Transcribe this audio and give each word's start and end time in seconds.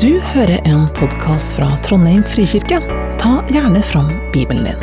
Du 0.00 0.20
hører 0.20 0.62
en 0.64 0.86
podkast 0.96 1.56
fra 1.58 1.66
Trondheim 1.84 2.22
frikirke. 2.24 2.78
Ta 3.20 3.32
gjerne 3.52 3.82
fram 3.84 4.06
Bibelen 4.32 4.64
din. 4.64 4.78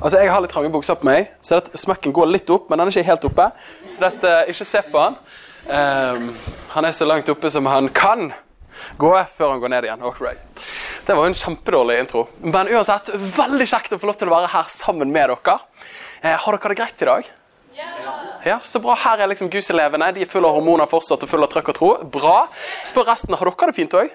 Altså, 0.00 0.18
Jeg 0.18 0.32
har 0.32 0.42
litt 0.42 0.50
trange 0.50 0.72
bukser 0.74 0.98
på 0.98 1.06
meg, 1.06 1.30
så 1.38 1.60
smekken 1.70 2.10
går 2.16 2.32
litt 2.32 2.50
opp, 2.50 2.66
men 2.66 2.80
den 2.80 2.88
er 2.88 2.96
ikke 2.96 3.06
helt 3.12 3.28
oppe. 3.28 3.46
Så 3.86 4.02
dette, 4.02 4.34
ikke 4.50 4.66
se 4.66 4.82
på 4.90 5.04
han. 5.04 5.20
Um, 5.68 6.28
han 6.74 6.88
er 6.88 6.96
så 6.98 7.06
langt 7.06 7.30
oppe 7.30 7.52
som 7.54 7.68
han 7.70 7.92
kan 7.94 8.32
gå 8.98 9.12
før 9.36 9.54
han 9.54 9.62
går 9.62 9.74
ned 9.76 9.86
igjen. 9.86 10.02
Alright. 10.02 10.66
Det 11.06 11.14
var 11.14 11.28
jo 11.28 11.30
en 11.30 11.42
kjempedårlig 11.44 12.00
intro. 12.02 12.26
Men 12.42 12.74
uansett, 12.74 13.14
veldig 13.38 13.70
kjekt 13.70 13.94
å 13.94 14.02
få 14.02 14.10
lov 14.10 14.18
til 14.18 14.32
å 14.32 14.34
være 14.34 14.50
her 14.56 14.66
sammen 14.72 15.14
med 15.14 15.30
dere. 15.30 15.60
Eh, 16.24 16.34
har 16.34 16.58
dere 16.58 16.74
det 16.74 16.80
greit 16.82 17.06
i 17.06 17.12
dag? 17.12 17.34
Ja, 17.78 17.86
så 18.62 18.80
bra. 18.82 18.94
Her 18.94 19.24
er 19.24 19.30
liksom 19.32 19.50
Guselevene. 19.50 20.12
De 20.14 20.22
er 20.22 20.30
fulle 20.30 20.48
av 20.48 20.54
hormoner 20.58 20.86
fortsatt 20.90 21.22
og 21.22 21.30
fulle 21.30 21.48
av 21.48 21.52
trøkk 21.52 21.72
og 21.72 21.78
tro. 21.78 21.90
Bra. 22.18 22.36
Spør 22.88 23.08
resten. 23.10 23.34
Har 23.34 23.50
dere 23.50 23.70
det 23.72 23.76
fint 23.76 23.96
òg? 23.98 24.12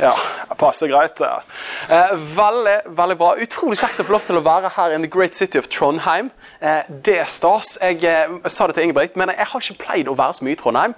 Ja, 0.00 0.14
passer 0.58 0.88
greit. 0.88 1.20
ja. 1.20 1.40
Eh, 1.88 2.12
veldig, 2.36 2.76
veldig 2.98 3.16
bra. 3.16 3.30
Utrolig 3.40 3.78
kjekt 3.80 4.00
å 4.02 4.04
få 4.04 4.16
lov 4.16 4.26
til 4.28 4.36
å 4.36 4.42
være 4.44 4.68
her 4.76 4.92
in 4.92 5.04
the 5.04 5.08
great 5.08 5.34
city 5.34 5.58
of 5.58 5.68
Trondheim. 5.72 6.30
Eh, 6.60 6.82
det 6.88 7.18
er 7.22 7.30
stas. 7.30 7.78
Jeg, 7.80 8.04
eh, 8.04 8.28
sa 8.48 8.66
det 8.66 8.76
til 8.76 8.84
Ingebrigt, 8.84 9.16
men 9.16 9.32
jeg 9.32 9.46
har 9.46 9.60
ikke 9.60 9.78
pleid 9.86 10.08
å 10.12 10.16
være 10.16 10.36
så 10.36 10.44
mye 10.44 10.52
i 10.52 10.60
Trondheim. 10.60 10.94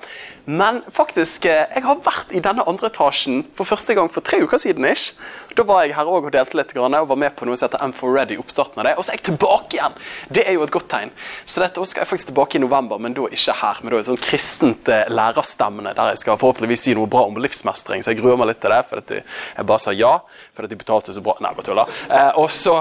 Men 0.49 0.83
faktisk, 0.91 1.45
eh, 1.45 1.67
jeg 1.75 1.85
har 1.85 1.97
vært 1.97 2.33
i 2.33 2.41
denne 2.41 2.65
andre 2.67 2.89
etasjen 2.89 3.45
for 3.55 3.69
første 3.69 3.95
gang 3.95 4.09
for 4.09 4.21
tre 4.21 4.41
uker 4.41 4.57
siden. 4.59 4.85
ish. 4.91 5.13
Da 5.55 5.63
var 5.63 5.83
jeg 5.85 5.95
her 5.95 6.05
òg 6.07 6.27
og 6.27 6.33
delte 6.33 6.55
litt 6.55 6.73
grann, 6.73 6.95
og 6.95 7.09
var 7.09 7.17
med 7.17 7.37
på 7.37 7.45
noe 7.45 7.57
som 7.57 7.69
heter 7.69 7.83
M4 7.85 8.15
Ready. 8.15 8.37
oppstarten 8.39 8.79
av 8.79 8.85
det, 8.85 8.97
Og 8.97 9.05
så 9.05 9.13
er 9.13 9.17
jeg 9.19 9.25
tilbake 9.25 9.77
igjen! 9.77 9.93
Det 10.33 10.47
er 10.47 10.53
jo 10.55 10.63
et 10.63 10.71
godt 10.71 10.89
tegn. 10.89 11.11
Så 11.45 11.61
dette 11.61 11.85
skal 11.87 12.01
jeg 12.03 12.09
faktisk 12.09 12.29
tilbake 12.33 12.55
i 12.57 12.59
november, 12.59 12.99
men 12.99 13.13
da 13.13 13.23
ikke 13.23 13.53
her. 13.53 13.77
Men 13.83 13.91
da 13.91 13.97
er 13.97 14.01
det 14.01 14.09
sånn 14.09 14.23
kristent 14.23 14.89
eh, 14.89 15.05
lærerstemmene 15.09 15.95
der 15.95 16.09
jeg 16.15 16.19
skal 16.19 16.39
forhåpentligvis 16.39 16.81
si 16.81 16.95
noe 16.95 17.07
bra 17.07 17.27
om 17.27 17.37
livsmestring. 17.37 18.03
Så 18.03 18.15
jeg 18.15 18.23
gruer 18.23 18.39
meg 18.39 18.49
litt 18.49 18.61
til 18.61 18.71
det, 18.71 18.88
for 18.89 19.03
at 19.03 19.15
jeg 19.19 19.69
bare 19.69 19.85
sa 19.85 19.95
ja 19.97 20.17
fordi 20.57 20.73
de 20.73 20.81
betalte 20.81 21.15
så 21.15 21.23
bra. 21.25 21.37
Nei, 21.45 21.55
bare 21.57 21.69
tuller. 21.71 21.95
Eh, 22.09 22.33
og 22.41 22.51
så 22.53 22.81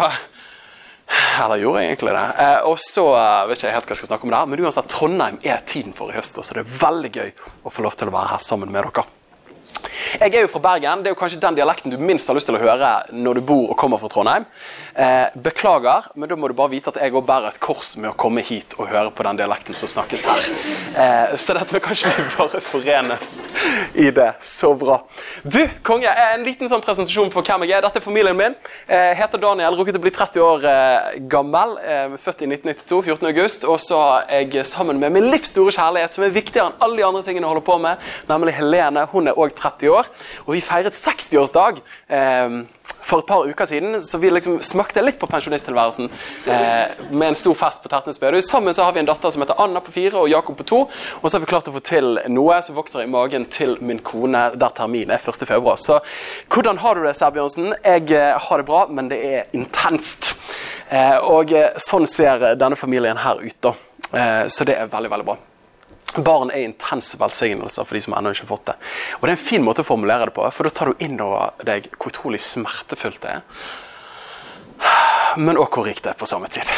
eller 1.07 1.61
gjorde 1.61 1.81
jeg 1.83 1.93
egentlig 1.93 2.15
det? 2.17 2.25
Eh, 2.43 2.57
og 2.67 2.79
så 2.83 3.03
eh, 3.15 3.45
vet 3.47 3.61
ikke 3.61 3.69
jeg 3.69 3.77
helt 3.77 3.85
hva 3.87 3.95
jeg 3.95 4.01
skal 4.01 4.09
snakke 4.11 4.27
om 4.27 4.33
det 4.33 4.41
her, 4.41 4.49
men 4.51 4.63
uansett, 4.65 4.89
Trondheim 4.91 5.37
er 5.47 5.61
tiden 5.69 5.95
for 5.95 6.11
i 6.11 6.17
høst, 6.17 6.35
så 6.35 6.57
det 6.57 6.65
er 6.65 6.73
veldig 6.81 7.13
gøy 7.15 7.31
å 7.63 7.71
få 7.71 7.85
lov 7.85 7.95
til 7.99 8.11
å 8.11 8.15
være 8.17 8.33
her 8.33 8.43
sammen 8.43 8.73
med 8.73 8.83
dere. 8.83 9.07
Jeg 10.19 10.33
er 10.33 10.45
jo 10.45 10.49
fra 10.51 10.61
Bergen. 10.63 11.03
Det 11.03 11.11
er 11.11 11.15
jo 11.15 11.19
kanskje 11.19 11.39
den 11.41 11.57
dialekten 11.57 11.91
du 11.91 11.97
minst 11.99 12.29
har 12.29 12.37
lyst 12.37 12.47
til 12.49 12.55
å 12.57 12.61
høre 12.61 12.91
når 13.13 13.39
du 13.39 13.41
bor 13.45 13.73
og 13.73 13.77
kommer 13.79 13.99
fra 14.01 14.09
Trondheim. 14.11 14.45
Eh, 14.97 15.27
beklager, 15.43 16.07
men 16.17 16.29
da 16.29 16.37
må 16.39 16.49
du 16.49 16.55
bare 16.57 16.71
vite 16.71 16.89
at 16.89 16.97
jeg 17.01 17.13
òg 17.13 17.25
bærer 17.27 17.51
et 17.51 17.59
kors 17.61 17.91
med 17.99 18.09
å 18.09 18.15
komme 18.17 18.41
hit 18.45 18.73
og 18.79 18.89
høre 18.89 19.11
på 19.13 19.25
den 19.27 19.37
dialekten 19.37 19.77
som 19.77 19.91
snakkes 19.91 20.23
her. 20.25 20.47
Eh, 20.97 21.35
så 21.37 21.53
dette 21.57 21.75
må 21.75 21.81
kanskje 21.83 22.13
vi 22.15 22.25
bare 22.37 22.61
forenes 22.65 23.33
i 23.93 24.07
det. 24.15 24.29
Så 24.41 24.71
bra. 24.79 25.01
Du, 25.43 25.59
konge, 25.85 26.09
en 26.09 26.45
liten 26.47 26.71
sånn 26.71 26.81
presentasjon 26.85 27.29
på 27.33 27.43
hvem 27.43 27.67
jeg 27.67 27.77
er. 27.77 27.85
Dette 27.85 28.01
er 28.01 28.07
familien 28.07 28.37
min. 28.39 28.57
Eh, 28.87 29.11
heter 29.19 29.43
Daniel, 29.43 29.77
rukket 29.77 29.99
å 29.99 30.03
bli 30.03 30.13
30 30.15 30.45
år 30.47 30.67
eh, 30.71 31.19
gammel. 31.29 31.77
Eh, 31.83 32.17
født 32.17 32.45
i 32.47 32.49
1992, 32.49 33.03
14. 33.11 33.29
august. 33.33 33.67
Og 33.67 33.77
så 33.83 34.01
er 34.23 34.47
jeg 34.47 34.65
sammen 34.71 35.03
med 35.03 35.13
min 35.13 35.29
livs 35.29 35.51
store 35.51 35.75
kjærlighet, 35.75 36.15
som 36.15 36.25
er 36.25 36.33
viktigere 36.33 36.71
enn 36.71 36.81
alle 36.81 37.01
de 37.01 37.05
andre 37.05 37.23
tingene 37.27 37.45
jeg 37.45 37.53
holder 37.53 37.67
på 37.67 37.77
med, 37.85 38.09
nemlig 38.31 38.57
Helene. 38.57 39.05
Hun 39.13 39.29
er 39.29 39.37
òg 39.37 39.53
30 39.53 39.66
år. 39.91 40.09
Og 40.45 40.55
vi 40.55 40.63
feiret 40.65 40.97
60-årsdag. 40.97 41.83
Eh, 42.07 42.63
for 43.07 43.23
et 43.23 43.27
par 43.27 43.47
uker 43.47 43.65
siden, 43.65 44.01
så 44.03 44.19
vi 44.19 44.29
liksom 44.31 44.57
smakte 44.65 45.03
litt 45.03 45.19
på 45.19 45.29
pensjonisttilværelsen 45.31 46.09
eh, 46.51 46.97
med 47.11 47.29
en 47.29 47.37
stor 47.39 47.55
fest 47.55 47.79
på 47.83 47.91
Tertnes 47.91 48.19
bedehus. 48.19 48.49
Sammen 48.51 48.75
så 48.75 48.83
har 48.83 48.95
vi 48.95 49.01
en 49.01 49.07
datter 49.07 49.31
som 49.31 49.43
heter 49.43 49.59
Anna 49.63 49.81
på 49.83 49.93
fire 49.95 50.19
og 50.19 50.31
Jakob 50.31 50.57
på 50.59 50.65
to. 50.67 50.81
Og 51.21 51.27
så 51.27 51.37
har 51.37 51.45
vi 51.45 51.49
klart 51.51 51.69
å 51.71 51.75
få 51.77 51.83
til 51.87 52.19
noe 52.33 52.59
som 52.65 52.75
vokser 52.77 53.05
i 53.05 53.11
magen 53.11 53.47
til 53.53 53.77
min 53.79 54.01
kone 54.03 54.43
der 54.59 54.75
termin 54.75 55.13
er 55.13 55.23
1. 55.23 55.47
februar. 55.47 55.79
Så 55.79 56.01
hvordan 56.51 56.81
har 56.83 56.97
du 56.97 57.07
det, 57.07 57.15
Sæbjørnsen? 57.19 57.73
Jeg 57.85 58.11
eh, 58.11 58.33
har 58.47 58.63
det 58.63 58.67
bra, 58.67 58.85
men 58.91 59.11
det 59.13 59.21
er 59.23 59.51
intenst. 59.55 60.33
Eh, 60.89 61.17
og 61.23 61.55
eh, 61.55 61.75
sånn 61.83 62.07
ser 62.09 62.43
denne 62.59 62.79
familien 62.79 63.19
her 63.23 63.39
ut, 63.43 63.59
da. 63.63 63.77
Eh, 64.11 64.43
så 64.51 64.67
det 64.67 64.75
er 64.81 64.91
veldig, 64.91 65.13
veldig 65.15 65.31
bra. 65.31 65.39
Barn 66.15 66.49
er 66.49 66.63
intense 66.63 67.17
velsignelser 67.19 67.85
for 67.85 67.97
de 67.97 68.01
som 68.01 68.15
ennå 68.17 68.31
ikke 68.33 68.45
har 68.45 68.53
fått 68.53 68.69
det. 68.71 68.77
Og 69.19 69.27
Det 69.27 69.33
er 69.33 69.35
en 69.35 69.43
fin 69.49 69.65
måte 69.65 69.83
å 69.83 69.87
formulere 69.87 70.29
det 70.29 70.33
på, 70.37 70.45
for 70.55 70.67
da 70.67 70.73
tar 70.73 70.91
du 70.93 71.03
inn 71.03 71.19
over 71.21 71.65
deg 71.67 71.89
hvor 71.97 72.13
utrolig 72.13 72.39
smertefullt 72.41 73.21
det 73.25 73.35
er. 73.37 73.43
Men 75.37 75.59
òg 75.59 75.73
hvor 75.73 75.85
rikt 75.85 76.05
det 76.05 76.13
er 76.13 76.17
på 76.19 76.29
samme 76.29 76.49
tid. 76.49 76.69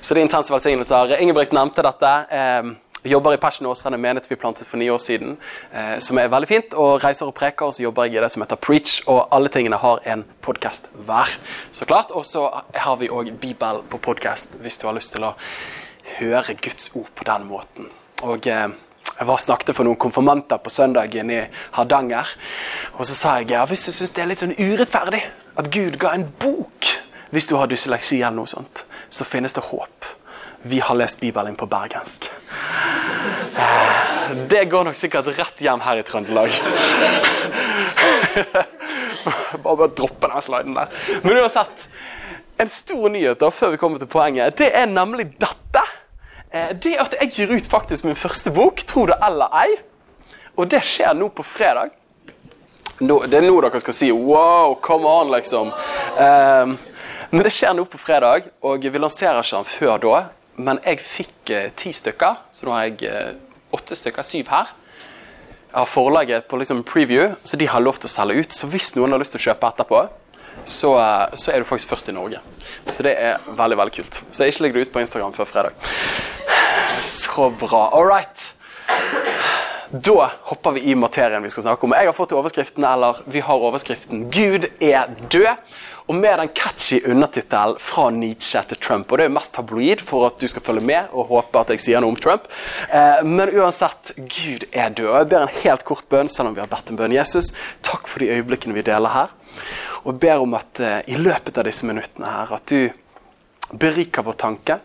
Så 0.00 0.14
det 0.14 0.22
er 0.22 0.26
intense 0.26 0.52
velsignelser. 0.52 1.18
Ingebrigt 1.20 1.54
nevnte 1.54 1.84
dette. 1.86 2.14
Eh, 2.34 2.70
jobber 3.12 3.36
i 3.36 3.40
Passion 3.42 3.68
Åsane, 3.70 3.98
menighet 4.00 4.30
vi 4.30 4.38
plantet 4.40 4.66
for 4.66 4.80
ni 4.80 4.90
år 4.90 4.98
siden, 4.98 5.36
eh, 5.72 5.98
som 5.98 6.18
er 6.18 6.32
veldig 6.32 6.48
fint. 6.48 6.74
Og 6.74 7.04
reiser 7.04 7.28
og 7.28 7.34
preker, 7.36 7.66
og 7.68 7.76
så 7.76 7.84
jobber 7.84 8.08
jeg 8.08 8.18
i 8.18 8.24
det 8.24 8.32
som 8.32 8.42
heter 8.42 8.56
Preach. 8.56 9.00
Og 9.06 9.28
alle 9.30 9.52
tingene 9.52 9.78
har 9.78 10.02
en 10.04 10.24
podkast 10.42 10.90
hver, 11.06 11.36
så 11.72 11.86
klart. 11.86 12.10
Og 12.10 12.24
så 12.26 12.48
har 12.74 12.96
vi 12.96 13.08
òg 13.08 13.32
Bibel 13.38 13.84
på 13.90 13.98
podkast, 13.98 14.50
hvis 14.60 14.78
du 14.78 14.88
har 14.88 14.98
lyst 14.98 15.12
til 15.12 15.24
å 15.28 15.36
høre 16.18 16.58
Guds 16.58 16.90
ord 16.96 17.10
på 17.14 17.24
den 17.24 17.46
måten. 17.46 17.90
Og 18.26 18.46
eh, 18.46 18.68
jeg 19.20 19.26
var 19.28 19.40
snakket 19.40 19.76
for 19.76 19.84
noen 19.88 19.98
konfirmanter 20.00 20.60
på 20.60 20.72
søndagen 20.72 21.30
i 21.32 21.40
Hardanger. 21.76 22.28
Og 22.98 23.06
så 23.08 23.14
sa 23.16 23.36
jeg 23.40 23.50
ja, 23.54 23.64
hvis 23.68 23.84
du 23.86 23.92
syns 23.92 24.12
det 24.16 24.24
er 24.24 24.30
litt 24.30 24.42
sånn 24.42 24.56
urettferdig 24.56 25.22
at 25.60 25.70
Gud 25.72 25.98
ga 26.00 26.14
en 26.16 26.26
bok 26.40 26.88
hvis 27.30 27.46
du 27.46 27.54
har 27.60 27.70
dysleksi 27.70 28.18
eller 28.20 28.40
noe 28.40 28.50
sånt, 28.50 28.84
så 29.08 29.24
finnes 29.28 29.54
det 29.54 29.62
håp. 29.68 30.08
Vi 30.66 30.80
har 30.82 30.96
lest 30.98 31.20
Bibelen 31.22 31.54
på 31.56 31.68
bergensk. 31.70 32.26
Eh, 33.56 34.00
Det 34.50 34.64
går 34.70 34.84
nok 34.88 34.96
sikkert 34.98 35.30
rett 35.38 35.60
hjem 35.62 35.80
her 35.84 36.00
i 36.00 36.04
Trøndelag. 36.06 36.50
bare, 39.24 39.58
bare 39.62 39.88
droppe 39.96 40.30
den 40.32 40.42
sliden 40.44 40.76
der. 40.76 40.92
Men 41.22 41.38
uansett, 41.40 41.86
en 42.60 42.70
stor 42.70 43.08
nyhet 43.14 43.40
da, 43.40 43.50
før 43.54 43.74
vi 43.74 43.80
kommer 43.80 44.02
til 44.02 44.10
poenget, 44.10 44.58
det 44.58 44.70
er 44.76 44.90
nemlig 44.90 45.30
dette. 45.40 45.82
Eh, 46.52 46.72
Det 46.74 46.96
at 46.98 47.14
jeg 47.20 47.32
gir 47.36 47.54
ut 47.56 47.66
faktisk 47.70 48.04
min 48.04 48.18
første 48.18 48.50
bok, 48.50 48.82
tro 48.86 49.06
det 49.06 49.16
eller 49.22 49.48
ei. 49.62 49.76
Og 50.56 50.70
det 50.70 50.82
skjer 50.84 51.14
nå 51.14 51.30
på 51.34 51.44
fredag. 51.46 51.90
Nå, 53.00 53.22
det 53.26 53.38
er 53.38 53.46
nå 53.46 53.60
dere 53.62 53.80
skal 53.80 53.94
si 53.94 54.10
'wow, 54.12 54.74
come 54.82 55.06
on', 55.08 55.30
liksom. 55.32 55.72
Um, 56.18 56.78
men 57.30 57.42
det 57.46 57.52
skjer 57.54 57.72
nå 57.74 57.84
på 57.84 57.98
fredag, 57.98 58.50
og 58.62 58.82
vi 58.82 58.98
lanserer 58.98 59.38
ikke 59.38 59.56
den 59.56 59.64
før 59.64 59.98
da. 60.02 60.24
Men 60.56 60.80
jeg 60.84 61.00
fikk 61.00 61.50
eh, 61.50 61.70
ti 61.76 61.92
stykker, 61.92 62.40
så 62.52 62.66
nå 62.66 62.74
har 62.74 62.88
jeg 62.88 63.02
eh, 63.08 63.34
åtte 63.72 63.96
stykker, 63.96 64.26
syv 64.26 64.50
her. 64.50 64.72
Jeg 65.70 65.78
har 65.78 65.86
forlaget 65.86 66.48
på 66.50 66.58
liksom 66.58 66.82
preview, 66.82 67.36
så 67.44 67.56
de 67.56 67.68
har 67.70 67.80
lov 67.80 68.00
til 68.02 68.10
å 68.10 68.12
selge 68.12 68.42
ut. 68.42 68.52
Så 68.52 68.66
hvis 68.66 68.90
noen 68.96 69.14
har 69.14 69.22
lyst 69.22 69.32
til 69.36 69.40
å 69.40 69.46
kjøpe 69.46 69.70
etterpå, 69.70 70.02
så, 70.66 70.90
eh, 70.98 71.36
så 71.38 71.54
er 71.54 71.62
du 71.62 71.64
faktisk 71.64 71.88
først 71.94 72.10
i 72.10 72.12
Norge. 72.12 72.42
Så 72.90 73.06
det 73.06 73.14
er 73.16 73.38
veldig 73.46 73.78
veldig 73.78 73.94
kult. 73.94 74.20
Så 74.32 74.44
jeg 74.44 74.54
ikke 74.56 74.66
legger 74.66 74.80
det 74.80 74.88
ut 74.88 74.92
på 74.92 75.04
Instagram 75.06 75.32
før 75.38 75.48
fredag. 75.48 75.72
Så 77.00 77.50
bra. 77.50 77.88
All 77.92 78.06
right. 78.06 78.54
Da 79.90 80.30
hopper 80.42 80.70
vi 80.70 80.80
i 80.80 80.94
materien 80.94 81.42
vi 81.42 81.50
skal 81.50 81.64
snakke 81.64 81.86
om. 81.86 81.94
Jeg 81.98 82.06
har 82.06 82.14
fått 82.14 82.32
overskriften, 82.36 82.84
eller 82.86 83.24
vi 83.26 83.40
har 83.42 83.58
overskriften 83.58 84.28
'Gud 84.30 84.68
er 84.78 85.08
død'. 85.32 85.56
Og 86.06 86.14
med 86.14 86.38
den 86.38 86.48
catchy 86.54 87.00
undertittelen 87.06 87.74
'Fra 87.78 88.10
Nietzsche 88.10 88.62
til 88.68 88.78
Trump'. 88.78 89.10
Og 89.10 89.18
det 89.18 89.24
er 89.24 89.28
jo 89.28 89.34
mest 89.34 89.54
tabloid 89.54 90.00
for 90.00 90.26
at 90.26 90.40
du 90.40 90.48
skal 90.48 90.62
følge 90.62 90.84
med 90.84 91.10
og 91.12 91.26
håpe 91.26 91.58
at 91.60 91.70
jeg 91.70 91.80
sier 91.80 92.00
noe 92.00 92.14
om 92.14 92.16
Trump. 92.16 92.46
Eh, 92.92 93.24
men 93.24 93.50
uansett, 93.50 94.12
Gud 94.16 94.66
er 94.72 94.88
død. 94.88 95.08
Og 95.08 95.18
jeg 95.18 95.28
ber 95.28 95.42
en 95.42 95.56
helt 95.64 95.84
kort 95.84 96.06
bønn, 96.08 96.28
selv 96.28 96.48
om 96.48 96.54
vi 96.54 96.60
har 96.60 96.70
bedt 96.70 96.90
en 96.90 96.96
bønn. 96.96 97.12
Jesus, 97.12 97.52
takk 97.82 98.06
for 98.06 98.18
de 98.18 98.30
øyeblikkene 98.30 98.74
vi 98.74 98.82
deler 98.82 99.08
her. 99.08 99.28
Og 100.04 100.12
jeg 100.14 100.20
ber 100.20 100.38
om 100.38 100.54
at 100.54 100.80
eh, 100.80 101.00
i 101.06 101.18
løpet 101.18 101.58
av 101.58 101.64
disse 101.64 101.86
minuttene 101.86 102.30
her, 102.30 102.54
at 102.54 102.70
du 102.70 102.90
beriker 103.74 104.22
vår 104.22 104.38
tanke. 104.38 104.78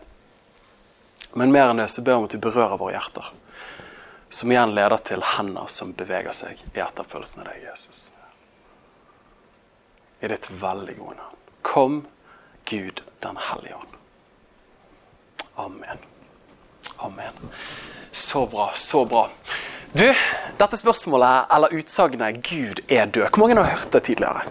Men 1.36 1.52
mer 1.52 1.68
enn 1.68 1.82
det 1.82 1.90
så 1.92 2.02
ber 2.02 2.14
vi 2.14 2.16
om 2.22 2.26
at 2.28 2.32
du 2.32 2.40
berører 2.40 2.78
våre 2.80 2.94
hjerter. 2.96 3.26
Som 4.32 4.52
igjen 4.52 4.72
leder 4.74 5.02
til 5.04 5.22
hender 5.36 5.68
som 5.68 5.92
beveger 5.96 6.32
seg 6.34 6.62
i 6.72 6.80
etterfølgelsen 6.80 7.44
av 7.44 7.50
deg, 7.50 7.66
Jesus. 7.68 8.06
I 10.24 10.32
ditt 10.32 10.48
veldig 10.62 10.96
gode 10.96 11.18
navn. 11.18 11.42
Kom, 11.66 12.00
Gud 12.66 13.04
den 13.22 13.36
hellige 13.50 13.76
ånd. 13.76 13.94
Amen. 15.66 16.02
Amen. 17.04 17.38
Så 18.10 18.46
bra, 18.46 18.70
så 18.74 19.04
bra. 19.04 19.28
Du, 19.92 20.08
dette 20.56 20.76
spørsmålet, 20.80 21.52
eller 21.52 21.76
utsagnet 21.76 22.40
'Gud 22.44 22.80
er 22.88 23.06
død', 23.06 23.28
hvor 23.28 23.44
mange 23.44 23.60
har 23.60 23.76
hørt 23.76 23.92
det 23.92 24.02
tidligere? 24.08 24.42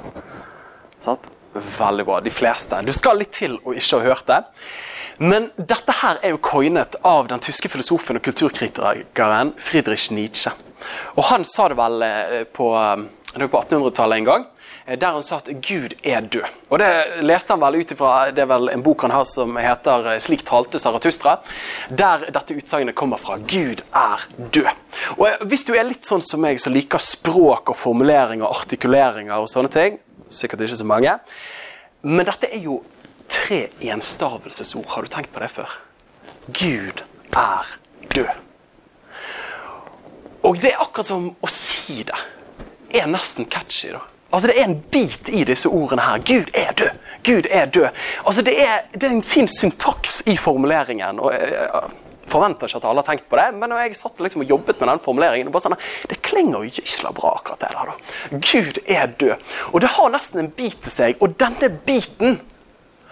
Sant? 1.01 1.29
Veldig 1.53 2.05
bra. 2.05 2.19
De 2.19 2.31
fleste. 2.31 2.81
Du 2.85 2.93
skal 2.93 3.17
litt 3.17 3.33
til 3.33 3.57
å 3.63 3.73
ikke 3.73 3.99
ha 3.99 4.13
hørt 4.13 4.27
det. 4.29 4.43
Men 5.17 5.49
dette 5.55 5.93
her 6.01 6.19
er 6.23 6.33
jo 6.33 6.41
coinet 6.43 6.97
av 7.07 7.29
den 7.31 7.39
tyske 7.43 7.69
filosofen 7.71 8.19
og 8.19 8.25
kulturkritikeren 8.25 9.53
Friedrich 9.61 10.09
Nietzsche. 10.11 10.51
Og 11.15 11.23
han 11.29 11.45
sa 11.47 11.69
det 11.71 11.77
vel 11.79 12.03
eh, 12.03 12.41
på, 12.51 12.67
eh, 12.75 13.45
på 13.47 13.61
1800-tallet 13.61 14.19
en 14.19 14.27
gang. 14.27 14.45
eh, 14.85 14.97
der 14.99 15.15
han 15.15 15.23
sa 15.23 15.39
at 15.39 15.47
Gud 15.63 15.95
er 16.03 16.21
død. 16.21 16.45
Og 16.69 16.79
Det 16.79 17.23
leste 17.23 17.53
han 17.53 17.63
vel 17.63 17.79
ut 17.79 17.91
ifra 17.95 18.31
det 18.35 18.43
er 18.43 18.49
vel 18.51 18.69
en 18.69 18.83
bok 18.83 19.01
han 19.07 19.11
har 19.11 19.25
som 19.25 19.55
heter 19.57 20.19
'Slik 20.19 20.43
talte 20.45 20.79
Saratustra', 20.79 21.39
der 21.89 22.29
dette 22.31 22.53
utsagnet 22.53 22.95
kommer 22.95 23.17
fra. 23.17 23.37
Gud 23.37 23.81
er 23.93 24.27
død. 24.51 24.75
Og 25.17 25.27
Hvis 25.47 25.65
du 25.65 25.73
er 25.73 25.83
litt 25.83 26.05
sånn 26.05 26.21
som 26.21 26.41
meg, 26.41 26.59
som 26.59 26.73
liker 26.73 26.99
språk 26.99 27.69
og 27.69 27.75
formuleringer, 27.75 28.45
artikuleringer 28.45 29.39
og 29.39 29.47
sånne 29.47 29.71
ting, 29.71 29.99
sikkert 30.29 30.61
ikke 30.61 30.75
så 30.75 30.85
mange, 30.85 31.19
men 32.03 32.25
dette 32.25 32.53
er 32.53 32.59
jo 32.59 32.83
tre 33.29 33.67
enstavelsesord. 33.81 34.85
Har 34.87 35.01
du 35.01 35.07
tenkt 35.07 35.33
på 35.33 35.43
det 35.43 35.51
før? 35.51 35.77
Gud 36.47 37.03
er 37.35 37.77
død. 38.15 38.33
Og 40.45 40.61
det 40.61 40.73
er 40.73 40.81
akkurat 40.81 41.09
som 41.09 41.31
å 41.41 41.49
si 41.49 42.03
det 42.05 42.19
er 42.95 43.07
nesten 43.09 43.47
catchy. 43.49 43.91
da. 43.91 44.03
Altså 44.31 44.47
Det 44.47 44.59
er 44.59 44.65
en 44.69 44.79
bit 44.91 45.29
i 45.29 45.43
disse 45.43 45.69
ordene 45.69 46.01
her. 46.05 46.21
Gud 46.25 46.51
er 46.53 46.71
død. 46.71 46.89
Gud 47.23 47.47
er 47.49 47.65
død. 47.65 47.89
Altså 48.25 48.41
Det 48.41 48.55
er, 48.61 48.81
det 48.93 49.03
er 49.03 49.15
en 49.15 49.23
fin 49.23 49.47
syntaks 49.47 50.21
i 50.25 50.37
formuleringen. 50.37 51.19
og 51.19 51.33
jeg, 51.33 51.51
jeg 51.51 51.81
forventer 52.27 52.67
ikke 52.67 52.77
at 52.77 52.87
alle 52.89 53.01
har 53.03 53.09
tenkt 53.09 53.29
på 53.29 53.37
det, 53.37 53.45
men 53.53 53.71
jeg 53.77 53.95
satt 53.95 54.19
liksom 54.19 54.41
og 54.41 54.49
jobbet 54.49 54.79
med 54.79 54.89
den 54.89 54.99
formuleringen, 55.05 55.47
det, 55.47 55.53
bare 55.53 55.67
sånn, 55.67 55.77
det 56.09 56.17
klinger 56.25 56.65
jo 56.65 56.71
gysla 56.79 57.11
bra, 57.13 57.35
akkurat 57.37 57.61
det 57.61 57.69
der. 57.75 57.91
da. 57.91 58.39
Gud 58.49 58.79
er 58.85 59.13
død. 59.21 59.51
Og 59.71 59.81
det 59.81 59.91
har 59.97 60.09
nesten 60.13 60.41
en 60.41 60.51
bit 60.57 60.79
til 60.83 60.91
seg, 60.91 61.21
og 61.21 61.37
denne 61.39 61.69
biten 61.85 62.39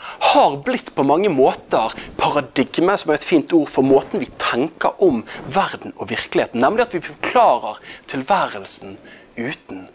har 0.03 0.57
blitt 0.65 0.93
på 0.95 1.05
mange 1.07 1.31
måter 1.33 1.95
paradigme, 2.19 2.95
som 2.97 3.11
er 3.11 3.19
et 3.19 3.27
fint 3.27 3.53
ord 3.55 3.71
for 3.71 3.85
måten 3.87 4.23
vi 4.23 4.29
tenker 4.41 4.95
om 5.03 5.23
verden 5.47 5.95
og 5.97 6.09
virkeligheten. 6.11 6.61
Nemlig 6.63 6.87
at 6.87 6.95
vi 6.95 7.03
forklarer 7.05 7.81
tilværelsen 8.11 8.97
uten 9.37 9.87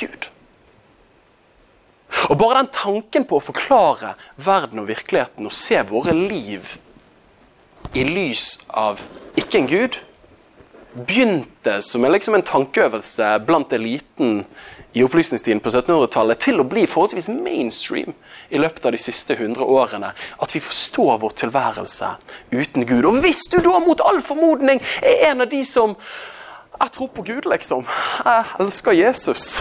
Gud. 0.00 0.30
Og 2.28 2.38
Bare 2.38 2.62
den 2.62 2.72
tanken 2.74 3.26
på 3.28 3.38
å 3.38 3.44
forklare 3.44 4.16
verden 4.40 4.82
og 4.82 4.90
virkeligheten 4.90 5.46
og 5.46 5.54
se 5.54 5.78
våre 5.86 6.14
liv 6.16 6.76
i 7.94 8.04
lys 8.06 8.58
av 8.68 9.00
ikke 9.38 9.60
en 9.60 9.70
gud, 9.70 9.98
begynte 10.94 11.76
som 11.86 12.04
en, 12.04 12.12
liksom 12.12 12.34
en 12.34 12.46
tankeøvelse 12.46 13.30
blant 13.46 13.72
eliten 13.74 14.42
i 14.92 15.04
opplysningstiden 15.06 15.60
på 15.62 15.70
1700-tallet 15.70 16.40
til 16.42 16.60
å 16.60 16.66
bli 16.66 16.86
forholdsvis 16.90 17.30
mainstream 17.30 18.14
i 18.50 18.58
løpet 18.58 18.88
av 18.88 18.96
de 18.96 19.00
siste 19.00 19.36
100 19.36 19.62
årene. 19.62 20.12
At 20.42 20.54
vi 20.54 20.62
forstår 20.64 21.20
vår 21.22 21.36
tilværelse 21.44 22.10
uten 22.50 22.86
Gud. 22.86 23.06
Og 23.06 23.20
hvis 23.24 23.44
du 23.52 23.60
da 23.62 23.78
mot 23.82 24.02
all 24.04 24.22
formodning 24.22 24.82
er 25.02 25.30
en 25.30 25.46
av 25.46 25.50
de 25.52 25.62
som 25.66 25.96
jeg 26.80 26.92
tror 26.94 27.08
på 27.12 27.22
Gud, 27.22 27.44
liksom. 27.44 27.84
Jeg 28.24 28.44
elsker 28.62 28.94
Jesus. 28.96 29.58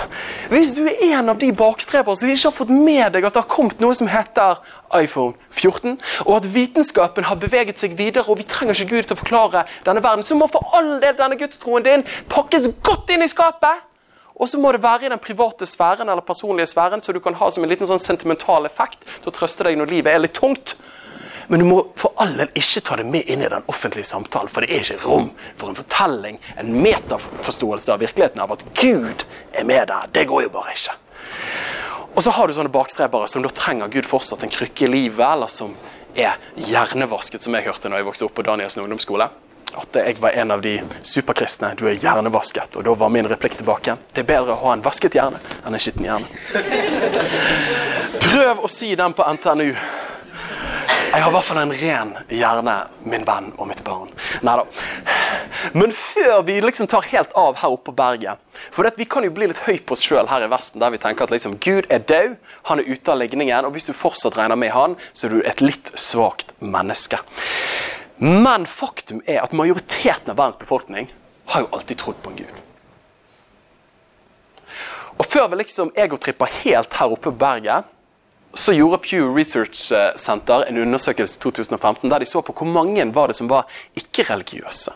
Hvis 0.49 0.71
du 0.77 0.85
er 0.87 1.01
en 1.17 1.29
av 1.33 1.39
de 1.41 1.49
bakstrebere 1.51 2.15
som 2.15 2.29
ikke 2.31 2.47
har 2.47 2.55
fått 2.55 2.71
med 2.71 3.11
deg 3.11 3.27
at 3.27 3.35
det 3.35 3.41
har 3.41 3.49
kommet 3.51 3.81
noe 3.83 3.97
som 3.97 4.07
heter 4.07 4.61
iPhone 4.95 5.35
14, 5.51 5.97
og 6.23 6.31
at 6.37 6.47
vitenskapen 6.53 7.27
har 7.27 7.41
beveget 7.41 7.81
seg 7.81 7.97
videre, 7.99 8.23
og 8.23 8.39
vi 8.39 8.47
trenger 8.47 8.77
ikke 8.77 8.93
Gud 8.93 9.09
til 9.09 9.17
å 9.17 9.19
forklare 9.19 9.65
denne 9.83 10.03
verden, 10.05 10.23
så 10.23 10.39
må 10.39 10.47
for 10.47 10.71
all 10.77 10.95
del 11.03 11.17
denne 11.19 11.35
gudstroen 11.41 11.83
din 11.83 12.07
pakkes 12.31 12.71
godt 12.87 13.11
inn 13.11 13.27
i 13.27 13.31
skapet. 13.31 13.83
Og 14.39 14.47
så 14.47 14.59
må 14.59 14.71
det 14.71 14.83
være 14.83 15.07
i 15.07 15.11
den 15.11 15.19
private 15.19 15.67
sfæren 15.67 16.07
eller 16.07 16.23
personlige 16.23 16.69
sfæren, 16.71 17.01
så 17.01 17.11
du 17.11 17.19
kan 17.19 17.35
ha 17.35 17.49
som 17.51 17.63
en 17.63 17.69
liten 17.71 17.87
sånn 17.89 17.99
sentimental 17.99 18.65
effekt 18.69 19.03
til 19.19 19.31
å 19.31 19.35
trøste 19.35 19.67
deg 19.67 19.75
når 19.79 19.91
livet 19.91 20.13
er 20.13 20.23
litt 20.23 20.37
tungt. 20.37 20.77
Men 21.49 21.59
du 21.59 21.65
må 21.65 21.79
for 21.97 22.13
all 22.21 22.35
del 22.37 22.51
ikke 22.61 22.83
ta 22.85 22.95
det 22.99 23.07
med 23.09 23.27
inn 23.27 23.41
i 23.41 23.49
den 23.51 23.65
offentlige 23.71 24.07
samtalen, 24.07 24.51
for 24.53 24.63
det 24.63 24.69
er 24.69 24.85
ikke 24.85 25.03
rom 25.03 25.31
for 25.57 25.71
en 25.71 25.79
fortelling, 25.79 26.37
en 26.61 26.71
metaforståelse 26.85 27.91
av 27.91 28.03
virkeligheten 28.05 28.43
av 28.43 28.53
at 28.53 28.63
Gud 28.77 29.25
er 29.51 29.65
med 29.67 29.89
der. 29.89 30.07
Det 30.13 30.27
går 30.29 30.45
jo 30.45 30.53
bare 30.53 30.75
ikke. 30.77 30.95
Og 32.13 32.23
så 32.23 32.31
har 32.37 32.47
du 32.47 32.55
sånne 32.55 32.71
bakstrebere 32.73 33.27
som 33.27 33.43
da 33.43 33.51
trenger 33.53 33.91
Gud 33.91 34.07
fortsatt 34.07 34.45
en 34.45 34.53
krykke 34.53 34.85
i 34.85 34.93
livet, 34.93 35.25
eller 35.25 35.51
som 35.51 35.75
er 36.15 36.37
hjernevasket, 36.69 37.43
som 37.43 37.57
jeg 37.57 37.67
hørte 37.67 37.89
når 37.89 38.03
jeg 38.03 38.09
vokste 38.13 38.29
opp 38.29 38.37
på 38.37 38.45
Danielsen 38.45 38.85
ungdomsskole. 38.85 39.29
At 39.77 39.95
jeg 39.95 40.17
var 40.21 40.33
en 40.39 40.51
av 40.51 40.61
de 40.61 40.79
superkristne. 41.05 41.73
Du 41.77 41.85
er 41.89 41.99
hjernevasket. 42.01 42.77
Og 42.79 42.85
da 42.87 42.95
var 42.97 43.13
min 43.13 43.29
replikk 43.29 43.59
tilbake. 43.59 43.97
Det 44.13 44.23
er 44.23 44.29
bedre 44.31 44.55
å 44.55 44.61
ha 44.63 44.75
en 44.75 44.85
vasket 44.85 45.17
hjerne 45.19 45.41
enn 45.63 45.75
en 45.75 45.83
skitten 45.83 46.07
hjerne. 46.07 46.27
Prøv 48.19 48.63
å 48.65 48.71
si 48.71 48.95
den 48.97 49.13
på 49.13 49.25
NTNU. 49.37 49.73
Jeg 51.09 51.23
har 51.23 51.31
i 51.31 51.33
hvert 51.33 51.45
fall 51.47 51.57
en 51.57 51.71
ren 51.73 52.11
hjerne, 52.29 52.73
min 53.09 53.23
venn 53.25 53.47
og 53.57 53.65
mitt 53.69 53.81
barn. 53.85 54.11
Neida. 54.45 54.65
Men 55.73 55.93
før 55.93 56.43
vi 56.45 56.59
liksom 56.61 56.87
tar 56.89 57.07
helt 57.09 57.33
av 57.37 57.57
her 57.59 57.73
oppe 57.73 57.89
på 57.89 57.95
berget 57.97 58.37
For 58.75 58.87
vi 58.95 59.07
kan 59.09 59.25
jo 59.25 59.33
bli 59.33 59.49
litt 59.49 59.61
høy 59.65 59.79
på 59.81 59.95
oss 59.95 60.03
sjøl 60.05 60.29
her 60.29 60.45
i 60.45 60.49
Vesten, 60.51 60.81
der 60.83 60.93
vi 60.93 61.01
tenker 61.01 61.25
at 61.25 61.33
liksom, 61.33 61.57
Gud 61.63 61.89
er 61.89 62.05
død, 62.05 62.35
han 62.69 62.81
er 62.81 62.89
ute 62.89 63.11
av 63.11 63.19
ligningen, 63.23 63.65
og 63.65 63.73
hvis 63.73 63.89
du 63.89 63.93
fortsatt 63.97 64.37
regner 64.37 64.59
med 64.59 64.73
han, 64.75 64.97
så 65.13 65.27
er 65.27 65.33
du 65.33 65.41
et 65.41 65.63
litt 65.65 65.89
svakt 65.97 66.53
menneske. 66.61 67.21
Men 68.19 68.65
faktum 68.67 69.21
er 69.25 69.39
at 69.43 69.55
majoriteten 69.55 70.33
av 70.33 70.35
verdens 70.35 70.59
befolkning 70.59 71.07
har 71.53 71.63
jo 71.63 71.69
alltid 71.71 72.01
trodd 72.01 72.19
på 72.23 72.33
en 72.33 72.41
gud. 72.41 72.57
Og 75.19 75.27
før 75.27 75.47
vi 75.51 75.61
liksom 75.61 75.91
egotrippa 75.99 76.47
helt 76.61 76.93
her 76.99 77.11
oppe 77.15 77.29
på 77.29 77.39
berget 77.39 77.87
så 78.53 78.73
gjorde 78.73 79.01
Pew 79.03 79.29
Research 79.35 79.91
Center 80.17 80.65
en 80.65 80.77
undersøkelse 80.81 81.37
i 81.37 81.41
2015 81.43 82.09
der 82.09 82.23
de 82.23 82.27
så 82.27 82.41
på 82.41 82.55
hvor 82.57 82.67
mange 82.67 83.05
var 83.13 83.29
det 83.29 83.37
som 83.37 83.49
var 83.49 83.69
ikke-religiøse. 83.99 84.95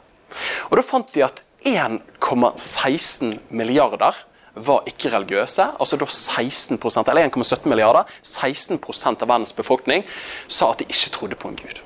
Og 0.72 0.78
Da 0.78 0.84
fant 0.84 1.14
de 1.14 1.24
at 1.24 1.44
1,16 1.64 3.38
milliarder 3.50 4.18
var 4.56 4.84
ikke-religiøse. 4.90 5.68
Altså 5.80 5.98
da 5.98 6.06
16% 6.06 7.10
eller 7.10 7.30
1,17 7.30 7.70
milliarder, 7.70 8.04
16% 8.24 9.22
av 9.22 9.30
verdens 9.30 9.54
befolkning 9.54 10.04
sa 10.48 10.72
at 10.72 10.80
de 10.80 10.90
ikke 10.90 11.14
trodde 11.14 11.36
på 11.36 11.48
en 11.48 11.56
gud. 11.62 11.82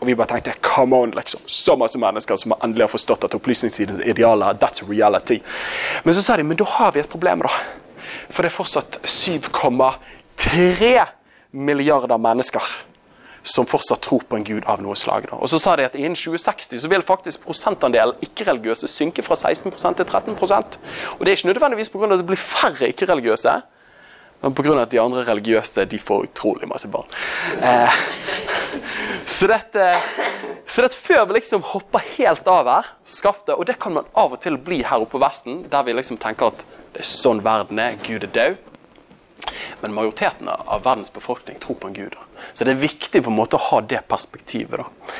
Og 0.00 0.06
vi 0.08 0.16
bare 0.16 0.32
tenkte 0.34 0.56
come 0.64 0.96
on, 0.96 1.12
liksom. 1.16 1.40
Så 1.46 1.76
masse 1.76 1.98
mennesker 2.00 2.36
som 2.40 2.54
endelig 2.58 2.86
har 2.86 2.92
forstått 2.94 3.24
at 3.28 3.34
opplysningstidens 3.36 4.02
idealer 4.08 4.56
that's 4.60 4.84
reality. 4.88 5.40
Men 6.04 6.16
så 6.16 6.24
sa 6.24 6.36
de 6.36 6.44
men 6.48 6.56
da 6.56 6.64
har 6.64 6.92
vi 6.92 7.00
et 7.00 7.12
problem, 7.12 7.44
da. 7.44 7.52
For 8.30 8.42
det 8.42 8.50
er 8.50 8.56
fortsatt 8.56 9.00
7,3 9.04 10.94
milliarder 11.50 12.18
mennesker 12.18 12.64
som 13.42 13.66
fortsatt 13.66 14.02
tror 14.04 14.24
på 14.28 14.36
en 14.36 14.44
gud 14.44 14.66
av 14.68 14.82
noe 14.84 14.96
slag. 14.98 15.26
Da. 15.30 15.38
Og 15.40 15.48
så 15.48 15.60
sa 15.60 15.76
de 15.78 15.86
at 15.88 15.96
Innen 15.96 16.16
2060 16.18 16.82
så 16.82 16.90
vil 16.92 17.04
faktisk 17.06 17.44
prosentandelen 17.46 18.18
ikke-religiøse 18.24 18.88
synke 18.90 19.24
fra 19.24 19.36
16 19.38 19.72
til 19.72 20.04
13% 20.04 20.78
Og 21.18 21.24
Det 21.24 21.28
er 21.28 21.36
ikke 21.36 21.52
nødvendigvis 21.52 21.88
pga. 21.88 22.12
at 22.12 22.18
det 22.18 22.26
blir 22.26 22.36
færre 22.36 22.88
ikke-religiøse, 22.88 23.62
pga. 24.40 24.76
at 24.82 24.90
de 24.90 25.00
andre 25.00 25.24
religiøse 25.28 25.84
de 25.84 25.98
får 25.98 26.30
utrolig 26.30 26.68
masse 26.68 26.88
barn. 26.88 27.08
Eh, 27.62 28.00
så, 29.26 29.46
dette, 29.50 29.92
så 30.66 30.84
dette 30.86 30.96
før 30.96 31.26
vi 31.28 31.38
liksom 31.40 31.62
hopper 31.72 32.04
helt 32.16 32.48
av 32.48 32.70
her, 32.70 32.90
skaftet, 33.04 33.54
og 33.56 33.66
det 33.66 33.78
kan 33.82 33.98
man 33.98 34.08
av 34.14 34.32
og 34.32 34.40
til 34.40 34.56
bli 34.56 34.82
her 34.82 35.04
oppe 35.04 35.18
på 35.18 35.22
Vesten, 35.22 35.64
der 35.70 35.84
vi 35.86 35.96
liksom 35.96 36.20
tenker 36.22 36.54
at 36.54 36.64
det 36.94 37.04
er 37.04 37.06
sånn 37.06 37.44
verden 37.44 37.78
er, 37.78 38.00
Gud 38.02 38.24
er 38.26 38.34
død. 38.34 38.58
Men 39.80 39.94
majoriteten 39.96 40.48
av 40.50 40.82
verdens 40.84 41.12
befolkning 41.12 41.60
tror 41.62 41.78
på 41.80 41.88
en 41.88 41.94
gud. 41.96 42.16
Så 42.52 42.66
det 42.66 42.74
er 42.74 42.82
viktig 42.82 43.22
på 43.24 43.30
en 43.30 43.38
måte 43.38 43.56
å 43.56 43.66
ha 43.70 43.80
det 43.80 44.02
perspektivet. 44.08 44.82
da. 44.82 45.16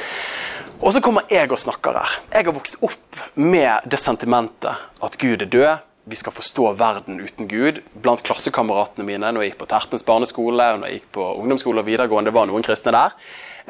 Og 0.80 0.94
så 0.96 1.00
kommer 1.04 1.28
jeg 1.28 1.50
og 1.52 1.60
snakker 1.60 1.96
her. 1.96 2.16
Jeg 2.32 2.46
har 2.48 2.56
vokst 2.56 2.78
opp 2.84 3.20
med 3.36 3.88
det 3.90 4.00
sentimentet 4.00 4.80
at 5.04 5.16
Gud 5.20 5.42
er 5.44 5.50
død. 5.52 5.86
Vi 6.10 6.16
skal 6.18 6.34
forstå 6.34 6.72
verden 6.74 7.20
uten 7.22 7.46
Gud. 7.48 7.76
Blant 8.02 8.24
klassekameratene 8.26 9.06
mine 9.06 9.28
når 9.30 9.44
jeg 9.44 9.52
gikk 9.52 9.60
på 9.60 9.68
Tertens 9.70 10.02
barneskole 10.02 10.64
og 10.72 10.80
når 10.80 10.90
jeg 10.90 10.98
gikk 10.98 11.12
på 11.14 11.26
ungdomsskole 11.38 11.84
og 11.84 11.86
videregående, 11.86 12.32
var 12.34 12.48
noen 12.50 12.64
kristne 12.66 12.90
der. 12.96 13.14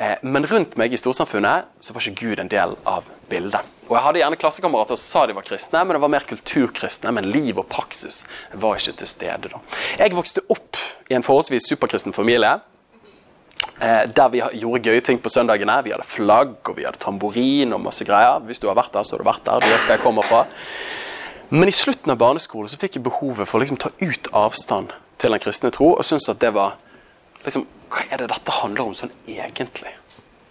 Eh, 0.01 0.15
men 0.23 0.47
rundt 0.49 0.79
meg 0.81 0.95
i 0.95 1.01
storsamfunnet 1.01 1.69
så 1.85 1.93
var 1.93 2.07
ikke 2.07 2.31
Gud 2.31 2.41
en 2.41 2.49
del 2.49 2.73
av 2.89 3.11
bildet. 3.29 3.69
Og 3.91 3.93
Jeg 3.97 4.05
hadde 4.07 4.23
gjerne 4.23 4.39
klassekamerater 4.41 4.97
som 4.97 5.11
sa 5.11 5.27
de 5.29 5.37
var 5.37 5.45
kristne, 5.45 5.83
men 5.85 5.99
det 5.99 6.01
var 6.01 6.13
mer 6.15 6.25
kulturkristne. 6.31 7.13
Men 7.13 7.29
liv 7.35 7.61
og 7.61 7.69
praksis 7.69 8.23
var 8.55 8.81
ikke 8.81 8.97
til 9.03 9.11
stede. 9.11 9.51
da. 9.53 9.61
Jeg 9.99 10.17
vokste 10.17 10.45
opp 10.49 10.81
i 11.11 11.19
en 11.19 11.27
forholdsvis 11.27 11.69
superkristen 11.69 12.17
familie. 12.17 12.55
Eh, 13.81 14.07
der 14.09 14.33
vi 14.33 14.41
gjorde 14.63 14.89
gøye 14.89 15.05
ting 15.05 15.21
på 15.21 15.29
søndagene. 15.29 15.77
Vi 15.85 15.93
hadde 15.93 16.09
flagg 16.09 16.57
og 16.65 16.79
vi 16.79 16.89
hadde 16.89 17.05
tamburin 17.05 17.77
og 17.77 17.85
masse 17.85 18.09
greier. 18.09 18.41
Hvis 18.49 18.65
du 18.65 18.71
har 18.73 18.81
vært 18.81 18.97
der, 18.97 19.05
så 19.05 19.19
har 19.19 19.27
du 19.27 19.29
vært 19.29 19.45
der. 19.45 19.61
Du 19.61 19.69
vet 19.69 19.85
hva 19.85 19.99
jeg 19.99 20.05
kommer 20.07 20.31
fra. 20.31 20.47
Men 21.53 21.69
i 21.69 21.75
slutten 21.75 22.13
av 22.13 22.19
barneskolen 22.21 22.71
så 22.71 22.79
fikk 22.79 22.99
jeg 22.99 23.07
behovet 23.09 23.49
for 23.49 23.59
å 23.59 23.65
liksom 23.65 23.79
ta 23.83 23.91
ut 23.99 24.29
avstand 24.39 24.93
til 25.19 25.35
den 25.35 25.43
kristne 25.43 25.73
tro, 25.75 25.97
og 25.97 26.07
syntes 26.07 26.31
at 26.31 26.39
det 26.43 26.53
var 26.55 26.77
liksom, 27.43 27.67
Hva 27.91 28.05
er 28.07 28.21
det 28.23 28.29
dette 28.31 28.55
handler 28.55 28.87
om 28.87 28.95
sånn 28.95 29.11
egentlig? 29.27 29.91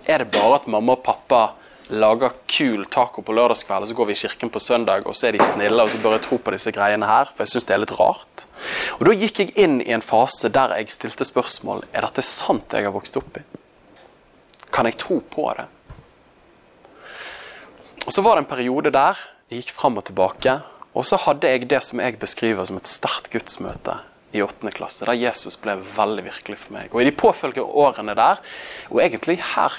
Er 0.04 0.20
det 0.20 0.34
bare 0.36 0.58
at 0.58 0.66
mamma 0.68 0.98
og 0.98 1.06
pappa 1.06 1.44
lager 1.90 2.34
kul 2.52 2.84
taco 2.92 3.24
på 3.24 3.34
lørdagskveld, 3.34 3.86
og 3.86 3.90
så 3.90 3.96
går 3.96 4.10
vi 4.10 4.16
i 4.18 4.20
kirken 4.20 4.52
på 4.52 4.60
søndag, 4.62 5.08
og 5.08 5.16
så 5.16 5.30
er 5.30 5.38
de 5.38 5.46
snille, 5.46 5.82
og 5.82 5.90
så 5.90 6.02
bør 6.04 6.18
jeg 6.18 6.26
tro 6.28 6.38
på 6.44 6.54
disse 6.54 6.74
greiene 6.76 7.08
her, 7.08 7.32
for 7.32 7.46
jeg 7.46 7.54
syns 7.54 7.70
det 7.70 7.76
er 7.78 7.82
litt 7.82 7.96
rart. 7.98 8.44
Og 9.00 9.08
Da 9.08 9.16
gikk 9.16 9.40
jeg 9.40 9.56
inn 9.56 9.80
i 9.82 9.94
en 9.96 10.04
fase 10.06 10.52
der 10.52 10.76
jeg 10.78 10.92
stilte 10.94 11.26
spørsmål 11.26 11.86
er 11.94 12.06
dette 12.06 12.26
sant 12.28 12.76
jeg 12.76 12.86
har 12.86 12.94
vokst 12.94 13.18
opp 13.18 13.40
i. 13.40 13.46
Kan 14.70 14.86
jeg 14.86 15.00
tro 15.00 15.22
på 15.24 15.48
det? 15.58 15.66
Og 18.06 18.12
Så 18.12 18.22
var 18.22 18.36
det 18.36 18.44
en 18.44 18.52
periode 18.52 18.92
der 18.92 19.16
jeg 19.50 19.64
gikk 19.64 19.74
fram 19.74 19.98
og 19.98 20.06
tilbake, 20.06 20.60
og 21.00 21.06
så 21.08 21.20
hadde 21.24 21.48
jeg 21.48 21.70
det 21.72 21.80
som 21.86 22.02
jeg 22.04 22.20
beskriver 22.20 22.68
som 22.68 22.80
et 22.80 22.90
sterkt 22.90 23.30
gudsmøte 23.32 24.02
i 24.36 24.42
åttende 24.44 24.74
klasse, 24.76 25.06
der 25.08 25.18
Jesus 25.18 25.56
ble 25.58 25.78
veldig 25.96 26.26
virkelig 26.26 26.58
for 26.66 26.76
meg. 26.76 26.92
Og 26.92 27.02
i 27.02 27.08
de 27.08 27.16
påfølgende 27.16 27.64
årene 27.82 28.16
der, 28.20 28.42
og 28.92 29.00
egentlig 29.02 29.40
her, 29.56 29.78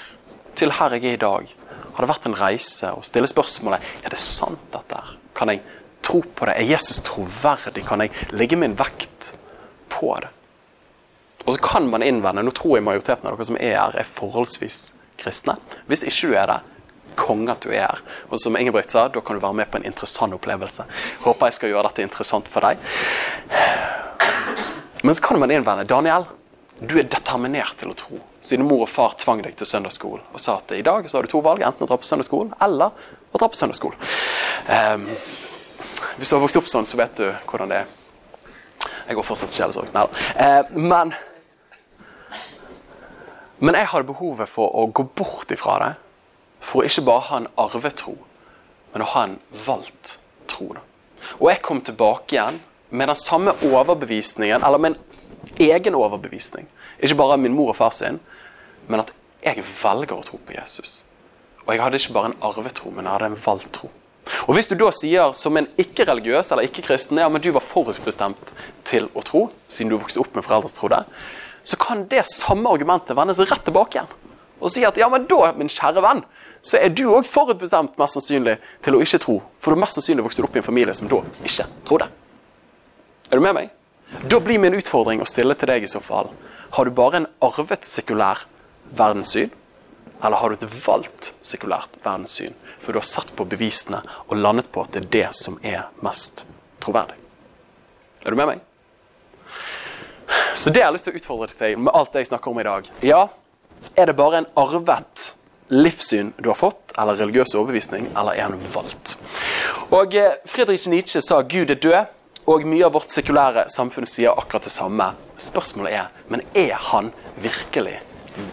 til 0.57 0.73
her 0.75 0.97
jeg 0.97 1.05
er 1.11 1.19
i 1.19 1.21
dag, 1.21 1.53
har 1.91 2.03
det 2.03 2.09
vært 2.09 2.25
en 2.27 2.39
reise 2.39 2.89
å 2.95 3.03
stille 3.05 3.29
spørsmålet 3.29 3.85
er 4.01 4.11
det 4.13 4.19
sant 4.19 4.63
dette 4.73 4.97
her? 4.97 5.13
Kan 5.37 5.53
jeg 5.53 5.61
tro 6.03 6.23
på 6.23 6.47
det? 6.49 6.57
Er 6.57 6.71
Jesus 6.73 7.03
troverdig? 7.05 7.85
Kan 7.87 8.03
jeg 8.03 8.33
legge 8.33 8.57
min 8.59 8.75
vekt 8.79 9.31
på 9.93 10.15
det? 10.23 10.31
Og 11.45 11.55
så 11.55 11.61
kan 11.63 11.87
man 11.89 12.03
innvende, 12.05 12.43
Nå 12.43 12.53
tror 12.57 12.77
jeg 12.77 12.85
majoriteten 12.85 13.27
av 13.27 13.37
dere 13.37 13.49
som 13.49 13.61
er 13.61 13.77
her, 13.77 14.01
er 14.01 14.09
forholdsvis 14.09 14.81
kristne. 15.21 15.55
Hvis 15.89 16.03
ikke 16.05 16.31
du 16.31 16.37
er 16.37 16.49
det, 16.49 16.59
konge 17.19 17.53
at 17.53 17.63
du 17.63 17.71
er 17.71 17.85
her. 17.85 18.03
Og 18.29 18.39
som 18.41 18.57
Ingebrigt 18.59 18.93
sa, 18.93 19.07
da 19.11 19.23
kan 19.23 19.37
du 19.37 19.43
være 19.43 19.59
med 19.61 19.71
på 19.71 19.79
en 19.79 19.87
interessant 19.87 20.35
opplevelse. 20.37 20.85
Håper 21.25 21.49
jeg 21.49 21.59
skal 21.59 21.73
gjøre 21.73 21.89
dette 21.89 22.05
interessant 22.05 22.51
for 22.51 22.65
deg. 22.65 22.81
Men 25.01 25.17
så 25.17 25.23
kan 25.25 25.39
man 25.41 25.51
innvende 25.51 25.87
Daniel, 25.89 26.27
du 26.81 26.95
er 26.97 27.05
determinert 27.05 27.77
til 27.77 27.91
å 27.91 27.97
tro. 27.97 28.19
Siden 28.41 28.65
mor 28.65 28.87
og 28.87 28.89
far 28.89 29.13
tvang 29.21 29.43
deg 29.45 29.53
til 29.57 29.69
søndagsskolen 29.69 30.23
og 30.33 30.41
sa 30.41 30.55
at 30.57 30.71
i 30.73 30.81
dag 30.85 31.05
så 31.09 31.19
har 31.19 31.27
du 31.27 31.29
to 31.29 31.41
valg. 31.45 31.61
Enten 31.65 31.85
å 31.85 31.89
dra 31.89 31.97
på 32.01 32.07
søndagsskolen 32.09 32.55
eller 32.65 32.95
å 33.29 33.41
dra 33.41 33.49
på 33.49 33.59
søndagsskolen. 33.59 34.13
Um, 34.65 35.05
hvis 36.17 36.31
du 36.31 36.35
har 36.35 36.41
vokst 36.41 36.57
opp 36.57 36.69
sånn, 36.71 36.87
så 36.89 36.97
vet 36.97 37.19
du 37.21 37.27
hvordan 37.49 37.69
det 37.69 37.83
er. 37.83 37.91
Jeg 39.07 39.17
går 39.17 39.27
fortsatt 39.27 39.53
sjelesorg. 39.53 39.91
Nei 39.93 40.07
da. 40.07 40.25
Uh, 40.41 40.81
men, 40.89 41.13
men 43.61 43.77
jeg 43.77 43.91
hadde 43.93 44.09
behovet 44.09 44.49
for 44.49 44.73
å 44.81 44.87
gå 44.89 45.05
bort 45.21 45.53
ifra 45.53 45.77
det. 45.85 45.91
For 46.61 46.81
å 46.81 46.87
ikke 46.87 47.05
bare 47.07 47.27
ha 47.29 47.39
en 47.41 47.49
arvetro, 47.61 48.15
men 48.93 49.05
å 49.05 49.11
ha 49.13 49.25
en 49.27 49.37
valgt 49.65 50.17
tro. 50.51 50.73
Og 51.39 51.47
jeg 51.49 51.61
kom 51.65 51.81
tilbake 51.85 52.35
igjen 52.35 52.59
med 52.91 53.09
den 53.09 53.19
samme 53.19 53.53
overbevisningen, 53.65 54.63
eller 54.63 54.91
en 54.91 54.99
egen 55.61 55.95
overbevisning. 55.97 56.67
Ikke 57.01 57.17
bare 57.17 57.39
min 57.41 57.55
mor 57.55 57.71
og 57.73 57.79
far 57.79 57.95
sin, 57.95 58.19
men 58.87 59.03
at 59.03 59.13
jeg 59.41 59.63
velger 59.63 60.19
å 60.19 60.25
tro 60.25 60.37
på 60.45 60.53
Jesus. 60.53 61.01
Og 61.65 61.73
jeg 61.73 61.81
hadde 61.81 61.97
ikke 62.01 62.15
bare 62.17 62.31
en 62.31 62.39
arvetro, 62.45 62.91
men 62.91 63.07
jeg 63.07 63.15
hadde 63.15 63.31
en 63.31 63.43
valgt 63.45 63.73
tro. 63.77 63.89
Og 64.47 64.55
Hvis 64.55 64.69
du 64.69 64.75
da 64.77 64.91
sier 64.93 65.33
som 65.37 65.57
en 65.57 65.67
ikke-religiøs 65.81 66.51
eller 66.51 66.67
ikke-kristen 66.67 67.19
ja, 67.19 67.29
men 67.29 67.41
du 67.41 67.49
var 67.55 67.65
forutbestemt 67.65 68.51
til 68.87 69.09
å 69.17 69.23
tro, 69.25 69.47
siden 69.67 69.91
du 69.91 69.97
vokste 69.97 70.21
opp 70.21 70.35
med 70.37 70.45
foreldre 70.45 70.69
som 70.69 70.77
trodde, 70.77 71.01
så 71.63 71.77
kan 71.81 72.05
det 72.09 72.23
samme 72.29 72.69
argumentet 72.69 73.17
vendes 73.17 73.41
rett 73.41 73.65
tilbake 73.65 73.97
igjen. 73.97 74.11
Og 74.61 74.69
si 74.73 74.85
at 74.85 74.97
ja, 74.97 75.09
men 75.09 75.25
da, 75.29 75.51
min 75.57 75.69
kjære 75.71 76.03
venn, 76.05 76.23
så 76.61 76.77
er 76.77 76.93
du 76.93 77.07
òg 77.09 77.25
forutbestemt 77.25 77.97
mest 77.97 78.17
sannsynlig 78.17 78.57
til 78.85 78.95
å 78.95 79.01
ikke 79.01 79.19
tro. 79.23 79.37
For 79.61 79.73
du 79.73 79.81
mest 79.81 79.97
sannsynlig 79.97 80.25
vokste 80.27 80.45
opp 80.45 80.55
i 80.55 80.61
en 80.61 80.67
familie 80.67 80.93
som 80.97 81.09
da 81.09 81.21
ikke 81.47 81.65
trodde. 81.87 82.09
Er 83.31 83.39
du 83.39 83.45
med 83.45 83.57
meg? 83.57 83.71
Da 84.29 84.41
blir 84.43 84.59
min 84.61 84.75
utfordring 84.77 85.23
å 85.23 85.29
stille 85.29 85.55
til 85.57 85.71
deg 85.71 85.87
i 85.87 85.89
så 85.89 86.01
fall. 86.03 86.29
Har 86.75 86.85
du 86.85 86.93
bare 86.95 87.21
en 87.21 87.29
arvet 87.43 87.87
sekulær 87.87 88.45
verdenssyn? 88.97 89.51
Eller 90.21 90.37
har 90.37 90.51
du 90.51 90.59
et 90.59 90.79
valgt 90.85 91.31
sekulært 91.45 91.95
verdenssyn? 92.03 92.53
For 92.81 92.93
du 92.93 93.01
har 93.01 93.07
sett 93.07 93.33
på 93.37 93.47
bevisene 93.49 94.03
og 94.27 94.37
landet 94.37 94.69
på 94.73 94.83
at 94.83 94.93
det 94.93 95.05
er 95.05 95.11
det 95.15 95.27
som 95.37 95.57
er 95.65 95.87
mest 96.05 96.45
troverdig. 96.83 97.17
Er 98.21 98.33
du 98.33 98.37
med 98.37 98.51
meg? 98.51 98.67
Så 100.55 100.69
det 100.69 100.83
jeg 100.83 100.87
har 100.87 100.93
lyst 100.93 101.07
til 101.07 101.15
å 101.15 101.19
utfordre 101.19 101.55
deg 101.57 101.79
med 101.79 101.93
alt 101.97 102.13
det 102.13 102.23
jeg 102.23 102.31
snakker 102.31 102.53
om 102.53 102.61
i 102.61 102.67
dag. 102.67 102.89
Ja, 103.05 103.21
er 103.97 104.11
det 104.11 104.15
bare 104.19 104.43
en 104.43 104.51
arvet 104.59 105.31
livssyn 105.71 106.33
du 106.37 106.49
har 106.51 106.59
fått, 106.59 106.93
eller 106.99 107.19
religiøs 107.19 107.55
overbevisning, 107.55 108.09
eller 108.11 108.35
er 108.35 108.49
han 108.49 108.59
valgt? 108.73 109.15
Og 109.91 110.15
eh, 110.15 110.37
Friedrich 110.45 110.87
Nietzsche 110.91 111.23
sa 111.23 111.41
Gud 111.41 111.71
er 111.71 111.79
død, 111.81 112.17
og 112.51 112.65
mye 112.67 112.85
av 112.87 112.95
vårt 112.95 113.13
sekulære 113.13 113.67
samfunn 113.71 114.07
sier 114.09 114.35
akkurat 114.35 114.65
det 114.65 114.73
samme. 114.73 115.11
Spørsmålet 115.41 115.93
er 115.93 116.23
men 116.31 116.43
er 116.57 116.73
han 116.91 117.11
virkelig 117.41 117.99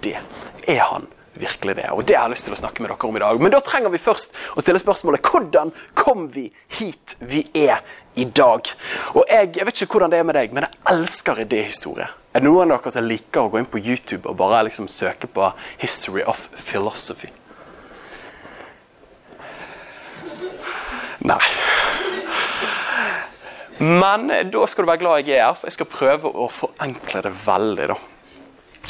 det? 0.04 0.18
Er 0.68 0.84
han 0.90 1.08
virkelig 1.40 1.76
det? 1.78 1.88
Og 1.92 2.04
Det 2.06 2.16
har 2.16 2.26
jeg 2.26 2.36
lyst 2.36 2.48
til 2.48 2.56
å 2.56 2.60
snakke 2.60 2.82
med 2.82 2.90
dere 2.90 3.08
om 3.08 3.16
i 3.16 3.22
dag. 3.24 3.40
Men 3.40 3.54
da 3.54 3.60
trenger 3.64 3.92
vi 3.94 4.02
først 4.02 4.36
å 4.54 4.64
stille 4.64 4.82
spørsmålet 4.82 5.24
hvordan 5.24 5.72
kom 5.98 6.28
vi 6.34 6.48
hit 6.78 7.16
vi 7.20 7.44
er 7.54 7.82
i 8.18 8.24
dag? 8.24 8.70
Og 9.14 9.24
jeg, 9.28 9.52
jeg 9.56 9.68
vet 9.68 9.82
ikke 9.82 9.98
hvordan 9.98 10.14
det 10.14 10.20
er 10.22 10.28
med 10.28 10.38
deg, 10.38 10.54
men 10.54 10.66
jeg 10.66 10.80
elsker 10.94 11.44
idéhistorie. 11.44 12.08
Er 12.34 12.44
det 12.44 12.48
noen 12.48 12.70
av 12.70 12.82
dere 12.82 12.92
som 12.94 13.08
liker 13.08 13.46
å 13.46 13.52
gå 13.52 13.60
inn 13.60 13.70
på 13.70 13.80
YouTube 13.80 14.28
og 14.28 14.36
bare 14.38 14.66
liksom 14.68 14.88
søke 14.88 15.26
på 15.26 15.52
'History 15.80 16.22
of 16.22 16.48
Philosophy'? 16.58 17.32
Nei. 21.18 21.40
Men 23.78 24.28
da 24.50 24.66
skal 24.66 24.84
du 24.84 24.90
være 24.90 25.02
glad 25.02 25.26
jeg 25.26 25.38
er 25.38 25.44
her, 25.46 25.54
for 25.58 25.66
jeg 25.66 25.76
skal 25.76 25.90
prøve 25.90 26.30
å 26.30 26.48
forenkle 26.50 27.22
det 27.22 27.34
veldig. 27.46 27.88
da. 27.92 27.98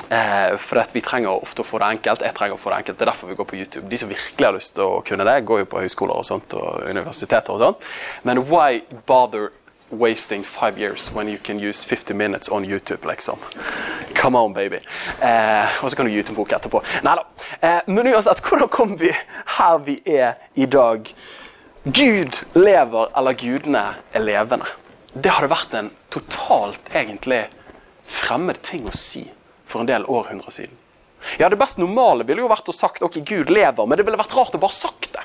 Eh, 0.08 0.56
for 0.56 0.80
vi 0.92 1.02
trenger 1.04 1.42
ofte 1.44 1.62
å 1.62 1.68
få 1.68 1.78
det 1.82 1.90
enkelt. 1.98 2.24
Jeg 2.24 2.36
trenger 2.36 2.56
å 2.56 2.60
få 2.60 2.72
det 2.72 2.80
enkelt. 2.82 2.98
Det 2.98 3.04
er 3.04 3.10
derfor 3.12 3.28
vi 3.28 3.36
går 3.36 3.48
på 3.48 3.58
YouTube. 3.58 3.88
De 3.90 4.00
som 4.00 4.08
virkelig 4.08 4.46
har 4.46 4.56
lyst 4.56 4.74
til 4.78 4.84
å 4.84 5.00
kunne 5.04 5.26
det, 5.28 5.40
går 5.44 5.64
jo 5.64 5.68
på 5.68 5.82
høyskoler 5.84 6.16
og 6.16 6.24
sånt, 6.24 6.54
og 6.56 6.88
universiteter 6.88 7.54
og 7.54 7.64
sånt. 7.64 7.88
Men 8.24 8.46
why 8.48 8.82
bother 9.06 9.50
wasting 9.90 10.44
five 10.44 10.78
years 10.78 11.10
when 11.12 11.28
you 11.28 11.38
can 11.38 11.58
use 11.58 11.84
50 11.84 12.14
minutes 12.14 12.48
on 12.48 12.64
YouTube, 12.64 13.04
liksom. 13.08 13.38
Come 14.14 14.38
on, 14.38 14.52
baby. 14.52 14.80
Eh, 15.20 15.84
og 15.84 15.90
så 15.90 15.96
kan 15.96 16.06
du 16.06 16.12
gi 16.12 16.20
ut 16.20 16.32
en 16.32 16.36
bok 16.36 16.52
etterpå. 16.52 16.82
Nei 17.04 17.14
da. 17.16 17.24
Eh, 17.60 17.80
men 17.86 18.08
uansett, 18.12 18.42
hvordan 18.44 18.68
kom 18.72 18.96
vi 19.00 19.12
her 19.58 19.78
vi 19.84 20.00
er 20.04 20.36
i 20.54 20.66
dag? 20.66 21.08
Gud 21.84 22.42
lever, 22.54 23.08
eller 23.16 23.36
gudene 23.38 23.84
er 24.12 24.24
levende. 24.24 24.68
Det 25.14 25.32
hadde 25.32 25.52
vært 25.52 25.74
en 25.76 25.90
totalt 26.12 26.92
egentlig 26.94 27.46
fremmed 28.08 28.60
ting 28.64 28.88
å 28.88 28.96
si 28.96 29.24
for 29.68 29.84
en 29.84 29.90
del 29.90 30.06
århundrer 30.08 30.54
siden. 30.54 30.76
Ja, 31.38 31.48
Det 31.48 31.58
best 31.58 31.78
normale 31.78 32.24
ville 32.24 32.44
jo 32.44 32.50
vært 32.50 32.68
å 32.70 32.74
sagt 32.74 33.02
ok, 33.02 33.20
Gud 33.26 33.50
lever, 33.50 33.86
men 33.86 33.98
det 33.98 34.06
ville 34.06 34.20
vært 34.20 34.36
rart 34.36 34.54
å 34.54 34.60
bare 34.62 34.76
sagt 34.76 35.12
det. 35.12 35.24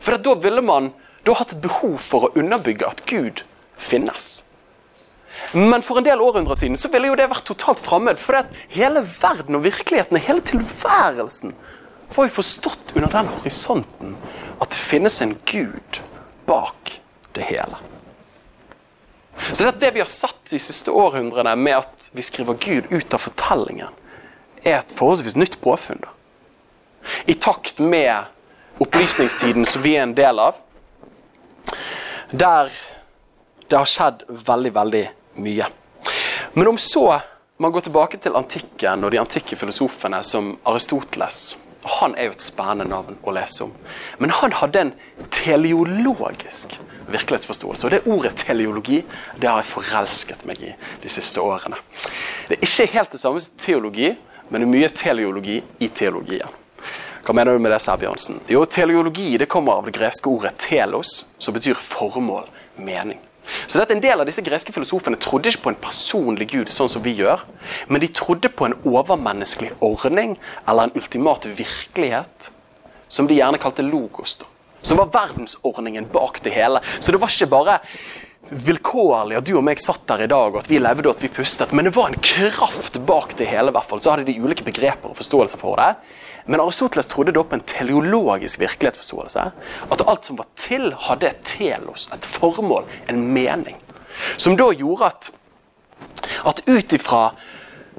For 0.00 0.16
da 0.16 0.34
ville 0.38 0.62
man 0.64 0.92
da 1.26 1.34
hatt 1.38 1.52
et 1.54 1.62
behov 1.62 1.98
for 2.02 2.26
å 2.26 2.32
underbygge 2.38 2.88
at 2.88 3.04
Gud 3.06 3.44
finnes. 3.78 4.42
Men 5.52 5.82
for 5.82 5.98
en 5.98 6.06
del 6.06 6.22
århundrer 6.22 6.58
siden 6.58 6.78
så 6.78 6.90
ville 6.92 7.10
jo 7.10 7.18
det 7.18 7.28
vært 7.30 7.46
totalt 7.48 7.82
fremmed. 7.82 8.18
For 8.20 8.46
hele 8.72 9.02
verden 9.06 9.58
og 9.58 9.64
virkeligheten, 9.66 10.20
hele 10.22 10.44
tilværelsen, 10.46 11.54
var 12.12 12.28
jo 12.28 12.36
forstått 12.36 12.92
under 12.96 13.10
den 13.12 13.30
horisonten 13.38 14.16
at 14.60 14.70
det 14.70 14.78
finnes 14.78 15.16
en 15.24 15.34
gud 15.48 16.02
bak 16.46 16.98
det 17.36 17.46
hele. 17.48 17.78
Så 19.52 19.64
det, 19.64 19.72
det 19.80 19.90
vi 19.90 20.00
har 20.00 20.10
sett 20.10 20.50
de 20.50 20.58
siste 20.58 20.90
århundrene 20.90 21.56
med 21.56 21.80
at 21.82 22.10
vi 22.12 22.22
skriver 22.22 22.58
Gud 22.60 22.92
ut 22.92 23.14
av 23.14 23.22
fortellingen, 23.24 23.90
er 24.62 24.78
et 24.78 24.94
forholdsvis 24.94 25.36
nytt 25.36 25.58
påfunn. 25.60 26.04
I 27.26 27.34
takt 27.34 27.82
med 27.82 28.30
opplysningstiden 28.82 29.66
som 29.66 29.82
vi 29.82 29.96
er 29.96 30.06
en 30.06 30.14
del 30.14 30.38
av, 30.38 30.60
der 32.30 32.70
det 33.66 33.78
har 33.78 33.88
skjedd 33.88 34.24
veldig, 34.28 34.72
veldig 34.74 35.04
mye. 35.42 35.66
Men 36.52 36.68
om 36.68 36.78
så 36.78 37.06
man 37.62 37.72
går 37.72 37.86
tilbake 37.86 38.18
til 38.20 38.36
antikken 38.36 39.04
og 39.04 39.12
de 39.14 39.20
antikke 39.20 39.56
filosofene 39.56 40.22
som 40.26 40.54
Aristoteles 40.68 41.52
Han 41.82 42.14
er 42.14 42.28
jo 42.28 42.36
et 42.36 42.44
spennende 42.44 42.86
navn 42.90 43.16
å 43.26 43.34
lese 43.34 43.64
om. 43.66 43.72
Men 44.22 44.30
han 44.38 44.54
hadde 44.54 44.80
en 44.80 44.92
teleologisk 45.34 46.76
virkelighetsforståelse. 47.10 47.86
Og 47.86 47.94
det 47.94 48.02
ordet 48.06 48.36
teleologi 48.38 49.00
det 49.40 49.48
har 49.48 49.62
jeg 49.62 49.72
forelsket 49.72 50.44
meg 50.46 50.62
i 50.62 50.74
de 51.02 51.12
siste 51.12 51.42
årene. 51.42 51.80
Det 52.48 52.58
er 52.58 52.66
ikke 52.68 52.90
helt 52.94 53.14
det 53.14 53.22
samme 53.22 53.42
som 53.42 53.58
teologi, 53.58 54.12
men 54.48 54.62
det 54.62 54.68
er 54.68 54.74
mye 54.76 54.92
teleologi 54.94 55.58
i 55.82 55.88
teologien. 55.88 56.58
Hva 57.22 57.34
mener 57.38 57.54
du 57.54 57.62
med 57.62 57.70
det, 57.70 57.78
Sæbjørnsen? 57.82 58.40
Jo, 58.50 58.64
Teleologi 58.66 59.36
det 59.38 59.46
kommer 59.50 59.78
av 59.78 59.86
det 59.86 59.94
greske 59.94 60.26
ordet 60.26 60.56
'telos', 60.58 61.26
som 61.38 61.54
betyr 61.54 61.74
formål, 61.74 62.48
mening. 62.76 63.18
Så 63.66 63.78
dette, 63.78 63.92
En 63.94 64.00
del 64.00 64.20
av 64.20 64.26
disse 64.26 64.42
greske 64.44 64.72
filosofene 64.72 65.18
trodde 65.20 65.50
ikke 65.50 65.64
på 65.66 65.72
en 65.72 65.80
personlig 65.82 66.48
gud, 66.52 66.70
sånn 66.72 66.90
som 66.90 67.02
vi 67.02 67.14
gjør, 67.18 67.42
men 67.88 68.00
de 68.00 68.08
trodde 68.08 68.48
på 68.48 68.68
en 68.68 68.76
overmenneskelig 68.84 69.72
ordning 69.80 70.36
eller 70.66 70.88
en 70.88 70.96
ultimat 70.98 71.46
virkelighet, 71.46 72.50
som 73.08 73.26
de 73.26 73.36
gjerne 73.40 73.60
kalte 73.60 73.82
logos. 73.82 74.36
da. 74.36 74.46
Som 74.82 74.98
var 74.98 75.12
verdensordningen 75.14 76.08
bak 76.12 76.40
det 76.42 76.54
hele. 76.54 76.80
Så 76.98 77.12
det 77.12 77.20
var 77.20 77.30
ikke 77.30 77.50
bare 77.50 77.80
vilkårlig 78.50 79.38
at 79.38 79.46
du 79.46 79.54
og 79.56 79.64
meg 79.64 79.80
satt 79.80 80.04
der 80.08 80.24
i 80.24 80.30
dag, 80.30 80.52
og 80.52 80.62
at 80.62 80.70
vi 80.70 80.80
levde 80.82 81.08
og 81.08 81.16
at 81.16 81.22
vi 81.24 81.30
pustet, 81.32 81.72
men 81.72 81.86
det 81.86 81.94
var 81.96 82.10
en 82.10 82.20
kraft 82.24 82.98
bak 83.06 83.36
det 83.38 83.48
hele. 83.50 83.72
Hvert 83.74 83.88
fall. 83.88 84.02
Så 84.02 84.14
hadde 84.14 84.26
de 84.28 84.38
ulike 84.42 84.66
begreper 84.66 85.12
og 85.12 85.18
forståelser 85.20 85.60
for 85.60 85.80
det. 85.80 85.94
Men 86.50 86.60
Aristoteles 86.60 87.06
trodde 87.06 87.34
da 87.34 87.44
på 87.46 87.54
en 87.54 87.64
teleologisk 87.70 88.58
virkelighetsforståelse. 88.60 89.44
At 89.94 90.04
alt 90.10 90.26
som 90.26 90.38
var 90.40 90.48
til, 90.58 90.90
hadde 91.06 91.30
et 91.30 91.44
telos, 91.46 92.08
et 92.14 92.26
formål, 92.38 92.88
en 93.08 93.22
mening. 93.34 93.78
Som 94.36 94.58
da 94.58 94.72
gjorde 94.74 95.12
at, 95.12 95.30
at 96.50 96.64
ut 96.66 96.96
ifra 96.98 97.22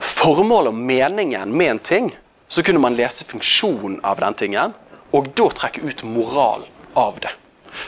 formålet 0.03 0.73
og 0.73 0.81
meningen 0.91 1.55
med 1.55 1.71
en 1.71 1.79
ting, 1.79 2.11
så 2.51 2.63
kunne 2.65 2.83
man 2.83 2.97
lese 2.97 3.25
funksjonen 3.25 4.01
av 4.05 4.19
den 4.21 4.35
tingen, 4.37 4.75
og 5.13 5.31
da 5.37 5.47
trekke 5.55 5.85
ut 5.87 6.03
moral 6.03 6.67
av 6.99 7.17
det. 7.23 7.31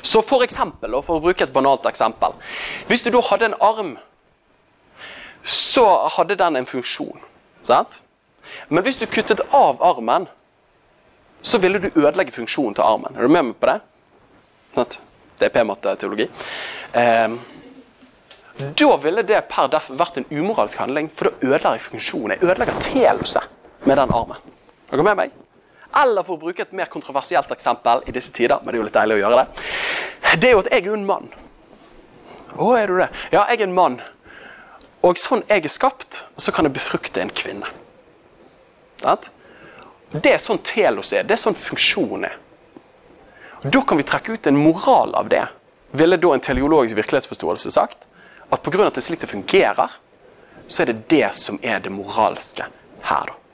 Så 0.01 0.21
for 0.25 0.43
eksempel, 0.43 0.95
og 0.95 1.05
for 1.05 1.19
å 1.19 1.23
bruke 1.23 1.43
et 1.43 1.53
banalt 1.53 1.85
eksempel 1.85 2.33
Hvis 2.87 3.03
du 3.05 3.11
da 3.13 3.21
hadde 3.21 3.51
en 3.51 3.57
arm 3.61 3.95
så 5.45 6.07
hadde 6.17 6.35
den 6.35 6.55
en 6.55 6.65
funksjon. 6.65 7.19
Sant? 7.63 8.01
Men 8.69 8.83
hvis 8.83 8.97
du 8.97 9.05
kuttet 9.05 9.43
av 9.53 9.81
armen, 9.83 10.25
så 11.45 11.59
ville 11.61 11.79
du 11.79 11.91
ødelegge 11.93 12.33
funksjonen 12.33 12.73
til 12.73 12.85
armen. 12.85 13.13
Er 13.13 13.21
du 13.21 13.29
med 13.29 13.51
meg 13.51 13.59
på 13.61 13.69
det? 13.69 14.97
Det 15.37 15.45
er 15.45 15.53
p-matte-teologi. 15.53 16.25
Eh, 16.97 17.35
da 18.79 18.97
ville 19.03 19.25
det 19.27 19.43
per 19.51 19.69
def 19.69 19.91
vært 19.93 20.17
en 20.17 20.27
umoralsk 20.31 20.81
handling, 20.81 21.11
for 21.13 21.29
da 21.29 21.47
ødelegger 21.51 21.77
jeg 21.77 21.87
funksjonen. 21.91 22.35
Jeg 22.35 22.49
ødelegger 22.49 22.81
teluset 22.81 23.85
med 23.85 24.01
den 24.01 24.13
armen. 24.17 24.53
Er 24.89 24.97
dere 24.97 25.09
med 25.11 25.19
meg? 25.21 25.41
Eller 25.95 26.25
for 26.27 26.35
å 26.35 26.41
bruke 26.41 26.65
et 26.65 26.73
mer 26.75 26.89
kontroversielt 26.91 27.51
eksempel 27.55 28.03
i 28.07 28.13
disse 28.15 28.33
tider, 28.35 28.59
men 28.61 28.71
det 28.71 28.77
er 28.77 28.81
jo 28.81 28.87
litt 28.89 28.97
deilig 28.97 29.15
å 29.15 29.21
gjøre 29.23 29.41
det, 29.41 29.65
det 30.41 30.49
er 30.49 30.55
jo 30.55 30.63
at 30.65 30.71
jeg 30.73 30.83
er 30.83 30.97
en 30.97 31.07
mann. 31.07 31.29
Å, 32.55 32.67
er 32.75 32.91
du 32.91 32.97
det? 32.99 33.09
Ja, 33.31 33.45
jeg 33.51 33.61
er 33.61 33.67
en 33.67 33.75
mann. 33.75 33.99
Og 35.05 35.19
sånn 35.21 35.43
jeg 35.47 35.67
er 35.67 35.71
skapt, 35.71 36.23
så 36.41 36.51
kan 36.55 36.67
jeg 36.67 36.75
befrukte 36.75 37.21
en 37.21 37.31
kvinne. 37.31 37.69
Det 39.03 40.31
er 40.31 40.41
sånn 40.41 40.61
telos 40.65 41.13
er. 41.13 41.27
Det 41.27 41.35
er 41.35 41.41
sånn 41.41 41.57
funksjon 41.57 42.25
er. 42.27 42.39
Da 43.65 43.81
kan 43.87 43.99
vi 43.99 44.05
trekke 44.07 44.35
ut 44.35 44.47
en 44.49 44.59
moral 44.59 45.15
av 45.17 45.29
det. 45.31 45.43
Ville 45.95 46.19
da 46.19 46.33
en 46.33 46.43
teleologisk 46.43 46.97
virkelighetsforståelse 46.99 47.71
sagt 47.71 48.07
at 48.51 48.61
pga. 48.61 48.87
at 48.87 48.93
det 48.93 49.01
er 49.01 49.07
slik 49.07 49.21
det 49.21 49.31
fungerer, 49.31 49.91
så 50.67 50.83
er 50.83 50.91
det 50.91 51.07
det 51.09 51.29
som 51.35 51.59
er 51.63 51.79
det 51.79 51.91
moralske 51.91 52.67
her. 53.01 53.25
da. 53.31 53.44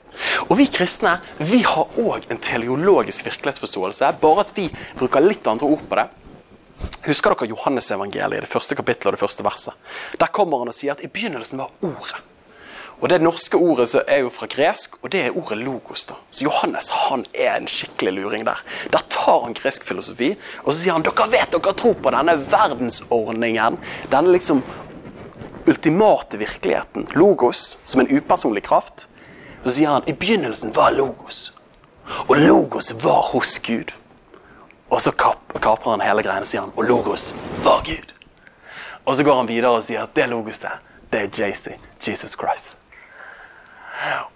Og 0.48 0.56
Vi 0.58 0.66
kristne 0.72 1.18
vi 1.38 1.62
har 1.66 1.94
òg 1.98 2.26
en 2.30 2.40
teleologisk 2.42 3.26
virkelighetsforståelse, 3.26 4.12
bare 4.20 4.40
at 4.46 4.52
vi 4.56 4.68
bruker 4.98 5.24
litt 5.24 5.46
andre 5.46 5.66
ord 5.66 5.86
på 5.88 6.00
det. 6.00 6.08
Husker 7.06 7.34
dere 7.34 7.50
Johannesevangeliet, 7.52 8.42
det 8.44 8.50
første 8.50 8.76
kapittelet 8.78 9.12
og 9.12 9.16
det 9.16 9.22
første 9.22 9.46
verset? 9.46 9.74
Der 10.18 10.30
kommer 10.34 10.62
han 10.62 10.70
og 10.72 10.76
sier 10.76 10.96
at 10.96 11.02
i 11.04 11.10
begynnelsen 11.10 11.62
var 11.62 11.72
Ordet. 11.82 12.22
Og 13.02 13.08
Det 13.10 13.18
norske 13.18 13.58
ordet 13.58 13.88
så 13.90 14.04
er 14.06 14.20
jo 14.22 14.28
fra 14.30 14.46
gresk, 14.46 14.94
og 15.02 15.10
det 15.10 15.24
er 15.24 15.36
ordet 15.36 15.58
logos. 15.58 16.04
da. 16.06 16.14
Så 16.30 16.44
Johannes 16.44 16.88
han 16.88 17.24
er 17.34 17.56
en 17.56 17.66
skikkelig 17.66 18.12
luring 18.12 18.44
der. 18.46 18.62
Der 18.92 19.02
tar 19.10 19.40
han 19.42 19.54
gresk 19.54 19.84
filosofi, 19.84 20.36
og 20.62 20.72
så 20.72 20.78
sier 20.78 20.92
han 20.92 21.02
dere 21.02 21.26
vet 21.30 21.50
dere 21.50 21.74
tror 21.74 21.94
på 21.94 22.12
denne 22.14 22.36
verdensordningen. 22.38 23.78
Denne 24.12 24.36
liksom 24.36 24.62
ultimate 25.66 26.38
virkeligheten. 26.38 27.08
Logos, 27.14 27.76
som 27.84 28.00
en 28.00 28.10
upersonlig 28.10 28.62
kraft. 28.62 29.08
Så 29.64 29.70
sier 29.70 29.88
han 29.88 30.08
i 30.10 30.12
begynnelsen 30.12 30.72
var 30.74 30.90
logos. 30.90 31.52
Og 32.26 32.36
logos 32.36 32.92
var 33.02 33.22
hos 33.32 33.58
Gud. 33.58 33.92
Og 34.90 35.00
så 35.00 35.12
kap 35.12 35.38
kaprer 35.62 35.94
han 35.94 36.02
hele 36.04 36.22
greiene, 36.26 36.46
sier 36.48 36.64
han. 36.64 36.72
Og 36.76 36.84
logos 36.84 37.30
var 37.64 37.84
Gud. 37.86 38.12
Og 39.04 39.16
så 39.16 39.24
går 39.24 39.36
han 39.36 39.48
videre 39.48 39.70
og 39.78 39.84
sier 39.86 40.04
at 40.04 40.14
det 40.14 40.28
logoset, 40.30 40.82
det 41.12 41.20
er 41.20 41.30
JC, 41.38 41.76
Jesus 42.06 42.36
Christ. 42.38 42.76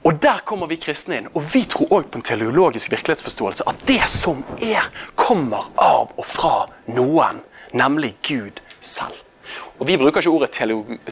Og 0.04 0.22
Der 0.22 0.38
kommer 0.44 0.66
vi 0.66 0.76
kristne 0.76 1.16
inn, 1.18 1.28
og 1.34 1.42
vi 1.54 1.64
tror 1.64 1.90
òg 1.90 2.10
på 2.10 2.20
en 2.20 2.22
teleologisk 2.22 2.90
virkelighetsforståelse. 2.92 3.66
At 3.66 3.82
det 3.88 4.02
som 4.08 4.44
er, 4.62 4.86
kommer 5.14 5.70
av 5.76 6.12
og 6.16 6.26
fra 6.26 6.68
noen, 6.86 7.42
nemlig 7.74 8.14
Gud 8.22 8.62
selv. 8.80 9.25
Og 9.78 9.86
Vi 9.86 9.96
bruker 9.96 10.20
ikke 10.20 10.30
ordet 10.30 10.50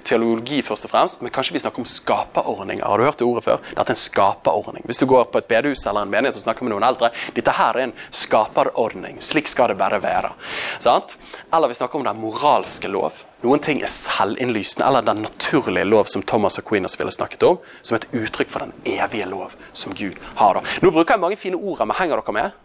teologi, 0.05 0.63
først 0.63 0.87
og 0.89 0.91
fremst, 0.91 1.23
men 1.23 1.33
kanskje 1.35 1.55
vi 1.55 1.63
snakker 1.63 1.83
om 1.83 1.89
skaperordninger. 1.89 2.85
Har 2.85 2.99
du 2.99 3.05
hørt 3.05 3.19
det 3.19 3.27
ordet 3.27 3.45
før? 3.45 3.61
Dette 3.71 3.93
er 3.93 3.97
en 3.97 4.01
skaperordning. 4.01 4.85
Hvis 4.89 4.99
du 5.03 5.07
går 5.07 5.29
på 5.33 5.39
et 5.39 5.51
bedehus 5.51 5.85
eller 5.87 6.03
en 6.03 6.11
menighet 6.11 6.39
og 6.41 6.45
snakker 6.47 6.67
med 6.67 6.75
noen 6.75 6.89
eldre, 6.89 7.13
dette 7.37 7.55
her 7.55 7.77
er 7.77 7.89
en 7.89 7.95
skaperordning. 8.11 9.21
Slik 9.23 9.49
skal 9.49 9.73
det 9.73 9.79
bare 9.79 10.03
være. 10.03 10.33
Sant? 10.79 11.17
Eller 11.53 11.69
vi 11.69 11.79
snakker 11.79 12.01
om 12.01 12.09
den 12.09 12.21
moralske 12.21 12.89
lov. 12.89 13.23
Noen 13.45 13.61
ting 13.61 13.83
er 13.85 13.93
selvinnlysende, 13.93 14.87
eller 14.89 15.05
den 15.05 15.25
naturlige 15.27 15.85
lov 15.85 16.09
som 16.09 16.23
Thomas 16.25 16.57
og 16.59 16.65
Queeners 16.69 16.97
ville 16.99 17.13
snakket 17.13 17.43
om, 17.45 17.59
som 17.83 17.99
et 17.99 18.07
uttrykk 18.17 18.49
for 18.51 18.65
den 18.65 18.73
evige 18.89 19.29
lov 19.29 19.53
som 19.77 19.93
Gud 19.93 20.17
har. 20.39 20.63
Nå 20.81 20.91
bruker 20.91 21.15
jeg 21.15 21.21
mange 21.21 21.37
fine 21.37 21.61
ord, 21.61 21.85
men 21.85 21.99
henger 21.99 22.23
dere 22.23 22.37
med? 22.39 22.61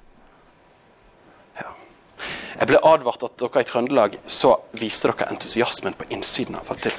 Jeg 2.59 2.67
ble 2.67 2.79
advart 2.83 3.23
at 3.23 3.37
dere 3.39 3.63
i 3.63 3.67
Trøndelag 3.67 4.17
så 4.27 4.55
viste 4.79 5.07
dere 5.11 5.29
entusiasmen 5.31 5.95
på 5.97 6.09
innsiden 6.13 6.57
av 6.59 6.71
og 6.73 6.81
til. 6.83 6.95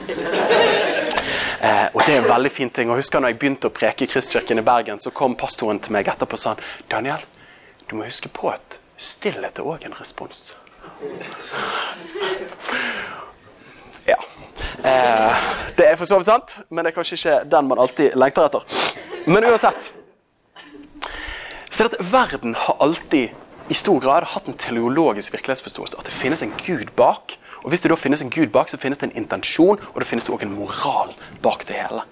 Eh, 1.61 1.87
og 1.93 2.01
det 2.07 2.15
er 2.15 2.23
en 2.23 2.31
veldig 2.31 2.53
fin 2.53 2.71
ting. 2.73 2.89
Og 2.89 2.97
husker 3.03 3.21
når 3.21 3.35
jeg 3.35 3.41
begynte 3.43 3.69
å 3.69 3.75
preke 3.75 4.07
i 4.07 4.09
Kristkirken 4.09 4.63
i 4.63 4.65
Bergen, 4.65 5.01
så 5.03 5.13
kom 5.13 5.37
pastoren 5.37 5.81
til 5.83 5.93
meg 5.93 6.09
etterpå 6.09 6.39
og 6.39 6.41
sa 6.41 6.55
Daniel, 6.89 7.27
du 7.91 7.99
må 7.99 8.07
huske 8.09 8.31
på 8.33 8.49
at 8.53 8.79
stillhet 9.01 9.61
er 9.61 9.69
òg 9.69 9.85
en 9.85 9.97
respons. 9.99 10.55
Ja. 14.09 14.17
Eh, 14.85 15.49
det 15.77 15.87
er 15.87 15.97
for 16.01 16.09
så 16.09 16.21
vidt 16.21 16.31
sant, 16.31 16.57
men 16.71 16.85
det 16.85 16.93
er 16.93 16.97
kanskje 16.97 17.19
ikke 17.19 17.39
den 17.53 17.69
man 17.69 17.83
alltid 17.83 18.17
lengter 18.17 18.49
etter. 18.49 18.65
Men 19.27 19.45
uansett. 19.51 19.93
Så 21.71 21.85
det 21.85 22.01
at 22.01 22.13
verden 22.13 22.57
har 22.59 22.81
alltid 22.81 23.37
i 23.71 23.75
stor 23.79 24.01
grad 24.03 24.27
hatt 24.33 24.49
en 24.51 24.59
teleologisk 24.59 25.33
virkelighetsforståelse. 25.33 25.99
At 25.99 26.09
det 26.09 26.15
finnes 26.15 26.43
en 26.43 26.53
gud 26.67 26.91
bak. 26.97 27.37
Og 27.63 27.69
Hvis 27.69 27.81
det 27.85 27.91
da 27.93 27.97
finnes 27.97 28.23
en 28.23 28.31
gud 28.31 28.49
bak, 28.49 28.69
så 28.69 28.81
finnes 28.81 28.99
det 28.99 29.11
en 29.11 29.17
intensjon 29.21 29.79
og 29.79 29.99
det 30.01 30.07
finnes 30.09 30.25
det 30.25 30.33
også 30.33 30.47
en 30.47 30.55
moral 30.57 31.13
bak 31.43 31.67
det 31.69 31.77
hele. 31.77 32.03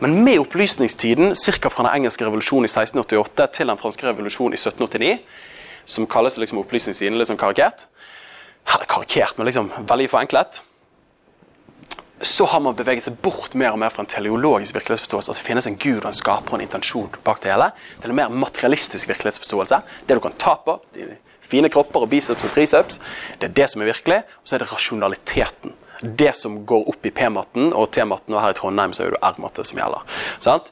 Men 0.00 0.24
med 0.24 0.38
opplysningstiden, 0.38 1.34
ca. 1.34 1.68
fra 1.68 1.86
den 1.86 1.94
engelske 1.94 2.26
revolusjonen 2.26 2.68
i 2.68 2.72
1688 2.72 3.46
til 3.56 3.72
den 3.72 3.78
franske 3.78 4.06
revolusjonen 4.06 4.52
i 4.52 4.60
1789, 4.60 5.18
som 5.84 6.06
kalles 6.06 6.36
liksom 6.36 6.60
opplysningstiden 6.60 7.16
litt 7.18 7.30
sånn 7.30 7.40
karikert 7.40 7.86
Eller 8.68 8.84
karikert, 8.86 9.38
men 9.38 9.48
liksom 9.48 9.70
veldig 9.88 10.10
forenklet 10.12 10.60
så 12.20 12.44
har 12.44 12.60
man 12.60 12.76
beveget 12.76 13.06
seg 13.06 13.16
bort 13.24 13.54
mer 13.56 13.72
og 13.72 13.80
mer 13.80 13.92
fra 13.94 14.04
en 14.04 14.10
teleologisk 14.10 14.76
virkelighetsforståelse. 14.76 15.32
At 15.32 15.40
det 15.40 15.46
finnes 15.46 15.68
en 15.68 15.78
gud 15.80 16.02
og 16.02 16.10
en 16.10 16.16
skaper 16.16 16.52
og 16.52 16.58
en 16.58 16.66
intensjon 16.66 17.08
bak 17.24 17.40
det 17.44 17.52
hele. 17.54 17.70
Til 18.02 18.12
en 18.12 18.18
mer 18.18 18.34
materialistisk 18.42 19.08
virkelighetsforståelse. 19.08 19.80
Det 20.08 20.18
du 20.18 20.22
kan 20.24 20.36
ta 20.40 20.56
på, 20.60 20.76
de 20.96 21.08
fine 21.50 21.70
kropper 21.72 22.04
og 22.04 22.10
biceps 22.12 22.44
og 22.46 22.52
triceps, 22.54 23.00
det 23.40 23.48
er 23.48 23.56
det 23.56 23.70
som 23.72 23.82
er 23.82 23.90
virkelig. 23.92 24.20
Og 24.42 24.50
så 24.50 24.56
er 24.56 24.64
det 24.64 24.68
rasjonaliteten. 24.72 25.74
Det 26.00 26.34
som 26.36 26.60
går 26.68 26.86
opp 26.92 27.08
i 27.08 27.12
P-matten 27.12 27.72
og 27.76 27.90
T-matten, 27.96 28.36
og 28.36 28.44
her 28.44 28.54
i 28.54 28.60
Trondheim 28.60 28.94
så 28.96 29.06
er 29.06 29.16
det 29.16 29.24
R-matte 29.24 29.64
som 29.68 29.80
gjelder. 29.80 30.20
Sant? 30.44 30.70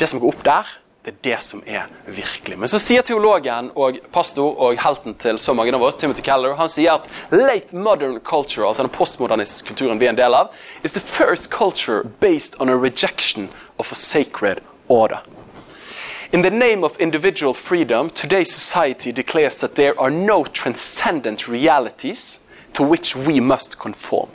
Det 0.00 0.08
som 0.08 0.20
går 0.20 0.34
opp 0.34 0.44
der, 0.46 0.76
det 1.02 1.10
er 1.10 1.20
det 1.22 1.42
som 1.42 1.62
er 1.66 1.86
virkelig. 2.04 2.58
Men 2.58 2.68
så 2.68 2.78
sier 2.82 3.04
teologen 3.06 3.70
og 3.72 3.96
pastor 4.12 4.58
og 4.60 4.76
helten 4.82 5.14
til 5.20 5.38
så 5.40 5.54
mange 5.56 5.72
av 5.72 5.82
oss, 5.86 5.96
Timothy 5.96 6.20
Keller, 6.26 6.58
han 6.58 6.68
sier 6.68 6.98
at 6.98 7.08
late 7.32 7.72
modern 7.72 8.18
culture, 8.20 8.66
altså 8.68 8.84
den 8.84 8.92
postmodernistiske 8.92 9.72
kulturen 9.72 10.00
vi 10.00 10.10
er 10.10 10.12
en 10.12 10.20
del 10.20 10.36
av, 10.36 10.52
is 10.84 10.92
the 10.92 11.00
first 11.00 11.48
culture 11.50 12.04
based 12.20 12.60
on 12.60 12.68
a 12.68 12.76
rejection 12.76 13.48
of 13.78 13.92
a 13.92 13.96
sacred 13.96 14.60
order. 14.88 15.22
In 16.32 16.42
the 16.42 16.50
name 16.50 16.84
of 16.84 17.00
individual 17.00 17.54
freedom, 17.54 18.10
today's 18.10 18.52
society 18.52 19.10
declares 19.10 19.56
that 19.58 19.74
there 19.74 19.98
are 19.98 20.10
no 20.10 20.44
transcendent 20.44 21.48
realities 21.48 22.40
to 22.74 22.84
which 22.84 23.16
we 23.16 23.40
must 23.40 23.78
conform. 23.78 24.28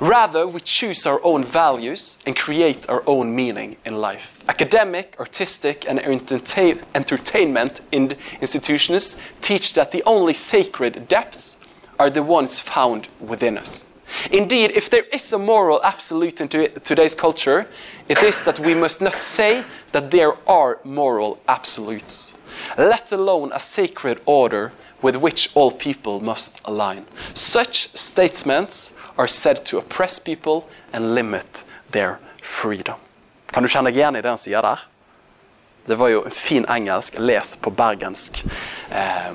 Rather, 0.00 0.46
we 0.46 0.60
choose 0.60 1.06
our 1.06 1.22
own 1.24 1.44
values 1.44 2.18
and 2.26 2.36
create 2.36 2.88
our 2.88 3.02
own 3.06 3.34
meaning 3.34 3.76
in 3.84 4.00
life. 4.00 4.38
Academic, 4.48 5.16
artistic, 5.20 5.84
and 5.88 6.00
entertainment 6.00 7.80
institutions 7.92 9.16
teach 9.40 9.74
that 9.74 9.92
the 9.92 10.02
only 10.04 10.34
sacred 10.34 11.06
depths 11.08 11.58
are 11.98 12.10
the 12.10 12.22
ones 12.22 12.58
found 12.58 13.08
within 13.20 13.56
us. 13.56 13.84
Indeed, 14.30 14.72
if 14.72 14.90
there 14.90 15.04
is 15.12 15.32
a 15.32 15.38
moral 15.38 15.82
absolute 15.82 16.40
in 16.40 16.48
today's 16.48 17.14
culture, 17.14 17.66
it 18.08 18.22
is 18.22 18.42
that 18.44 18.58
we 18.58 18.74
must 18.74 19.00
not 19.00 19.20
say 19.20 19.64
that 19.92 20.10
there 20.10 20.34
are 20.48 20.78
moral 20.84 21.40
absolutes, 21.48 22.34
let 22.76 23.12
alone 23.12 23.50
a 23.52 23.60
sacred 23.60 24.20
order 24.26 24.72
with 25.02 25.16
which 25.16 25.50
all 25.54 25.70
people 25.70 26.20
must 26.20 26.60
align. 26.64 27.06
Such 27.32 27.96
statements 27.96 28.92
are 29.16 29.28
said 29.28 29.64
to 29.64 29.78
oppress 29.78 30.18
people 30.18 30.64
and 30.92 31.14
limit 31.14 31.64
their 31.90 32.18
freedom. 32.42 32.98
Kan 33.46 33.62
du 33.62 33.68
kjenne 33.68 33.90
deg 33.90 34.00
igjen 34.00 34.18
i 34.18 34.22
det 34.24 34.32
han 34.32 34.40
sier 34.40 34.64
der? 34.64 34.82
Det 35.86 35.98
var 36.00 36.10
jo 36.10 36.22
fin 36.32 36.64
engelsk, 36.70 37.18
les 37.20 37.56
på 37.60 37.70
bergensk. 37.70 38.40
Eh, 38.90 39.34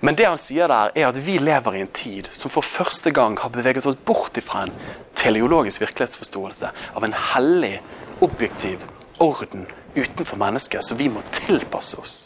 men 0.00 0.16
det 0.16 0.26
han 0.26 0.40
sier 0.40 0.70
der, 0.72 0.94
er 0.96 1.10
at 1.10 1.18
vi 1.20 1.36
lever 1.38 1.76
i 1.76 1.82
en 1.84 1.92
tid 1.94 2.30
som 2.32 2.52
for 2.52 2.64
første 2.64 3.12
gang 3.12 3.36
har 3.38 3.52
beveget 3.52 3.86
oss 3.86 3.98
bort 4.08 4.38
fra 4.42 4.64
en 4.64 4.74
teleologisk 5.14 5.84
virkelighetsforståelse 5.84 6.72
av 6.96 7.04
en 7.04 7.16
hellig, 7.34 7.76
objektiv 8.24 8.82
orden 9.20 9.66
utenfor 9.94 10.40
mennesket, 10.40 10.84
så 10.84 10.96
vi 10.96 11.08
må 11.12 11.22
tilpasse 11.32 11.98
oss 12.00 12.16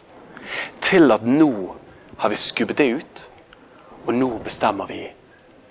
til 0.84 1.10
at 1.10 1.24
nå 1.26 1.74
har 2.20 2.30
vi 2.30 2.38
skubbet 2.38 2.78
det 2.78 2.90
ut, 3.00 3.22
og 4.06 4.14
nå 4.14 4.28
bestemmer 4.44 4.86
vi 4.86 5.00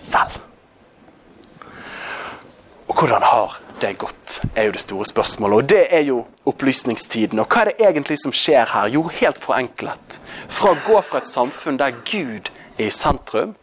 selv. 0.02 0.42
Og 2.88 2.96
hvordan 3.00 3.24
har 3.24 3.60
det 3.82 3.98
gått, 3.98 4.40
er 4.56 4.68
jo 4.68 4.76
det 4.76 4.84
store 4.84 5.06
spørsmålet. 5.06 5.58
Og 5.58 5.70
det 5.70 5.84
er 5.90 6.06
jo 6.08 6.22
opplysningstiden. 6.50 7.40
Og 7.40 7.48
hva 7.48 7.64
er 7.64 7.72
det 7.72 7.90
egentlig 7.90 8.20
som 8.22 8.36
skjer 8.36 8.70
her? 8.74 8.92
Jo, 8.94 9.08
helt 9.12 9.42
forenklet. 9.44 10.20
Fra 10.52 10.74
å 10.74 10.80
gå 10.86 11.02
fra 11.02 11.24
et 11.24 11.30
samfunn 11.30 11.80
der 11.82 11.96
Gud 12.08 12.52
er 12.78 12.88
i 12.88 12.94
sentrum, 12.94 13.56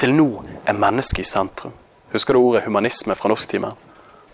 til 0.00 0.14
nå 0.16 0.28
er 0.66 0.78
mennesket 0.78 1.26
i 1.26 1.28
sentrum. 1.28 1.74
Husker 2.12 2.34
du 2.34 2.42
ordet 2.42 2.64
humanisme 2.66 3.14
fra 3.16 3.30
norsktimen? 3.32 3.76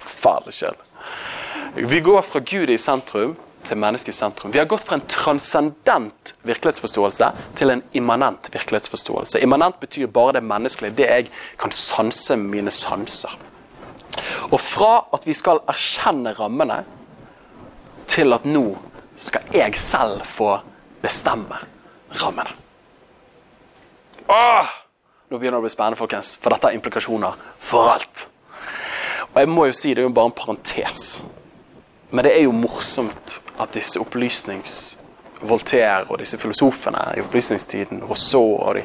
forferdelig 0.08 0.54
kjedelig. 0.54 1.90
Vi 1.90 2.00
går 2.00 2.22
fra 2.22 2.40
Gud 2.40 2.70
i 2.70 2.78
sentrum 2.78 3.36
til 3.66 3.76
mennesket 3.76 4.14
i 4.14 4.16
sentrum. 4.16 4.52
Vi 4.52 4.58
har 4.58 4.68
gått 4.70 4.86
fra 4.86 4.96
en 4.96 5.06
transcendent 5.10 6.34
virkelighetsforståelse 6.48 7.30
til 7.58 7.74
en 7.74 7.82
immanent 7.92 8.48
virkelighetsforståelse. 8.52 9.42
Immanent 9.42 9.80
betyr 9.80 10.06
bare 10.06 10.38
det 10.38 10.44
menneskelige, 10.44 10.96
det 10.96 11.08
jeg 11.08 11.30
kan 11.60 11.74
sanse 11.74 12.36
med 12.36 12.50
mine 12.56 12.70
sanser. 12.70 13.34
Og 14.50 14.60
fra 14.60 14.92
at 15.14 15.26
vi 15.28 15.34
skal 15.36 15.62
erkjenne 15.68 16.34
rammene, 16.38 16.82
til 18.08 18.32
at 18.32 18.46
nå 18.48 18.64
skal 19.20 19.50
jeg 19.52 19.76
selv 19.76 20.24
få 20.26 20.54
bestemme 21.02 21.58
rammene. 22.22 22.54
Åh! 24.28 24.70
Nå 25.28 25.36
begynner 25.36 25.58
det 25.58 25.60
å 25.60 25.66
bli 25.66 25.72
spennende, 25.72 26.00
folkens, 26.00 26.36
for 26.40 26.54
dette 26.54 26.70
har 26.70 26.76
implikasjoner 26.76 27.36
for 27.60 27.90
alt. 27.92 28.24
Og 29.34 29.42
jeg 29.42 29.50
må 29.52 29.66
jo 29.68 29.74
si, 29.76 29.92
det 29.92 30.00
er 30.00 30.08
jo 30.08 30.14
bare 30.16 30.30
en 30.30 30.38
parentes. 30.38 31.02
Men 32.10 32.24
det 32.24 32.32
er 32.32 32.46
jo 32.46 32.56
morsomt 32.56 33.40
at 33.60 33.76
disse 33.76 34.00
opplysnings... 34.00 34.96
Voltaire 35.38 36.08
og 36.10 36.18
disse 36.18 36.34
filosofene 36.34 36.98
i 37.14 37.20
opplysningstiden, 37.22 38.00
Rousseau 38.02 38.56
og 38.56 38.74
de 38.74 38.80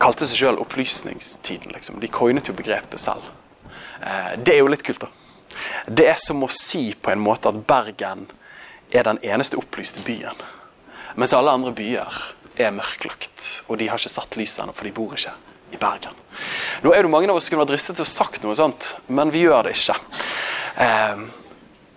kalte 0.00 0.24
seg 0.24 0.38
sjøl 0.40 0.60
opplysningstiden. 0.62 1.74
liksom. 1.74 1.98
De 2.00 2.08
coinet 2.08 2.48
jo 2.48 2.54
begrepet 2.56 3.00
selv. 3.00 3.26
Eh, 4.02 4.32
det 4.38 4.56
er 4.56 4.62
jo 4.62 4.70
litt 4.72 4.84
kult, 4.86 5.04
da. 5.04 5.10
Det 5.86 6.08
er 6.10 6.18
som 6.20 6.42
å 6.42 6.50
si 6.52 6.90
på 6.94 7.12
en 7.12 7.22
måte 7.22 7.50
at 7.52 7.60
Bergen 7.68 8.26
er 8.92 9.06
den 9.08 9.20
eneste 9.24 9.58
opplyste 9.60 10.02
byen. 10.04 10.38
Mens 11.16 11.34
alle 11.36 11.52
andre 11.52 11.74
byer 11.76 12.18
er 12.60 12.74
mørklagt, 12.74 13.64
og 13.68 13.78
de 13.80 13.88
har 13.88 14.00
ikke 14.00 14.12
satt 14.12 14.36
lyset 14.40 14.64
ennå, 14.64 14.74
for 14.76 14.88
de 14.88 14.94
bor 14.96 15.14
ikke 15.16 15.34
i 15.72 15.80
Bergen. 15.80 16.16
Nå 16.84 16.92
er 16.92 17.04
det 17.04 17.12
mange 17.12 17.30
av 17.30 17.38
oss 17.38 17.46
som 17.46 17.54
kunne 17.54 17.64
vært 17.64 17.74
dristet 17.74 17.98
til 17.98 18.06
å 18.06 18.10
sagt 18.10 18.44
noe 18.44 18.56
sånt, 18.58 18.90
men 19.08 19.32
vi 19.32 19.44
gjør 19.46 19.68
det 19.68 19.76
ikke. 19.76 19.96
Eh, 20.82 21.24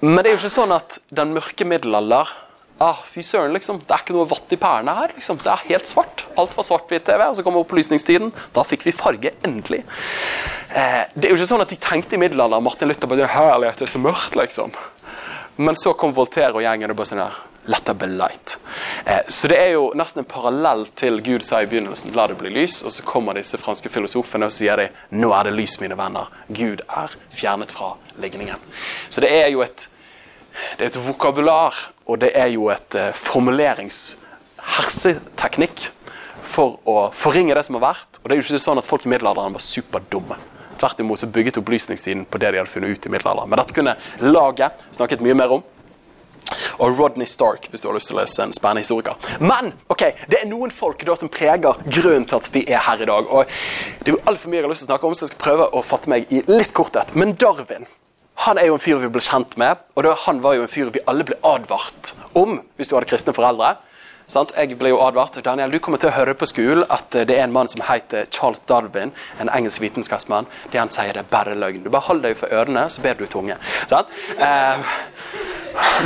men 0.06 0.20
det 0.20 0.30
er 0.30 0.36
jo 0.36 0.42
ikke 0.44 0.58
sånn 0.58 0.76
at 0.76 1.00
den 1.16 1.34
mørke 1.36 1.68
middelalder 1.68 2.32
ah, 2.80 3.02
Fy 3.08 3.22
søren, 3.24 3.54
liksom. 3.56 3.80
Det 3.88 3.96
er 3.96 4.04
ikke 4.04 4.16
noe 4.16 4.28
vatt 4.30 4.52
i 4.52 4.60
pærene 4.60 4.96
her. 4.98 5.14
liksom. 5.16 5.40
Det 5.44 5.52
er 5.52 5.64
helt 5.70 5.88
svart. 5.88 6.26
Alt 6.38 6.56
var 6.58 6.68
svart-hvitt-TV. 6.68 7.24
Og 7.30 7.38
så 7.38 7.46
kom 7.46 7.60
opplysningstiden. 7.62 8.34
Da 8.56 8.66
fikk 8.68 8.86
vi 8.88 8.96
farge, 8.96 9.32
endelig. 9.48 9.84
Eh, 10.70 11.04
det 11.16 11.28
er 11.28 11.34
jo 11.34 11.40
ikke 11.40 11.52
sånn 11.54 11.66
at 11.66 11.74
de 11.74 11.80
tenkte 11.82 12.18
i 12.18 12.22
middelalderen 12.22 12.64
Martin 12.66 12.92
Luther 12.92 13.12
bare 13.12 13.32
herlighet, 13.32 13.80
det 13.80 13.88
er 13.90 13.96
så 13.96 14.04
mørkt, 14.04 14.36
liksom. 14.36 14.76
Men 15.58 15.78
så 15.80 15.94
kom 15.96 16.16
Voltaire 16.16 16.58
og 16.58 16.66
gjengen 16.66 16.92
og 16.92 16.98
bare 17.00 17.14
sånn 17.14 17.24
her 17.24 17.44
Let 17.66 17.82
there 17.88 17.98
be 17.98 18.06
light. 18.06 18.60
Eh, 19.10 19.24
så 19.28 19.50
det 19.50 19.58
er 19.58 19.72
jo 19.74 19.88
nesten 19.98 20.22
en 20.22 20.28
parallell 20.30 20.84
til 21.00 21.18
Gud 21.26 21.42
sa 21.42 21.64
i 21.64 21.66
begynnelsen, 21.66 22.12
la 22.14 22.28
det 22.30 22.38
bli 22.38 22.52
lys. 22.54 22.84
Og 22.86 22.94
så 22.94 23.02
kommer 23.08 23.34
disse 23.34 23.58
franske 23.58 23.90
filosofene 23.90 24.46
og 24.46 24.54
sier 24.54 24.78
de, 24.78 24.86
nå 25.18 25.32
er 25.34 25.48
det 25.48 25.56
lys, 25.56 25.80
mine 25.82 25.98
venner. 25.98 26.30
Gud 26.54 26.84
er 26.86 27.16
fjernet 27.34 27.74
fra 27.74 27.96
ligningen. 28.22 28.62
Så 29.10 29.24
det 29.26 29.34
er 29.34 29.50
jo 29.50 29.66
et 29.66 29.88
det 30.78 30.86
er 30.86 30.92
et 30.94 31.02
vokabular, 31.08 31.76
og 32.06 32.22
det 32.22 32.32
er 32.38 32.48
jo 32.54 32.70
et 32.74 32.96
uh, 33.00 33.14
formuleringsherseteknikk 33.18 35.78
for 36.46 36.80
å 36.88 37.10
forringe 37.16 37.56
det 37.58 37.66
som 37.68 37.78
har 37.80 37.94
vært. 37.94 38.20
Og 38.22 38.28
det 38.28 38.36
er 38.36 38.40
jo 38.40 38.46
ikke 38.46 38.64
sånn 38.64 38.82
at 38.82 38.88
folk 38.88 39.06
i 39.06 39.12
middelalderen 39.12 39.56
var 39.56 39.64
superdumme. 39.64 40.38
Tvert 40.80 41.00
imot 41.02 41.22
så 41.22 41.32
bygget 41.32 41.60
opplysningstiden 41.62 42.26
på 42.30 42.42
det 42.42 42.52
de 42.52 42.62
hadde 42.62 42.72
funnet 42.72 42.92
ut 42.92 43.08
i 43.08 43.14
middelalderen. 43.14 43.52
Men 43.52 43.62
dette 43.62 43.78
kunne 43.78 43.98
laget 44.22 44.86
snakket 44.96 45.24
mye 45.26 45.38
mer 45.38 45.58
om. 45.58 45.64
Og 46.78 47.00
Rodney 47.00 47.26
Stark, 47.26 47.66
hvis 47.72 47.82
du 47.82 47.88
har 47.90 47.96
lyst 47.98 48.12
til 48.12 48.18
å 48.18 48.22
lese 48.22 48.44
en 48.44 48.54
spennende 48.54 48.84
historiker. 48.84 49.18
Men 49.42 49.72
ok, 49.90 50.04
det 50.30 50.42
er 50.42 50.50
noen 50.50 50.74
folk 50.74 51.02
da 51.08 51.16
som 51.18 51.32
preger 51.32 51.80
grunnen 51.88 52.28
til 52.30 52.38
at 52.38 52.50
vi 52.54 52.66
er 52.70 52.84
her 52.86 53.02
i 53.02 53.10
dag. 53.10 53.32
Og 53.32 53.50
Det 54.04 54.12
er 54.12 54.18
jo 54.18 54.24
altfor 54.30 54.52
mye 54.52 54.60
jeg 54.60 54.68
har 54.68 54.76
lyst 54.76 54.86
til 54.86 54.92
å 54.92 54.94
snakke 54.94 55.10
om, 55.10 55.18
så 55.18 55.26
jeg 55.26 55.34
skal 55.34 55.46
prøve 55.48 55.70
å 55.74 55.86
fatte 55.86 56.12
meg 56.12 56.30
i 56.30 56.44
litt 56.52 56.76
korthet. 56.78 57.16
Men 57.18 57.34
Darwin 57.34 57.90
han 58.44 58.60
er 58.60 58.68
jo 58.68 58.76
en 58.76 58.84
fyr 58.84 59.00
vi 59.00 59.10
ble 59.12 59.24
kjent 59.24 59.56
med, 59.58 59.80
og 59.96 60.08
han 60.26 60.42
var 60.44 60.58
jo 60.58 60.66
en 60.66 60.72
fyr 60.72 60.92
vi 60.94 61.04
alle 61.08 61.26
ble 61.28 61.38
advart 61.44 62.14
om 62.36 62.60
hvis 62.76 62.92
du 62.92 62.98
hadde 62.98 63.10
kristne 63.10 63.36
foreldre. 63.36 63.78
Sant? 64.28 64.56
Jeg 64.58 64.74
ble 64.80 64.90
jo 64.90 65.00
advart 65.06 65.38
Daniel, 65.46 65.70
du 65.70 65.78
kommer 65.80 66.02
til 66.02 66.10
å 66.10 66.16
høre 66.16 66.34
på 66.34 66.48
skolen 66.50 66.82
at 66.90 67.14
det 67.14 67.36
er 67.36 67.44
en 67.44 67.54
mann 67.54 67.70
som 67.70 67.84
heter 67.86 68.26
Charles 68.34 68.64
Darwin, 68.66 69.14
en 69.40 69.52
engelsk 69.54 69.84
vitenskapsmann. 69.84 70.50
Det 70.74 70.82
han 70.82 70.90
sier, 70.90 71.14
det 71.14 71.22
er 71.22 71.30
bare 71.30 71.54
løgn. 71.54 71.84
Du 71.86 71.92
bare 71.94 72.08
hold 72.08 72.24
deg 72.26 72.34
for 72.40 72.50
ørene, 72.50 72.88
så 72.90 73.04
ber 73.06 73.20
du 73.20 73.28
tunge. 73.30 73.60
Sant? 73.86 74.10
Eh, 74.42 74.90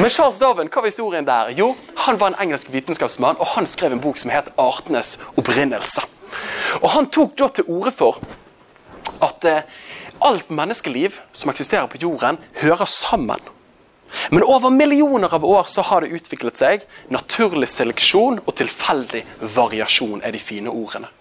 men 0.02 0.12
Charles 0.12 0.39
Darwin, 0.42 0.68
hva 0.68 0.84
var 0.84 0.92
historien 0.92 1.28
der? 1.28 1.54
Jo, 1.56 1.72
han 2.04 2.20
var 2.20 2.34
en 2.34 2.42
engelsk 2.44 2.74
vitenskapsmann, 2.74 3.39
og 3.39 3.54
han 3.56 3.70
skrev 3.72 3.96
en 3.96 4.04
bok 4.04 4.20
som 4.20 4.36
het 4.36 4.52
'Artenes 4.58 5.15
opprinnelse'. 5.38 6.06
Og 6.82 6.89
Han 6.89 7.10
tok 7.10 7.38
da 7.39 7.48
til 7.48 7.63
orde 7.68 7.92
for 7.92 8.20
at 9.22 9.46
eh, 9.46 9.62
alt 10.25 10.49
menneskeliv 10.49 11.19
som 11.32 11.51
eksisterer 11.51 11.88
på 11.88 12.01
jorden, 12.01 12.38
hører 12.62 12.86
sammen. 12.86 13.39
Men 14.32 14.43
over 14.43 14.69
millioner 14.73 15.34
av 15.34 15.45
år 15.45 15.67
så 15.69 15.84
har 15.86 16.01
det 16.01 16.15
utviklet 16.17 16.58
seg 16.58 16.86
naturlig 17.13 17.69
seleksjon 17.69 18.41
og 18.41 18.55
tilfeldig 18.58 19.23
variasjon 19.55 20.23
er 20.25 20.34
de 20.34 20.41
fine 20.41 20.71
ordene. 20.73 21.12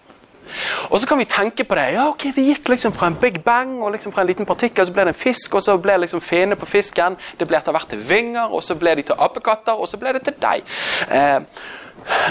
Og 0.89 0.99
så 0.99 1.07
kan 1.07 1.19
vi 1.19 1.27
tenke 1.29 1.63
på 1.63 1.75
det. 1.75 1.93
ja 1.93 2.07
ok, 2.09 2.23
Vi 2.35 2.47
gikk 2.47 2.69
liksom 2.69 2.93
fra 2.93 3.07
en 3.07 3.17
big 3.21 3.43
bang 3.43 3.81
og 3.83 3.91
liksom 3.91 4.11
fra 4.11 4.21
en 4.21 4.27
liten 4.27 4.45
partikkel, 4.45 4.85
så 4.85 4.93
ble 4.93 5.05
det 5.05 5.13
en 5.13 5.23
fisk, 5.23 5.55
og 5.55 5.61
så 5.61 5.77
ble 5.77 5.97
liksom 5.97 6.21
fene 6.21 6.55
på 6.55 6.65
fisken. 6.65 7.17
Det 7.37 7.47
ble 7.47 7.57
etter 7.57 7.71
hvert 7.71 7.89
til 7.89 8.01
vinger, 8.09 8.49
og 8.49 8.63
så 8.63 8.75
ble 8.75 8.95
de 8.95 9.05
til 9.05 9.15
apekatter, 9.19 9.77
og 9.77 9.87
så 9.87 9.97
ble 10.01 10.13
det 10.17 10.23
til 10.25 10.33
deg. 10.41 10.65
Eh, 11.11 11.39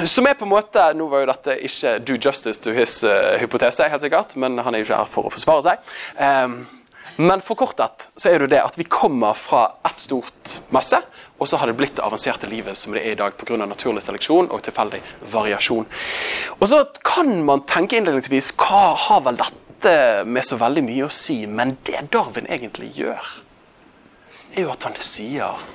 som 0.04 0.26
er 0.26 0.38
på 0.38 0.46
en 0.46 0.52
måte, 0.52 0.82
Nå 0.96 1.08
var 1.10 1.22
jo 1.22 1.30
dette 1.32 1.58
ikke 1.68 1.98
do 2.06 2.16
justice 2.16 2.62
to 2.64 2.74
his 2.76 3.00
uh, 3.06 3.36
hypotese, 3.40 3.88
helt 3.90 4.04
sikkert, 4.04 4.34
men 4.36 4.58
han 4.62 4.74
er 4.74 4.82
jo 4.82 4.88
ikke 4.88 5.00
her 5.02 5.12
for 5.12 5.28
å 5.28 5.32
forsvare 5.34 5.64
seg. 5.66 5.94
Um, 6.18 6.60
men 7.18 7.42
forkortet 7.42 8.04
så 8.14 8.30
er 8.30 8.44
det 8.44 8.52
det 8.52 8.60
at 8.62 8.76
vi 8.78 8.84
kommer 8.86 9.34
fra 9.34 9.64
ett 9.88 9.98
stort 9.98 10.52
masse, 10.70 11.00
og 11.38 11.48
så 11.50 11.58
har 11.58 11.66
det 11.66 11.74
blitt 11.80 11.96
det 11.98 12.04
avanserte 12.06 12.46
livet 12.46 12.78
som 12.78 12.94
det 12.94 13.02
er 13.02 13.16
i 13.16 13.18
dag 13.18 13.34
pga. 13.34 13.56
naturlig 13.66 14.04
seleksjon 14.04 14.50
og 14.54 14.62
tilfeldig 14.62 15.00
variasjon. 15.32 15.88
Og 16.60 16.68
så 16.70 16.84
kan 17.02 17.32
man 17.46 17.64
tenke 17.66 17.98
innledningsvis 17.98 18.52
hva 18.62 18.94
har 19.08 19.24
vel 19.26 19.40
dette 19.40 19.96
med 20.30 20.46
så 20.46 20.60
veldig 20.62 20.84
mye 20.86 21.08
å 21.08 21.10
si? 21.10 21.40
Men 21.46 21.74
det 21.90 22.06
Darwin 22.14 22.46
egentlig 22.46 22.92
gjør, 23.00 23.26
er 24.54 24.62
jo 24.62 24.70
at 24.76 24.86
han 24.86 24.94
sier 25.02 25.66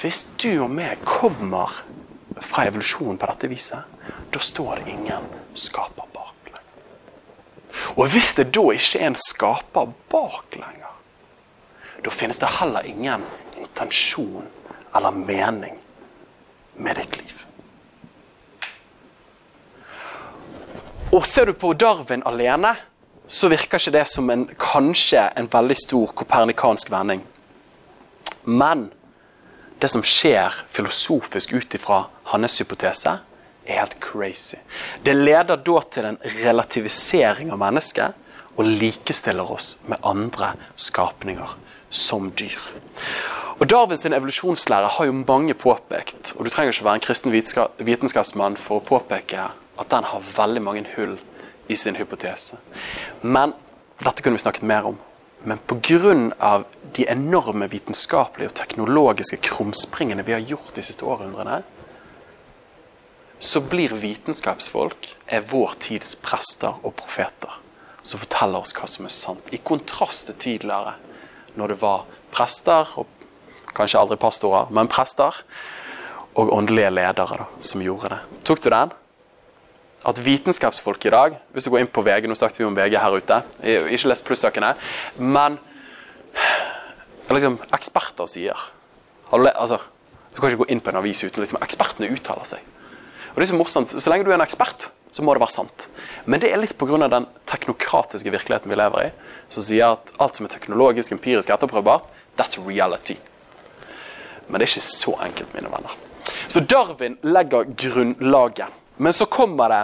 Hvis 0.00 0.24
du 0.40 0.64
og 0.64 0.70
meg 0.72 1.02
kommer 1.04 1.82
fra 2.40 2.66
evolusjonen 2.68 3.18
på 3.18 3.28
dette 3.30 3.50
viset, 3.50 3.98
da 4.30 4.42
står 4.42 4.80
det 4.80 4.94
ingen 4.94 5.26
skaper 5.54 6.08
bak 6.14 6.50
lenger. 6.52 6.86
Og 7.96 8.08
hvis 8.12 8.34
det 8.38 8.50
da 8.54 8.64
ikke 8.74 9.00
er 9.00 9.10
en 9.10 9.18
skaper 9.20 9.92
bak 10.12 10.56
lenger, 10.56 10.94
da 12.04 12.14
finnes 12.14 12.40
det 12.40 12.54
heller 12.60 12.86
ingen 12.88 13.26
intensjon 13.60 14.48
eller 14.96 15.10
mening 15.10 15.76
med 16.80 16.96
ditt 16.96 17.18
liv. 17.20 17.36
Og 21.10 21.26
ser 21.26 21.50
du 21.50 21.56
på 21.58 21.72
Darwin 21.74 22.22
alene, 22.26 22.76
så 23.30 23.50
virker 23.50 23.78
ikke 23.78 23.94
det 23.94 24.06
som 24.10 24.30
en, 24.30 24.46
kanskje 24.58 25.22
en 25.38 25.48
veldig 25.50 25.76
stor 25.78 26.12
kopernikansk 26.18 26.90
vending. 26.90 27.22
Men 28.46 28.88
det 29.80 29.88
som 29.88 30.04
skjer 30.04 30.54
filosofisk 30.70 31.52
ut 31.56 31.74
ifra 31.74 32.04
hans 32.32 32.60
hypotese, 32.60 33.18
er 33.66 33.80
helt 33.80 33.96
crazy. 34.00 34.58
Det 35.04 35.14
leder 35.16 35.56
da 35.56 35.80
til 35.92 36.08
en 36.08 36.18
relativisering 36.42 37.52
av 37.52 37.60
mennesket 37.62 38.56
og 38.56 38.66
likestiller 38.66 39.52
oss 39.52 39.78
med 39.88 40.02
andre 40.04 40.54
skapninger, 40.76 41.56
som 41.90 42.30
dyr. 42.36 42.58
Og 43.60 43.68
Darwins 43.68 44.06
evolusjonslære 44.06 44.88
har 44.96 45.08
jo 45.08 45.16
mange 45.16 45.54
påpekt, 45.54 46.34
og 46.36 46.44
du 46.44 46.50
trenger 46.50 46.72
ikke 46.72 46.84
være 46.84 47.00
en 47.00 47.04
kristen 47.04 47.32
vitenskapsmann 47.32 48.56
for 48.56 48.80
å 48.80 48.86
påpeke 48.88 49.50
at 49.80 49.90
den 49.92 50.08
har 50.08 50.30
veldig 50.36 50.62
mange 50.64 50.86
hull 50.96 51.18
i 51.68 51.76
sin 51.76 51.96
hypotese. 51.96 52.56
Men 53.22 53.52
dette 54.00 54.24
kunne 54.24 54.36
vi 54.38 54.44
snakket 54.44 54.66
mer 54.68 54.88
om. 54.92 54.98
Men 55.44 55.60
pga. 55.68 56.62
De 56.96 57.06
enorme 57.10 57.68
vitenskapelige 57.70 58.50
og 58.50 58.56
teknologiske 58.58 59.40
krumspringene 59.46 60.24
vi 60.26 60.34
har 60.36 60.46
gjort 60.46 60.74
de 60.76 60.84
siste 60.84 61.06
århundrene, 61.06 61.62
så 63.40 63.62
blir 63.64 63.94
vitenskapsfolk 63.96 65.08
er 65.32 65.46
vår 65.48 65.76
tids 65.80 66.14
prester 66.20 66.76
og 66.82 66.94
profeter 66.98 67.60
som 68.02 68.20
forteller 68.20 68.60
oss 68.60 68.74
hva 68.76 68.88
som 68.88 69.06
er 69.06 69.12
sant. 69.12 69.48
I 69.52 69.60
kontrast 69.64 70.28
til 70.28 70.38
tidligere, 70.40 70.94
når 71.56 71.74
det 71.74 71.80
var 71.82 72.06
prester, 72.32 72.88
og 73.00 73.08
kanskje 73.76 74.00
aldri 74.00 74.16
pastorer, 74.20 74.70
men 74.72 74.88
prester, 74.90 75.36
og 76.38 76.52
åndelige 76.54 76.92
ledere 76.94 77.42
da, 77.42 77.46
som 77.64 77.82
gjorde 77.84 78.14
det. 78.14 78.20
Tok 78.46 78.62
du 78.64 78.70
den? 78.72 78.96
at 80.06 80.20
vitenskapsfolk 80.24 81.04
i 81.04 81.10
dag 81.12 81.34
Hvis 81.52 81.66
du 81.66 81.70
går 81.70 81.82
inn 81.82 81.90
på 81.92 82.00
VG, 82.00 82.28
nå 82.28 82.36
snakket 82.38 82.62
vi 82.62 82.64
om 82.64 82.76
VG 82.76 82.94
her 82.96 83.16
ute, 83.16 83.40
ikke 83.60 84.08
lest 84.08 84.24
plussakene, 84.24 84.70
men 85.18 85.58
liksom, 87.36 87.58
eksperter 87.76 88.28
sier 88.30 88.68
altså, 89.30 89.78
Du 90.34 90.40
kan 90.40 90.50
ikke 90.50 90.64
gå 90.64 90.70
inn 90.70 90.80
på 90.82 90.90
en 90.90 91.00
avis 91.00 91.22
uten 91.24 91.42
liksom, 91.42 91.58
ekspertene 91.62 92.10
uttaler 92.14 92.46
seg. 92.46 92.62
Og 93.30 93.36
det 93.36 93.44
er 93.44 93.50
Så 93.50 93.58
morsomt, 93.58 93.94
så 93.94 94.10
lenge 94.10 94.24
du 94.24 94.30
er 94.30 94.38
en 94.38 94.44
ekspert, 94.46 94.88
så 95.10 95.22
må 95.22 95.34
det 95.34 95.42
være 95.42 95.54
sant. 95.54 95.88
Men 96.26 96.40
det 96.42 96.50
er 96.50 96.58
litt 96.62 96.76
pga. 96.78 97.08
den 97.08 97.26
teknokratiske 97.46 98.30
virkeligheten 98.30 98.70
vi 98.70 98.78
lever 98.78 99.06
i, 99.06 99.10
som 99.48 99.62
sier 99.62 99.96
at 99.96 100.12
alt 100.18 100.36
som 100.36 100.46
er 100.46 100.54
teknologisk, 100.54 101.12
empirisk 101.12 101.50
etterprøvbart, 101.50 102.06
that's 102.38 102.58
reality. 102.66 103.16
Men 104.48 104.58
det 104.58 104.66
er 104.66 104.70
ikke 104.70 104.86
så 104.86 105.14
enkelt, 105.22 105.54
mine 105.54 105.70
venner. 105.70 105.94
Så 106.48 106.60
Darwin 106.60 107.18
legger 107.22 107.64
grunnlaget. 107.64 108.68
Men 108.98 109.12
så 109.12 109.26
kommer 109.26 109.68
det 109.68 109.82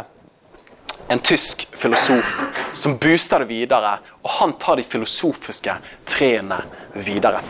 en 1.08 1.18
tysk 1.18 1.68
filosof 1.70 2.34
som 2.74 2.96
booster 2.98 3.44
det 3.44 3.50
videre, 3.50 3.98
og 4.22 4.30
han 4.40 4.54
tar 4.60 4.76
de 4.80 4.84
filosofiske 4.90 5.76
treene 6.08 6.58
videre. 7.06 7.40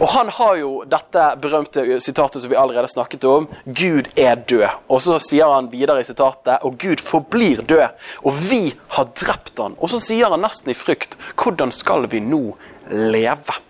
Og 0.00 0.08
Han 0.08 0.28
har 0.28 0.56
jo 0.58 0.70
dette 0.90 1.24
berømte 1.40 1.84
sitatet 2.02 2.42
som 2.42 2.50
vi 2.50 2.58
allerede 2.58 2.90
snakket 2.90 3.24
om. 3.30 3.46
Gud 3.64 4.08
er 4.18 4.36
død. 4.36 4.66
Og 4.88 5.02
så 5.04 5.18
sier 5.22 5.52
han 5.52 5.70
videre 5.70 6.02
i 6.02 6.06
sitatet 6.06 6.64
og 6.66 6.78
Gud 6.82 7.02
forblir 7.02 7.62
død. 7.62 7.94
Og 8.26 8.40
vi 8.48 8.74
har 8.96 9.12
drept 9.14 9.58
han. 9.62 9.76
Og 9.78 9.92
så 9.92 10.00
sier 10.02 10.32
han 10.34 10.42
nesten 10.42 10.72
i 10.72 10.78
frykt 10.78 11.14
hvordan 11.38 11.72
skal 11.74 12.08
vi 12.10 12.22
nå 12.24 12.42
leve? 12.90 13.60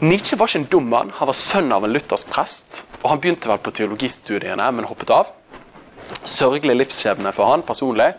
Nietzsche 0.00 0.38
var 0.38 0.48
ikke 0.48 0.62
en 0.62 0.70
dum 0.72 0.86
mann. 0.88 1.10
Han 1.18 1.28
var 1.28 1.36
sønn 1.36 1.74
av 1.74 1.84
en 1.84 1.92
luthersk 1.92 2.30
prest. 2.32 2.82
Og 3.02 3.10
han 3.10 3.20
begynte 3.20 3.50
vel 3.50 3.60
på 3.60 3.74
teologistudiene, 3.74 4.70
men 4.72 4.88
hoppet 4.88 5.12
av. 5.12 5.34
Sørgelig 6.24 6.76
livsskjebne 6.76 7.32
for 7.32 7.50
han 7.50 7.62
personlig. 7.66 8.12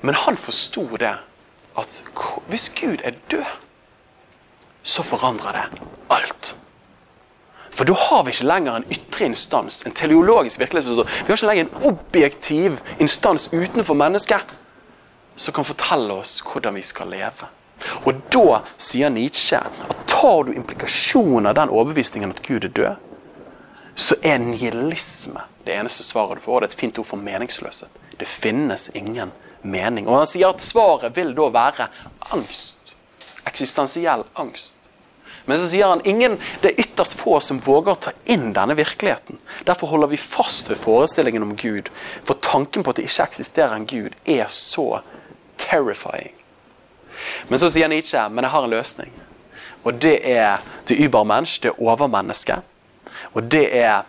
Men 0.00 0.14
han 0.14 0.36
forsto 0.36 0.86
det 1.00 1.16
at 1.78 2.04
hvis 2.50 2.68
Gud 2.74 3.04
er 3.04 3.18
død 3.30 3.46
så 4.88 5.02
forandrer 5.02 5.52
det 5.52 5.82
alt. 6.10 6.56
For 7.70 7.84
da 7.84 7.94
har 7.94 8.24
vi 8.24 8.32
ikke 8.32 8.48
lenger 8.48 8.76
en 8.76 8.86
ytre 8.92 9.28
instans, 9.28 9.82
en 9.86 9.94
teleologisk 9.94 10.58
virkelighetsforståelse. 10.58 11.18
Vi 11.18 11.26
har 11.26 11.36
ikke 11.36 11.50
lenger 11.50 11.64
en 11.64 11.86
objektiv 11.92 12.78
instans 13.00 13.50
utenfor 13.52 13.94
mennesket 13.94 14.54
som 15.36 15.54
kan 15.54 15.68
fortelle 15.68 16.16
oss 16.22 16.40
hvordan 16.42 16.74
vi 16.74 16.82
skal 16.82 17.12
leve. 17.12 17.50
Og 18.08 18.24
da 18.34 18.62
sier 18.80 19.12
Nietzsche 19.14 19.60
at 19.60 20.06
tar 20.10 20.48
du 20.48 20.54
implikasjonen 20.56 21.46
av 21.46 21.54
den 21.60 21.70
overbevisningen 21.70 22.32
at 22.34 22.42
Gud 22.42 22.64
er 22.64 22.74
død, 22.74 23.04
så 23.98 24.14
er 24.22 24.38
nihilisme 24.38 25.42
det 25.66 25.74
eneste 25.74 26.04
svaret 26.06 26.38
du 26.38 26.44
får. 26.44 26.60
Det 26.60 26.68
er 26.68 26.72
et 26.72 26.80
fint 26.80 26.98
ord 27.02 27.08
for 27.10 27.20
meningsløshet. 27.20 28.02
Det 28.18 28.28
finnes 28.30 28.88
ingen 28.94 29.32
mening. 29.62 30.06
Og 30.06 30.20
han 30.20 30.28
sier 30.30 30.52
at 30.52 30.62
svaret 30.62 31.16
vil 31.16 31.34
da 31.34 31.48
være 31.54 31.88
angst. 32.30 32.94
Eksistensiell 33.48 34.22
angst. 34.38 34.76
Men 35.48 35.58
så 35.58 35.66
sier 35.70 35.90
han 35.90 36.04
ingen, 36.06 36.36
det 36.62 36.70
er 36.70 36.82
ytterst 36.84 37.16
få 37.18 37.40
som 37.42 37.58
våger 37.64 37.94
å 37.94 38.00
ta 38.06 38.14
inn 38.30 38.52
denne 38.54 38.76
virkeligheten. 38.78 39.40
Derfor 39.66 39.90
holder 39.94 40.12
vi 40.12 40.20
fast 40.20 40.70
ved 40.70 40.78
forestillingen 40.78 41.46
om 41.46 41.56
Gud. 41.56 41.90
For 42.28 42.38
tanken 42.44 42.84
på 42.84 42.92
at 42.92 43.00
det 43.00 43.08
ikke 43.08 43.30
eksisterer 43.30 43.74
en 43.74 43.88
Gud, 43.88 44.14
er 44.28 44.46
så 44.52 45.00
terrifying. 45.58 46.34
Men 47.48 47.58
så 47.58 47.72
sier 47.72 47.90
Nietzsche 47.90 48.28
men 48.30 48.46
jeg 48.46 48.54
har 48.54 48.66
en 48.66 48.76
løsning. 48.76 49.14
Og 49.82 49.98
det 50.02 50.20
er 50.22 50.62
det 50.86 51.00
übermensch, 51.02 51.58
det 51.62 51.72
er 51.72 51.80
overmennesket. 51.82 52.62
Og 53.34 53.48
det 53.52 53.66
er 53.76 54.06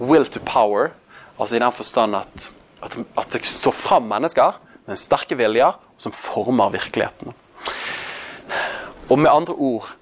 will 0.00 0.26
to 0.26 0.40
power, 0.46 0.92
altså 1.38 1.56
i 1.56 1.62
den 1.62 1.72
forstand 1.72 2.16
at, 2.16 2.50
at, 2.82 2.98
at 3.18 3.32
det 3.32 3.44
står 3.46 3.74
fram 3.76 4.08
mennesker 4.10 4.58
med 4.86 5.00
sterke 5.00 5.38
viljer 5.38 5.78
som 6.00 6.12
former 6.12 6.72
virkeligheten. 6.74 7.34
Og 9.10 9.18
med 9.18 9.30
andre 9.30 9.54
ord 9.54 9.92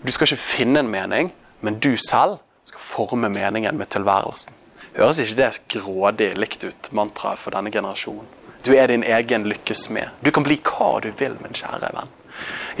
du 0.00 0.12
skal 0.12 0.30
ikke 0.30 0.40
finne 0.40 0.80
en 0.80 0.88
mening, 0.88 1.32
men 1.60 1.76
du 1.80 1.92
selv 2.00 2.38
skal 2.64 2.80
forme 2.80 3.28
meningen 3.28 3.76
med 3.76 3.90
tilværelsen. 3.92 4.54
Høres 4.96 5.20
ikke 5.20 5.36
det 5.36 5.50
grådig 5.70 6.30
likt 6.38 6.64
ut, 6.64 6.88
mantraet 6.96 7.38
for 7.38 7.54
denne 7.54 7.70
generasjonen? 7.70 8.24
Du 8.64 8.72
er 8.76 8.88
din 8.90 9.04
egen 9.04 9.46
lykkes 9.48 9.88
med. 9.92 10.08
Du 10.24 10.30
kan 10.32 10.44
bli 10.44 10.58
hva 10.64 10.98
du 11.04 11.10
vil, 11.16 11.36
min 11.40 11.56
kjære 11.56 11.92
venn. 11.94 12.10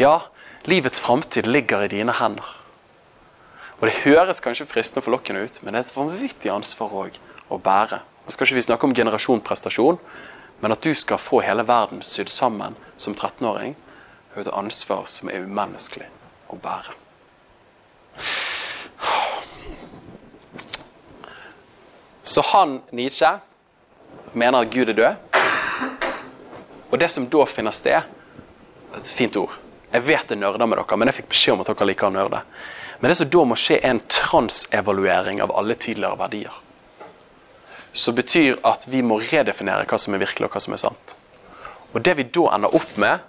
Ja, 0.00 0.16
livets 0.68 1.00
framtid 1.00 1.48
ligger 1.48 1.84
i 1.84 1.92
dine 1.92 2.16
hender. 2.18 2.48
Og 3.80 3.86
Det 3.88 3.96
høres 4.04 4.42
kanskje 4.44 4.66
fristende 4.68 5.00
og 5.00 5.06
forlokkende 5.08 5.44
ut, 5.44 5.58
men 5.62 5.72
det 5.72 5.80
er 5.80 5.86
et 5.88 5.96
vanvittig 5.96 6.50
ansvar 6.52 6.92
å 7.48 7.58
bære. 7.58 8.00
Nå 8.26 8.32
skal 8.34 8.46
ikke 8.46 8.58
vi 8.58 8.64
snakke 8.66 8.84
om 8.84 8.94
generasjonprestasjon, 8.94 9.98
men 10.60 10.72
at 10.72 10.84
du 10.84 10.92
skal 10.94 11.18
få 11.18 11.40
hele 11.40 11.64
verden 11.64 12.02
sydd 12.04 12.28
sammen 12.28 12.76
som 13.00 13.16
13-åring, 13.16 13.72
er 14.34 14.42
et 14.44 14.52
ansvar 14.52 15.06
som 15.08 15.32
er 15.32 15.46
umenneskelig 15.46 16.10
å 16.52 16.58
bære. 16.60 16.92
Så 22.22 22.44
han, 22.52 22.82
Nietzsche, 22.92 23.32
mener 24.32 24.60
at 24.60 24.70
Gud 24.70 24.92
er 24.92 24.98
død. 24.98 25.40
Og 26.90 27.00
det 27.00 27.08
som 27.10 27.26
da 27.30 27.46
finner 27.48 27.74
sted 27.74 28.02
Et 28.90 29.06
fint 29.06 29.36
ord. 29.38 29.52
Jeg 29.92 30.02
vet 30.02 30.28
det 30.28 30.38
nerder 30.38 30.66
med 30.66 30.78
dere, 30.80 30.96
men 30.98 31.06
jeg 31.06 31.20
fikk 31.20 31.28
beskjed 31.30 31.54
om 31.54 31.60
at 31.62 31.68
dere 31.70 31.86
liker 31.86 32.08
å 32.08 32.10
nerde. 32.10 32.40
Men 33.00 33.08
det 33.08 33.16
som 33.20 33.30
da 33.32 33.44
må 33.48 33.56
skje, 33.56 33.78
er 33.80 33.94
en 33.94 34.02
transevaluering 34.12 35.40
av 35.42 35.52
alle 35.56 35.74
tidligere 35.74 36.20
verdier. 36.20 36.56
Som 37.92 38.14
betyr 38.14 38.60
at 38.66 38.86
vi 38.88 39.00
må 39.02 39.18
redefinere 39.22 39.88
hva 39.88 39.98
som 39.98 40.14
er 40.14 40.22
virkelig, 40.22 40.50
og 40.50 40.56
hva 40.56 40.62
som 40.62 40.76
er 40.76 40.82
sant. 40.84 41.16
Og 41.94 42.02
det 42.06 42.16
vi 42.20 42.28
da 42.28 42.50
ender 42.54 42.76
opp 42.76 42.96
med, 43.00 43.24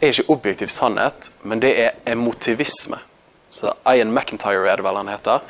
er 0.00 0.12
ikke 0.12 0.32
objektiv 0.32 0.70
sannhet, 0.72 1.32
men 1.42 1.62
det 1.64 1.72
er 1.80 1.96
emotivisme 2.08 3.00
så 3.50 3.74
Ian 3.86 4.14
McIntyre 4.14 4.70
er 4.70 4.78
det 4.78 4.86
vel 4.86 4.96
han 4.96 5.10
heter, 5.10 5.42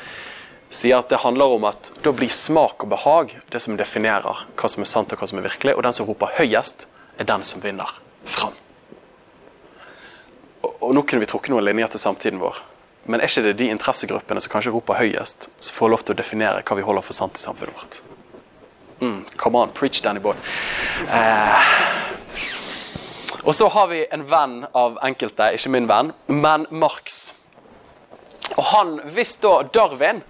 sier 0.72 1.02
at 1.02 1.10
det 1.12 1.20
handler 1.20 1.56
om 1.56 1.66
at 1.68 1.90
da 2.04 2.12
blir 2.16 2.32
smak 2.32 2.84
og 2.84 2.92
behag 2.94 3.34
det 3.52 3.60
som 3.60 3.76
definerer 3.76 4.44
hva 4.56 4.70
som 4.70 4.84
er 4.84 4.88
sant 4.88 5.12
og 5.12 5.20
hva 5.20 5.28
som 5.28 5.40
er 5.40 5.46
virkelig, 5.50 5.76
og 5.76 5.84
den 5.84 5.96
som 5.96 6.08
roper 6.08 6.32
høyest, 6.38 6.86
er 7.20 7.28
den 7.28 7.44
som 7.44 7.62
vinner 7.62 7.92
fram. 8.24 8.56
Og, 10.64 10.72
og 10.72 10.94
nå 10.96 11.04
kunne 11.04 11.24
vi 11.24 11.28
trukket 11.28 11.52
noen 11.52 11.66
linjer 11.66 11.92
til 11.92 12.04
samtiden 12.06 12.40
vår, 12.40 12.62
men 13.10 13.20
er 13.20 13.30
ikke 13.30 13.42
det 13.48 13.56
de 13.58 13.70
interessegruppene 13.74 14.40
som 14.42 14.52
kanskje 14.52 14.72
roper 14.74 15.00
høyest, 15.00 15.48
som 15.58 15.76
får 15.76 15.92
lov 15.92 16.04
til 16.04 16.14
å 16.14 16.20
definere 16.20 16.62
hva 16.62 16.78
vi 16.78 16.86
holder 16.86 17.04
for 17.06 17.16
sant 17.16 17.38
i 17.38 17.42
samfunnet 17.42 17.76
vårt? 17.76 18.00
Mm, 19.00 19.24
come 19.40 19.58
on, 19.58 19.72
preach 19.74 20.02
Danny 20.04 20.20
Boy. 20.20 20.36
Eh, 21.08 21.70
og 23.42 23.54
så 23.56 23.68
har 23.72 23.88
vi 23.88 24.02
en 24.12 24.26
venn 24.28 24.66
av 24.76 24.98
enkelte, 25.06 25.52
ikke 25.56 25.72
min 25.72 25.88
venn, 25.88 26.12
men 26.28 26.66
Marx. 26.70 27.32
Og 28.56 28.64
han, 28.74 28.98
Hvis 29.14 29.36
da 29.40 29.62
Darwin 29.72 30.22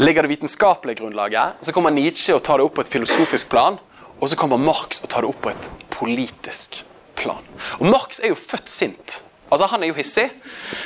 ligger 0.00 0.24
det 0.24 0.32
vitenskapelige 0.32 1.02
grunnlaget, 1.02 1.60
så 1.60 1.72
kommer 1.72 1.92
Nietzsche 1.92 2.34
og 2.34 2.42
tar 2.44 2.58
det 2.58 2.66
opp 2.68 2.78
på 2.78 2.84
et 2.86 2.92
filosofisk 2.92 3.50
plan. 3.52 3.78
Og 4.20 4.30
så 4.32 4.36
kommer 4.40 4.56
Marx 4.56 5.02
og 5.04 5.10
tar 5.12 5.24
det 5.24 5.30
opp 5.30 5.42
på 5.44 5.52
et 5.52 5.70
politisk 5.92 6.82
plan. 7.16 7.44
Og 7.80 7.90
Marx 7.92 8.20
er 8.20 8.32
jo 8.32 8.40
født 8.40 8.72
sint. 8.72 9.20
Altså 9.50 9.66
Han 9.70 9.82
er 9.82 9.92
jo 9.92 9.98
hissig, 9.98 10.26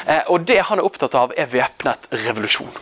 eh, 0.06 0.22
og 0.28 0.44
det 0.48 0.58
han 0.68 0.78
er 0.78 0.84
opptatt 0.84 1.14
av, 1.16 1.32
er 1.36 1.48
væpnet 1.48 2.10
revolusjon. 2.26 2.74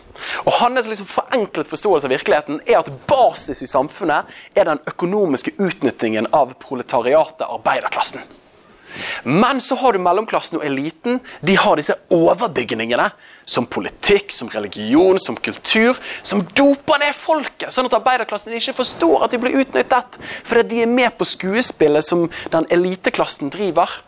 Og 0.44 0.52
Hans 0.58 0.88
liksom 0.90 1.06
forenklet 1.06 1.70
forståelse 1.70 2.08
av 2.08 2.14
virkeligheten 2.16 2.60
er 2.66 2.80
at 2.80 2.90
basis 3.06 3.62
i 3.62 3.70
samfunnet 3.70 4.26
er 4.58 4.66
den 4.66 4.82
økonomiske 4.90 5.54
utnyttingen 5.58 6.26
av 6.34 6.56
proletariatet, 6.62 7.46
arbeiderklassen. 7.46 8.26
Men 9.22 9.60
så 9.60 9.76
har 9.78 9.92
du 9.92 10.00
mellomklassen 10.02 10.58
og 10.58 10.64
eliten. 10.66 11.20
De 11.44 11.54
har 11.56 11.76
disse 11.78 11.94
overbygningene. 12.14 13.10
Som 13.48 13.66
politikk, 13.70 14.32
som 14.34 14.50
religion, 14.52 15.18
som 15.22 15.36
kultur. 15.36 15.98
Som 16.22 16.42
doper 16.56 17.00
ned 17.02 17.16
folket, 17.16 17.70
sånn 17.74 17.88
at 17.88 17.96
arbeiderklassen 18.00 18.56
ikke 18.58 18.76
forstår 18.80 19.26
at 19.26 19.34
de 19.34 19.40
blir 19.42 19.60
utnyttet. 19.62 20.18
Fordi 20.48 20.66
de 20.72 20.82
er 20.84 20.90
med 20.90 21.14
på 21.18 21.28
skuespillet 21.28 22.04
som 22.04 22.26
den 22.52 22.68
eliteklassen 22.74 23.52
driver. 23.54 24.00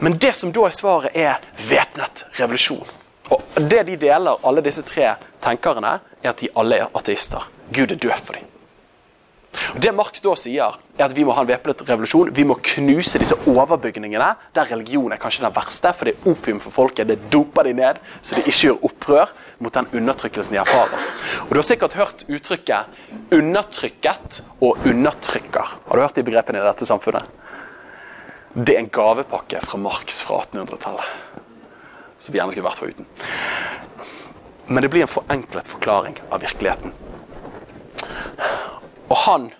Men 0.00 0.18
det 0.18 0.34
som 0.36 0.52
da 0.52 0.66
er 0.66 0.74
svaret, 0.76 1.16
er 1.16 1.40
væpnet 1.68 2.24
revolusjon. 2.38 2.86
Og 3.32 3.42
det 3.70 3.86
de 3.88 3.96
deler, 3.96 4.42
alle 4.46 4.62
disse 4.62 4.84
tre 4.86 5.14
tenkerne, 5.42 5.98
er 6.22 6.30
at 6.30 6.42
de 6.42 6.52
alle 6.56 6.82
er 6.84 6.92
ateister. 6.94 7.48
Gud 7.72 7.90
er 7.90 7.98
død 7.98 8.20
for 8.22 8.38
dem. 8.38 8.52
Og 9.74 9.80
Det 9.80 9.92
Marx 9.94 10.20
da 10.20 10.34
sier, 10.36 10.76
er 10.98 11.04
at 11.06 11.14
vi 11.16 11.24
må 11.24 11.32
ha 11.32 11.42
en 11.42 11.48
væpnet 11.48 11.80
revolusjon. 11.88 12.32
Vi 12.36 12.44
må 12.44 12.58
knuse 12.62 13.20
disse 13.20 13.36
overbygningene, 13.48 14.28
der 14.54 14.68
religion 14.70 15.12
er 15.12 15.20
kanskje 15.20 15.46
den 15.46 15.54
verste. 15.56 15.92
For 15.96 16.08
det 16.08 16.16
er 16.16 16.28
opium 16.32 16.60
for 16.60 16.74
folket. 16.74 17.08
Det 17.08 17.30
doper 17.32 17.68
de 17.70 17.72
ned, 17.78 18.02
så 18.22 18.36
de 18.36 18.44
ikke 18.44 18.68
gjør 18.68 18.84
opprør 18.90 19.32
mot 19.64 19.74
den 19.74 19.88
undertrykkelsen 19.96 20.56
de 20.56 20.60
erfarer. 20.60 21.08
Og 21.46 21.54
Du 21.54 21.62
har 21.62 21.68
sikkert 21.70 21.96
hørt 21.96 22.26
uttrykket 22.28 22.84
'undertrykket' 23.30 24.42
og 24.60 24.76
'undertrykker'. 24.84 25.72
Har 25.88 25.96
du 25.96 26.00
hørt 26.00 26.16
de 26.16 26.22
begrepene 26.22 26.58
i 26.58 26.68
dette 26.68 26.86
samfunnet? 26.86 27.24
Det 28.56 28.72
er 28.72 28.78
en 28.80 28.88
gavepakke 28.88 29.60
fra 29.68 29.76
Marx 29.76 30.22
fra 30.24 30.38
1800-tallet. 30.46 31.40
Som 32.18 32.32
vi 32.32 32.38
gjerne 32.38 32.54
skulle 32.54 32.64
vært 32.64 32.78
foruten. 32.80 33.08
Men 34.72 34.80
det 34.80 34.88
blir 34.94 35.04
en 35.04 35.10
forenklet 35.12 35.68
forklaring 35.68 36.16
av 36.32 36.40
virkeligheten. 36.40 36.94
Og 39.10 39.18
han 39.26 39.50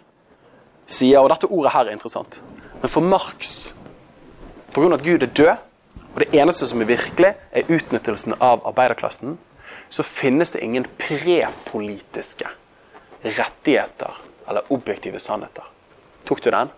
sier, 0.89 1.21
og 1.21 1.29
dette 1.29 1.51
ordet 1.53 1.75
her 1.75 1.91
er 1.91 1.97
interessant 1.99 2.41
Men 2.81 2.91
for 2.91 3.05
Marx, 3.05 3.75
pga. 4.73 4.89
at 4.95 5.05
Gud 5.05 5.23
er 5.23 5.35
død, 5.43 5.53
og 6.15 6.21
det 6.25 6.33
eneste 6.33 6.67
som 6.67 6.81
er 6.81 6.89
virkelig, 6.89 7.35
er 7.53 7.69
utnyttelsen 7.69 8.39
av 8.41 8.65
arbeiderklassen, 8.65 9.37
så 9.91 10.03
finnes 10.03 10.57
det 10.57 10.65
ingen 10.65 10.89
prepolitiske 10.97 12.49
rettigheter 13.23 14.17
eller 14.49 14.73
objektive 14.73 15.21
sannheter. 15.21 15.69
Tok 16.25 16.41
du 16.41 16.51
den? 16.51 16.73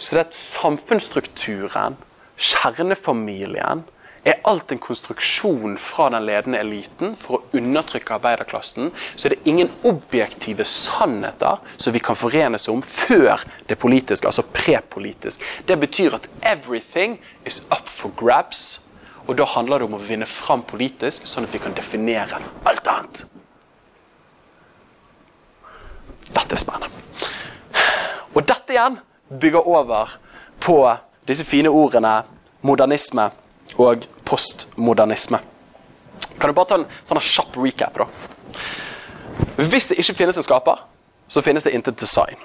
Så 0.00 0.16
det 0.16 0.30
at 0.30 0.36
samfunnsstrukturen, 0.36 1.98
kjernefamilien, 2.40 3.84
er 4.24 4.40
alt 4.48 4.72
en 4.72 4.80
konstruksjon 4.80 5.78
fra 5.80 6.10
den 6.12 6.26
ledende 6.28 6.60
eliten 6.60 7.14
for 7.20 7.38
å 7.38 7.56
undertrykke 7.56 8.16
arbeiderklassen, 8.18 8.90
så 9.16 9.28
er 9.28 9.34
det 9.34 9.48
ingen 9.48 9.70
objektive 9.88 10.64
sannheter 10.68 11.60
som 11.80 11.94
vi 11.96 12.02
kan 12.04 12.18
forenes 12.18 12.68
om 12.72 12.82
før 12.84 13.44
det 13.68 13.78
politiske, 13.80 14.28
altså 14.28 14.44
prepolitisk. 14.56 15.44
Det 15.68 15.78
betyr 15.80 16.16
at 16.18 16.28
everything 16.44 17.18
is 17.48 17.62
up 17.72 17.88
for 17.88 18.12
grabs, 18.16 18.82
og 19.26 19.36
da 19.40 19.48
handler 19.48 19.80
det 19.80 19.88
om 19.88 19.96
å 19.96 20.04
vinne 20.04 20.28
fram 20.28 20.64
politisk, 20.68 21.28
sånn 21.28 21.48
at 21.48 21.54
vi 21.56 21.60
kan 21.62 21.76
definere 21.76 22.40
alt 22.68 22.88
annet. 22.88 23.24
Dette 26.30 26.56
er 26.56 26.60
spennende. 26.60 27.06
Og 28.36 28.44
dette 28.46 28.76
igjen 28.76 29.00
bygger 29.40 29.68
over 29.68 30.18
på 30.60 30.96
disse 31.28 31.44
fine 31.44 31.68
ordene 31.68 32.22
modernisme 32.62 33.30
og 33.78 34.06
postmodernisme. 34.24 35.38
Kan 36.40 36.50
du 36.50 36.54
bare 36.54 36.66
ta 36.66 36.78
en 36.80 36.86
sånn 37.04 37.20
kjapp 37.20 37.56
recap? 37.56 37.98
da? 37.98 38.06
Hvis 39.56 39.90
det 39.90 39.98
ikke 39.98 40.14
finnes 40.14 40.36
en 40.36 40.46
skaper, 40.46 40.80
så 41.28 41.42
finnes 41.42 41.64
det 41.64 41.74
intet 41.76 42.00
design. 42.00 42.36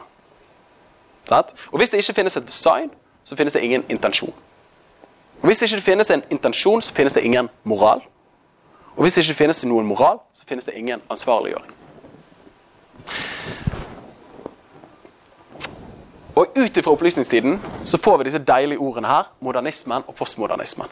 Og 1.32 1.78
hvis 1.78 1.90
det 1.90 1.98
ikke 1.98 2.14
finnes 2.14 2.38
et 2.38 2.48
design, 2.48 2.92
så 3.24 3.36
finnes 3.36 3.54
det 3.54 3.64
ingen 3.64 3.84
intensjon. 3.90 4.34
Og 5.42 5.46
Hvis 5.46 5.58
det 5.58 5.72
ikke 5.72 5.82
finnes 5.82 6.10
en 6.10 6.24
intensjon, 6.30 6.82
så 6.82 6.94
finnes 6.94 7.14
det 7.14 7.24
ingen 7.24 7.50
moral. 7.64 8.02
Og 8.96 9.02
hvis 9.02 9.14
det 9.14 9.24
ikke 9.24 9.34
finnes 9.34 9.66
noen 9.66 9.86
moral, 9.86 10.20
så 10.34 10.44
finnes 10.48 10.66
det 10.66 10.74
ingen 10.74 11.02
ansvarliggjøring. 11.10 11.72
Og 16.36 16.58
ut 16.58 16.78
ifra 16.78 16.92
opplysningstiden 16.92 17.60
så 17.88 17.98
får 17.98 18.18
vi 18.18 18.26
disse 18.28 18.42
deilige 18.44 18.82
ordene 18.84 19.08
her, 19.08 19.30
modernismen 19.40 20.04
og 20.04 20.18
postmodernismen. 20.20 20.90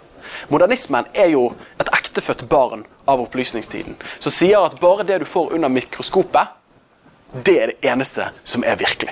Modernismen 0.50 1.10
er 1.14 1.34
jo 1.34 1.50
et 1.82 1.90
ektefødt 1.92 2.46
barn 2.50 2.86
av 3.08 3.20
opplysningstiden, 3.26 3.98
som 4.24 4.32
sier 4.32 4.64
at 4.64 4.80
bare 4.80 5.04
det 5.08 5.20
du 5.20 5.28
får 5.28 5.52
under 5.58 5.72
mikroskopet, 5.74 6.56
det 7.44 7.58
er 7.60 7.74
det 7.74 7.92
eneste 7.92 8.30
som 8.48 8.64
er 8.64 8.80
virkelig. 8.80 9.12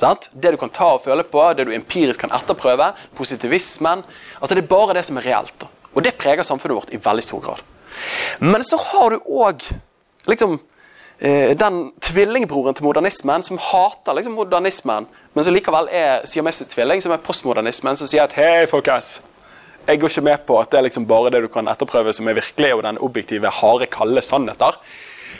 Sant? 0.00 0.26
Det 0.32 0.50
du 0.50 0.58
kan 0.58 0.72
ta 0.74 0.88
og 0.96 1.04
føle 1.04 1.22
på, 1.22 1.44
det 1.54 1.68
du 1.68 1.74
empirisk 1.76 2.24
kan 2.24 2.32
etterprøve, 2.34 2.90
positivismen 3.14 4.02
altså 4.40 4.56
Det 4.56 4.64
er 4.64 4.74
bare 4.74 4.96
det 4.96 5.04
som 5.06 5.20
er 5.20 5.28
reelt. 5.28 5.66
Og 5.94 6.02
det 6.02 6.16
preger 6.18 6.42
samfunnet 6.42 6.80
vårt 6.80 6.92
i 6.94 6.98
veldig 7.04 7.22
stor 7.22 7.40
grad. 7.44 7.62
Men 8.40 8.64
så 8.64 8.76
har 8.80 9.10
du 9.10 9.20
òg 9.28 9.62
liksom, 10.26 10.58
den 11.22 11.76
tvillingbroren 12.02 12.74
til 12.74 12.84
modernismen 12.88 13.44
som 13.46 13.60
hater 13.62 14.16
liksom, 14.18 14.34
modernismen, 14.34 15.06
men 15.34 15.44
som 15.46 15.54
likevel 15.54 15.86
er 15.94 16.24
siamesisk 16.26 16.72
tvilling, 16.74 17.02
som 17.02 17.14
er 17.14 17.22
postmodernismen, 17.22 17.96
som 17.96 18.10
sier 18.10 18.24
at 18.24 18.34
hei, 18.34 18.64
folkens, 18.70 19.20
jeg 19.86 20.00
går 20.00 20.12
ikke 20.12 20.24
med 20.26 20.42
på 20.46 20.58
at 20.60 20.70
det 20.70 20.78
er 20.78 20.86
liksom 20.86 21.06
bare 21.10 21.30
det 21.34 21.42
du 21.42 21.48
kan 21.50 21.70
etterprøve 21.70 22.12
som 22.14 22.28
er 22.30 22.38
virkelig, 22.38 22.74
og 22.74 22.82
den 22.86 22.98
objektive, 23.02 23.50
harde, 23.50 23.86
kalde 23.90 24.22
sannheter. 24.22 24.78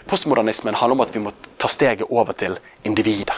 Postmodernismen 0.07 0.75
handler 0.75 0.97
om 0.99 1.05
at 1.05 1.14
vi 1.14 1.23
må 1.23 1.33
ta 1.59 1.71
steget 1.71 2.07
over 2.11 2.33
til 2.33 2.59
individet. 2.85 3.35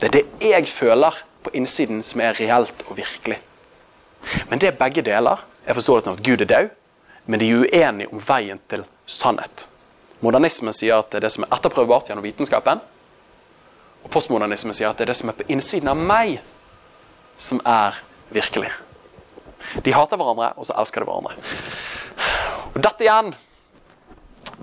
Det 0.00 0.08
er 0.08 0.14
det 0.20 0.24
jeg 0.40 0.68
føler 0.68 1.16
på 1.44 1.50
innsiden 1.54 2.02
som 2.02 2.20
er 2.20 2.36
reelt 2.40 2.84
og 2.88 2.96
virkelig. 2.96 3.38
Men 4.50 4.60
det 4.60 4.68
er 4.68 4.78
begge 4.80 5.02
deler 5.04 5.44
er 5.66 5.76
forståelsen 5.76 6.12
av 6.12 6.18
at 6.18 6.24
Gud 6.24 6.40
er 6.40 6.48
død, 6.48 6.70
men 7.26 7.40
de 7.40 7.50
er 7.50 7.64
uenige 7.64 8.12
om 8.12 8.22
veien 8.28 8.60
til 8.70 8.84
sannhet. 9.06 9.68
Modernismen 10.24 10.74
sier 10.74 10.98
at 10.98 11.10
det 11.12 11.20
er 11.20 11.26
det 11.28 11.32
som 11.34 11.46
er 11.46 11.54
etterprøvbart 11.54 12.10
gjennom 12.10 12.26
vitenskapen. 12.26 12.80
Og 14.04 14.10
postmodernismen 14.14 14.76
sier 14.76 14.90
at 14.90 14.98
det 14.98 15.06
er 15.06 15.12
det 15.12 15.18
som 15.20 15.30
er 15.30 15.38
på 15.38 15.46
innsiden 15.52 15.90
av 15.90 15.98
meg, 15.98 16.38
som 17.38 17.62
er 17.66 17.98
virkelig. 18.34 18.70
De 19.84 19.94
hater 19.94 20.18
hverandre, 20.18 20.52
og 20.56 20.66
så 20.66 20.76
elsker 20.78 21.02
de 21.02 21.10
hverandre. 21.10 21.34
Og 22.74 22.78
Dette 22.82 23.06
igjen 23.06 23.32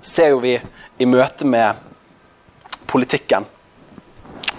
ser 0.04 0.32
jo 0.32 0.40
vi 0.44 0.56
i 0.56 1.08
møte 1.08 1.48
med 1.48 1.84
politikken 2.88 3.48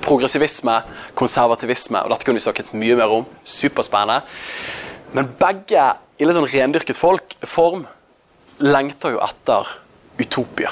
progressivisme, 0.07 0.81
konservativisme. 1.15 2.01
og 2.03 2.11
Dette 2.11 2.25
kunne 2.25 2.39
vi 2.39 2.45
snakket 2.45 2.73
mye 2.77 2.95
mer 2.95 3.13
om. 3.19 3.25
Superspennende. 3.43 4.21
Men 5.13 5.29
begge 5.39 5.83
i 6.17 6.25
litt 6.25 6.37
sånn 6.37 6.49
rendyrket 6.49 6.99
folk, 6.99 7.35
form 7.43 7.85
lengter 8.63 9.15
jo 9.15 9.21
etter 9.23 9.77
utopia. 10.17 10.71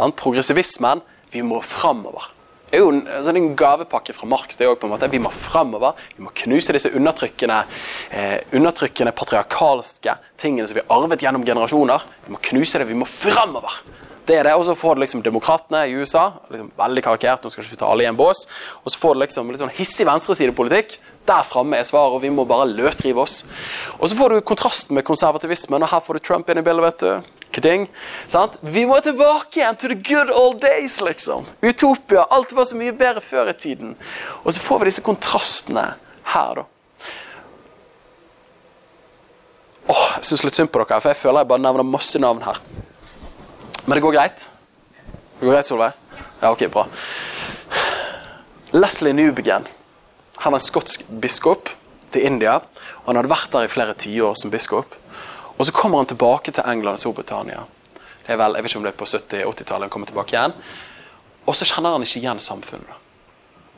Sånn? 0.00 0.16
Progressivismen 0.16 1.02
vi 1.30 1.42
må 1.44 1.60
framover. 1.62 2.30
Det 2.70 2.78
er 2.78 2.84
jo 2.84 2.92
en, 2.94 3.00
altså 3.10 3.32
en 3.34 3.48
gavepakke 3.58 4.14
fra 4.14 4.28
Marx. 4.30 4.56
det 4.56 4.64
er 4.64 4.70
jo 4.70 4.76
på 4.78 4.86
en 4.86 4.92
måte, 4.94 5.08
Vi 5.10 5.18
må 5.18 5.30
framover. 5.34 5.98
Vi 6.16 6.22
må 6.22 6.30
knuse 6.34 6.72
disse 6.72 6.92
undertrykkende, 6.94 7.64
eh, 8.10 8.38
undertrykkende 8.54 9.12
patriarkalske 9.12 10.14
tingene 10.38 10.68
som 10.68 10.78
vi 10.78 10.84
har 10.86 11.02
arvet 11.02 11.20
gjennom 11.20 11.44
generasjoner. 11.44 12.06
Vi 12.26 12.32
må 12.32 12.38
knuse 12.40 12.78
det. 12.78 12.86
Vi 12.86 12.94
må 12.94 13.08
framover. 13.10 13.82
Det 14.26 14.38
er 14.38 14.44
det, 14.44 14.54
Og 14.54 14.64
så 14.64 14.76
får 14.78 14.94
du 14.94 15.00
liksom 15.00 15.22
demokratene 15.22 15.88
i 15.88 15.94
USA, 15.98 16.30
liksom 16.50 16.70
veldig 16.78 17.02
karikert, 17.02 17.42
nå 17.42 17.50
skal 17.50 17.64
ikke 17.64 17.80
ta 17.80 17.90
alle 17.90 18.04
i 18.04 18.06
en 18.06 18.16
bås. 18.16 18.46
Og 18.84 18.92
så 18.92 18.98
får 18.98 19.14
du 19.14 19.20
liksom 19.20 19.50
litt 19.50 19.58
sånn 19.58 19.74
hissig 19.74 20.06
venstresidepolitikk. 20.06 20.98
Der 21.30 21.44
framme 21.46 21.78
er 21.78 21.86
svaret, 21.86 22.16
og 22.16 22.22
vi 22.24 22.30
må 22.34 22.42
bare 22.48 22.66
løsrive 22.66 23.22
oss. 23.22 23.44
Og 24.00 24.08
så 24.10 24.16
får 24.18 24.32
du 24.34 24.40
kontrasten 24.42 24.96
med 24.98 25.06
konservativismen, 25.06 25.84
og 25.84 25.92
her 25.92 26.02
får 26.02 26.18
du 26.18 26.24
Trump 26.26 26.50
inn 26.50 26.58
i 26.58 26.64
bildet. 26.66 26.82
vet 26.88 27.04
du. 27.04 27.36
Kding? 27.54 27.88
Vi 28.62 28.84
må 28.86 28.98
tilbake 29.02 29.58
igjen 29.60 29.76
to 29.78 29.88
the 29.90 29.94
good 29.94 30.30
old 30.30 30.60
days, 30.62 31.00
liksom. 31.00 31.46
Utopia. 31.62 32.26
Alt 32.30 32.52
var 32.52 32.64
så 32.64 32.76
mye 32.78 32.92
bedre 32.92 33.20
før 33.20 33.50
i 33.50 33.54
tiden. 33.58 33.96
Og 34.44 34.54
så 34.54 34.60
får 34.60 34.78
vi 34.78 34.90
disse 34.90 35.02
kontrastene 35.06 35.94
her, 36.34 36.54
da. 36.54 36.64
Åh, 39.90 40.06
Jeg 40.16 40.24
syns 40.24 40.44
litt 40.44 40.54
synd 40.54 40.70
på 40.70 40.82
dere, 40.82 41.00
for 41.00 41.10
jeg 41.10 41.18
føler 41.18 41.40
jeg 41.40 41.48
bare 41.50 41.62
nevner 41.62 41.86
masse 41.86 42.18
navn 42.18 42.42
her. 42.42 42.58
Men 43.86 43.96
det 43.96 44.02
går 44.02 44.14
greit? 44.18 44.48
Det 45.38 45.46
går 45.46 45.54
greit, 45.54 45.66
Solveig? 45.66 45.92
Ja, 46.42 46.50
ok, 46.50 46.66
bra. 46.70 46.86
Leslie 48.72 49.12
Newbegin. 49.12 49.66
Han 50.40 50.52
var 50.52 50.62
skotsk 50.64 51.04
biskop 51.20 51.68
til 52.12 52.24
India. 52.26 52.54
og 53.02 53.06
Han 53.06 53.16
hadde 53.20 53.32
vært 53.32 53.52
der 53.52 53.66
i 53.66 53.72
flere 53.72 53.94
tiår 53.94 54.34
som 54.40 54.50
biskop. 54.50 54.96
Og 55.58 55.66
Så 55.66 55.72
kommer 55.72 55.98
han 55.98 56.06
tilbake 56.06 56.50
til 56.50 56.64
England 56.64 56.96
og 56.96 56.98
Storbritannia. 56.98 57.66
Det 58.26 58.32
er 58.32 58.36
vel, 58.36 58.54
jeg 58.54 58.64
vet 58.64 58.70
ikke 58.70 58.78
om 58.78 58.84
det 58.84 58.92
er 58.92 59.00
på 59.00 59.04
70-80-tallet 59.04 59.86
han 59.88 59.90
kommer 59.90 60.06
tilbake 60.06 60.36
igjen. 60.36 60.54
Og 61.46 61.56
så 61.56 61.66
kjenner 61.68 61.92
han 61.96 62.02
ikke 62.02 62.20
igjen 62.20 62.40
samfunnet. 62.40 62.96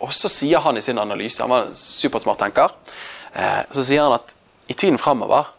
Og 0.02 0.12
så 0.14 0.28
sier 0.28 0.62
han 0.62 0.76
i 0.76 0.82
sin 0.82 0.98
analyse, 0.98 1.42
han 1.42 1.50
var 1.50 1.66
en 1.66 1.74
supersmart 1.78 2.38
tenker, 2.42 2.70
eh, 3.34 3.62
så 3.70 3.84
sier 3.86 4.02
han 4.02 4.16
at 4.18 4.34
i 4.68 4.74
tiden 4.74 4.98
framover 4.98 5.50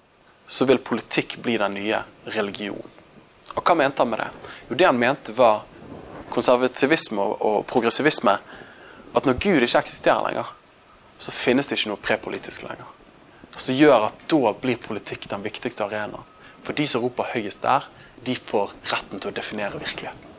så 0.47 0.65
vil 0.65 0.79
politikk 0.83 1.37
bli 1.43 1.57
den 1.57 1.73
nye 1.73 2.03
religionen. 2.25 2.89
Og 3.55 3.63
hva 3.63 3.75
mente 3.75 4.03
han 4.03 4.09
med 4.09 4.19
det? 4.19 4.29
Jo, 4.69 4.75
det 4.75 4.85
han 4.87 4.99
mente 4.99 5.35
var 5.35 5.63
konservativisme 6.33 7.21
og 7.21 7.65
progressivisme. 7.69 8.37
At 9.13 9.25
når 9.25 9.39
Gud 9.39 9.61
ikke 9.61 9.83
eksisterer 9.83 10.23
lenger, 10.27 10.51
så 11.17 11.31
finnes 11.31 11.67
det 11.69 11.77
ikke 11.77 11.91
noe 11.93 12.03
prepolitisk 12.03 12.65
lenger. 12.65 12.89
Som 13.55 13.77
gjør 13.77 14.09
at 14.09 14.25
da 14.31 14.53
blir 14.57 14.81
politikk 14.81 15.27
den 15.31 15.43
viktigste 15.45 15.85
arenaen. 15.85 16.25
For 16.63 16.75
de 16.75 16.85
som 16.87 17.03
roper 17.03 17.33
høyest 17.33 17.63
der, 17.63 17.85
de 18.23 18.35
får 18.39 18.71
retten 18.91 19.19
til 19.19 19.31
å 19.31 19.35
definere 19.35 19.81
virkeligheten. 19.81 20.29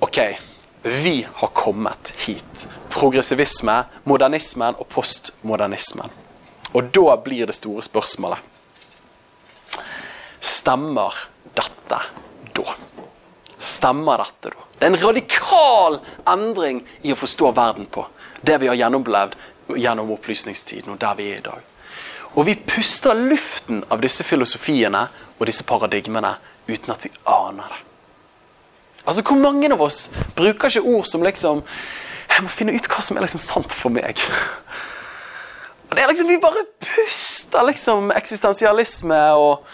Ok, 0.00 0.18
vi 0.82 1.26
har 1.34 1.50
kommet 1.58 2.12
hit. 2.24 2.66
Progressivisme, 2.92 3.82
modernismen 4.08 4.78
og 4.78 4.88
postmodernismen. 4.94 6.10
Og 6.72 6.90
da 6.94 7.16
blir 7.24 7.48
det 7.48 7.56
store 7.56 7.82
spørsmålet 7.82 8.54
Stemmer 10.44 11.14
dette 11.56 11.98
da? 12.54 12.74
Stemmer 13.58 14.22
dette 14.22 14.52
da? 14.54 14.67
Det 14.78 14.86
er 14.86 14.92
en 14.92 15.02
radikal 15.02 15.98
endring 16.28 16.84
i 17.02 17.12
å 17.12 17.18
forstå 17.18 17.50
verden 17.56 17.88
på. 17.90 18.04
Det 18.40 18.60
vi 18.62 18.68
har 18.70 18.78
gjennomlevd 18.78 19.34
gjennom 19.76 20.12
opplysningstiden 20.14 20.94
og 20.94 21.00
der 21.02 21.16
vi 21.18 21.32
er 21.32 21.40
i 21.40 21.46
dag. 21.48 21.64
Og 22.38 22.46
vi 22.46 22.54
puster 22.54 23.18
luften 23.18 23.82
av 23.90 24.02
disse 24.04 24.24
filosofiene 24.24 25.08
og 25.38 25.46
disse 25.48 25.64
paradigmene 25.66 26.36
uten 26.68 26.94
at 26.94 27.04
vi 27.04 27.10
aner 27.26 27.72
det. 27.72 27.84
Altså, 29.08 29.22
Hvor 29.22 29.40
mange 29.40 29.72
av 29.72 29.80
oss 29.82 30.10
bruker 30.36 30.68
ikke 30.68 30.84
ord 30.84 31.06
som 31.06 31.22
liksom 31.22 31.62
Jeg 32.28 32.44
må 32.44 32.50
finne 32.52 32.74
ut 32.76 32.86
hva 32.92 33.00
som 33.00 33.16
er 33.16 33.24
liksom 33.24 33.40
sant 33.40 33.72
for 33.72 33.88
meg. 33.88 34.20
Og 35.88 35.96
det 35.96 36.02
er 36.02 36.10
liksom, 36.10 36.28
Vi 36.28 36.40
bare 36.42 36.66
puster 36.84 37.64
liksom 37.64 38.12
eksistensialisme 38.12 39.20
og 39.32 39.64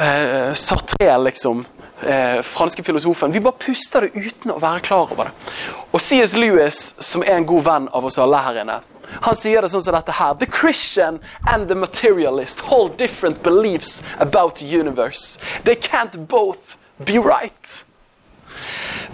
eh, 0.00 0.50
Sartre, 0.58 1.12
liksom. 1.22 1.62
Eh, 2.02 2.42
franske 2.42 2.82
filosofen. 2.82 3.32
Vi 3.32 3.40
bare 3.40 3.54
puster 3.58 4.00
det 4.00 4.10
uten 4.18 4.50
å 4.50 4.58
være 4.58 4.82
klar 4.84 5.12
over 5.14 5.30
det. 5.30 5.52
Og 5.94 6.02
C.S. 6.02 6.34
Lewis, 6.34 6.94
som 6.98 7.22
er 7.22 7.38
en 7.38 7.46
god 7.46 7.62
venn 7.64 7.86
av 7.94 8.04
oss 8.04 8.18
alle 8.18 8.40
her 8.42 8.58
inne, 8.64 8.80
han 9.22 9.36
sier 9.38 9.62
det 9.62 9.70
sånn 9.70 9.84
som 9.84 9.94
dette 9.94 10.16
her. 10.18 10.34
The 10.40 10.48
Christian 10.50 11.20
and 11.46 11.68
the 11.68 11.76
materialist 11.78 12.64
hold 12.66 12.96
different 12.98 13.42
beliefs 13.44 14.02
about 14.18 14.58
the 14.58 14.66
universe. 14.66 15.38
They 15.64 15.76
can't 15.76 16.26
both 16.26 16.76
be 17.04 17.18
right. 17.18 17.84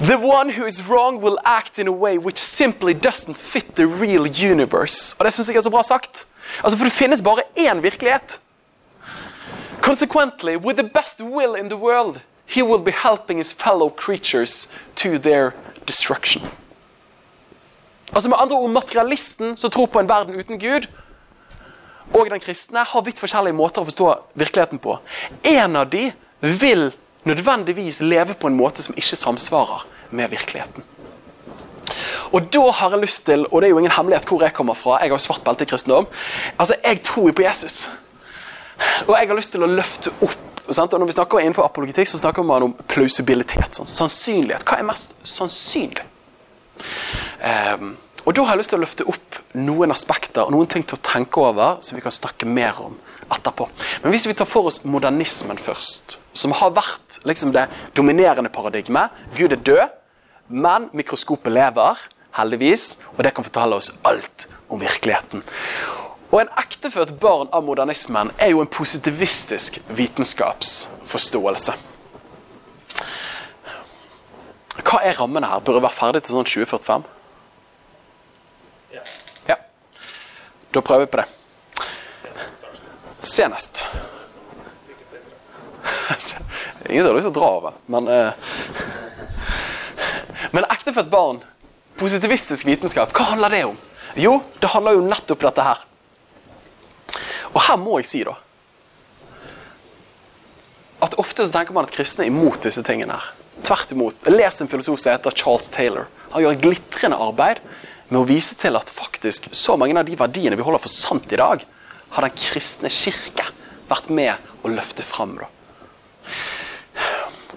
The 0.00 0.16
one 0.16 0.48
who 0.48 0.64
is 0.64 0.80
wrong 0.88 1.20
will 1.20 1.38
act 1.44 1.78
in 1.78 1.86
a 1.86 1.92
way 1.92 2.16
which 2.16 2.40
simply 2.40 2.94
doesn't 2.94 3.36
fit 3.36 3.76
the 3.76 3.86
real 3.86 4.26
universe. 4.26 5.14
Og 5.18 5.24
det 5.24 5.34
syns 5.34 5.48
jeg 5.48 5.60
er 5.60 5.68
så 5.68 5.70
bra 5.70 5.82
sagt. 5.82 6.24
Altså, 6.64 6.78
For 6.78 6.84
det 6.84 6.92
finnes 6.92 7.22
bare 7.22 7.44
én 7.56 7.82
virkelighet. 7.82 8.40
Consequently, 9.80 10.56
with 10.56 10.76
the 10.76 10.88
best 10.88 11.20
will 11.20 11.54
in 11.54 11.68
the 11.68 11.76
world, 11.76 12.20
he 12.50 12.62
will 12.62 12.82
be 12.82 12.92
helping 12.92 13.38
his 13.38 13.52
fellow 13.52 13.88
creatures 13.88 14.68
to 14.96 15.18
their 15.18 15.52
destruction. 15.88 16.42
Altså 18.12 18.28
med 18.28 18.38
andre 18.40 18.56
ord, 18.56 18.70
Materialisten 18.70 19.56
som 19.56 19.70
tror 19.70 19.86
på 19.86 20.00
en 20.00 20.08
verden 20.08 20.34
uten 20.34 20.58
Gud, 20.58 20.88
og 22.14 22.26
den 22.30 22.40
kristne 22.40 22.82
har 22.84 23.04
vidt 23.06 23.20
forskjellige 23.22 23.54
måter 23.54 23.82
å 23.82 23.86
forstå 23.86 24.08
virkeligheten 24.34 24.82
på. 24.82 24.96
En 25.46 25.76
av 25.78 25.90
de 25.92 26.10
vil 26.40 26.90
nødvendigvis 27.24 28.00
leve 28.00 28.34
på 28.34 28.50
en 28.50 28.58
måte 28.58 28.82
som 28.82 28.96
ikke 28.98 29.16
samsvarer 29.16 29.86
med 30.10 30.32
virkeligheten. 30.32 30.82
Og 32.32 32.50
da 32.54 32.70
har 32.70 32.90
jeg 32.94 33.02
lyst 33.04 33.26
til, 33.26 33.46
og 33.46 33.62
det 33.62 33.68
er 33.68 33.74
jo 33.74 33.78
ingen 33.78 33.94
hemmelighet 33.94 34.26
hvor 34.26 34.42
jeg 34.42 34.54
kommer 34.54 34.74
fra, 34.74 34.98
jeg 34.98 35.10
har 35.10 35.18
jo 35.18 35.22
svart 35.22 35.44
belte 35.46 35.66
i 35.66 35.70
kristendom, 35.70 36.06
altså 36.58 36.74
jeg 36.84 37.02
tror 37.06 37.30
jo 37.30 37.36
på 37.38 37.46
Jesus. 37.46 37.88
Og 39.06 39.14
jeg 39.14 39.28
har 39.28 39.36
lyst 39.36 39.52
til 39.54 39.66
å 39.66 39.70
løfte 39.70 40.12
opp? 40.22 40.49
Og 40.70 41.00
Når 41.00 41.06
vi 41.06 41.16
snakker 41.16 41.40
innenfor 41.42 41.66
apologetikk, 41.66 42.08
så 42.08 42.20
snakker 42.20 42.46
man 42.46 42.62
om 42.62 42.74
plausibilitet. 42.88 43.74
Sånn. 43.74 43.88
Sannsynlighet. 43.90 44.62
Hva 44.62 44.78
er 44.78 44.86
mest 44.86 45.14
sannsynlig? 45.26 46.06
Um, 47.42 47.96
og 48.26 48.34
Da 48.36 48.44
har 48.44 48.54
jeg 48.54 48.60
lyst 48.60 48.70
til 48.70 48.78
å 48.78 48.84
løfte 48.84 49.06
opp 49.10 49.38
noen 49.58 49.90
aspekter 49.90 50.44
og 50.44 50.52
noen 50.54 50.68
ting 50.70 50.84
til 50.86 50.98
å 50.98 51.02
tenke 51.02 51.40
over 51.42 51.80
som 51.82 51.96
vi 51.96 52.04
kan 52.04 52.14
snakke 52.14 52.46
mer 52.46 52.78
om 52.84 52.98
etterpå. 53.30 53.66
Men 54.02 54.14
hvis 54.14 54.26
vi 54.28 54.36
tar 54.36 54.48
for 54.48 54.68
oss 54.70 54.82
modernismen 54.84 55.58
først, 55.58 56.18
som 56.36 56.54
har 56.54 56.74
vært 56.76 57.20
liksom 57.26 57.54
det 57.56 57.66
dominerende 57.96 58.52
paradigmet 58.52 59.10
Gud 59.38 59.56
er 59.56 59.64
død, 59.66 59.96
men 60.50 60.88
mikroskopet 60.96 61.52
lever, 61.54 61.98
heldigvis, 62.36 62.98
og 63.16 63.24
det 63.24 63.34
kan 63.34 63.46
fortelle 63.46 63.78
oss 63.80 63.90
alt 64.06 64.46
om 64.70 64.82
virkeligheten. 64.82 65.42
Og 66.30 66.40
En 66.40 66.50
ekteført 66.60 67.10
barn 67.20 67.48
av 67.52 67.64
modernismen 67.66 68.30
er 68.38 68.52
jo 68.52 68.60
en 68.62 68.70
positivistisk 68.70 69.80
vitenskapsforståelse. 69.98 71.74
Hva 74.86 75.00
er 75.02 75.18
rammene 75.18 75.50
her? 75.50 75.62
Bør 75.64 75.78
det 75.78 75.82
være 75.88 75.96
ferdig 75.96 76.22
til 76.22 76.36
sånn 76.36 76.46
2045? 76.46 77.08
Ja. 79.48 79.58
Da 80.70 80.84
prøver 80.86 81.04
vi 81.04 81.10
på 81.10 81.20
det. 81.20 81.26
Senest. 83.26 83.82
Ingen 86.88 87.02
som 87.02 87.10
har 87.10 87.18
lyst 87.18 87.28
til 87.28 87.34
å 87.34 87.38
dra 87.40 87.50
over, 87.58 87.78
men 87.90 88.08
uh... 88.08 88.32
Men 90.50 90.66
ektefødt 90.72 91.10
barn, 91.12 91.42
positivistisk 92.00 92.66
vitenskap, 92.66 93.12
hva 93.14 93.28
handler 93.34 93.52
det 93.54 93.60
om? 93.68 93.76
Jo, 94.18 94.40
det 94.62 94.70
handler 94.72 94.96
jo 94.96 95.04
nettopp 95.06 95.44
dette 95.44 95.62
her. 95.62 95.84
Og 97.54 97.60
her 97.66 97.78
må 97.80 97.98
jeg 98.00 98.08
si, 98.08 98.22
da 98.26 98.36
At 101.02 101.16
ofte 101.18 101.46
så 101.46 101.54
tenker 101.54 101.74
man 101.74 101.88
at 101.88 101.94
kristne 101.94 102.26
er 102.26 102.32
imot 102.32 102.60
disse 102.66 102.82
tingene 102.84 103.16
her. 103.16 103.30
Tvert 103.64 103.92
imot. 103.94 104.28
Les 104.28 104.60
en 104.60 104.68
filosof 104.68 105.00
som 105.00 105.14
heter 105.14 105.36
Charles 105.36 105.70
Taylor. 105.72 106.10
Han 106.34 106.44
gjør 106.44 106.56
et 106.56 106.64
glitrende 106.64 107.18
arbeid 107.20 107.62
med 108.10 108.20
å 108.20 108.26
vise 108.28 108.56
til 108.58 108.76
at 108.76 108.90
faktisk 108.92 109.48
så 109.56 109.76
mange 109.80 109.96
av 109.98 110.06
de 110.08 110.18
verdiene 110.18 110.58
vi 110.58 110.66
holder 110.66 110.82
for 110.82 110.92
sant 110.92 111.32
i 111.32 111.40
dag, 111.40 111.64
har 112.10 112.26
Den 112.26 112.34
kristne 112.34 112.90
kirke 112.90 113.46
vært 113.88 114.08
med 114.10 114.50
å 114.66 114.70
løfte 114.72 115.04
fram. 115.06 115.36
Da. 115.38 115.46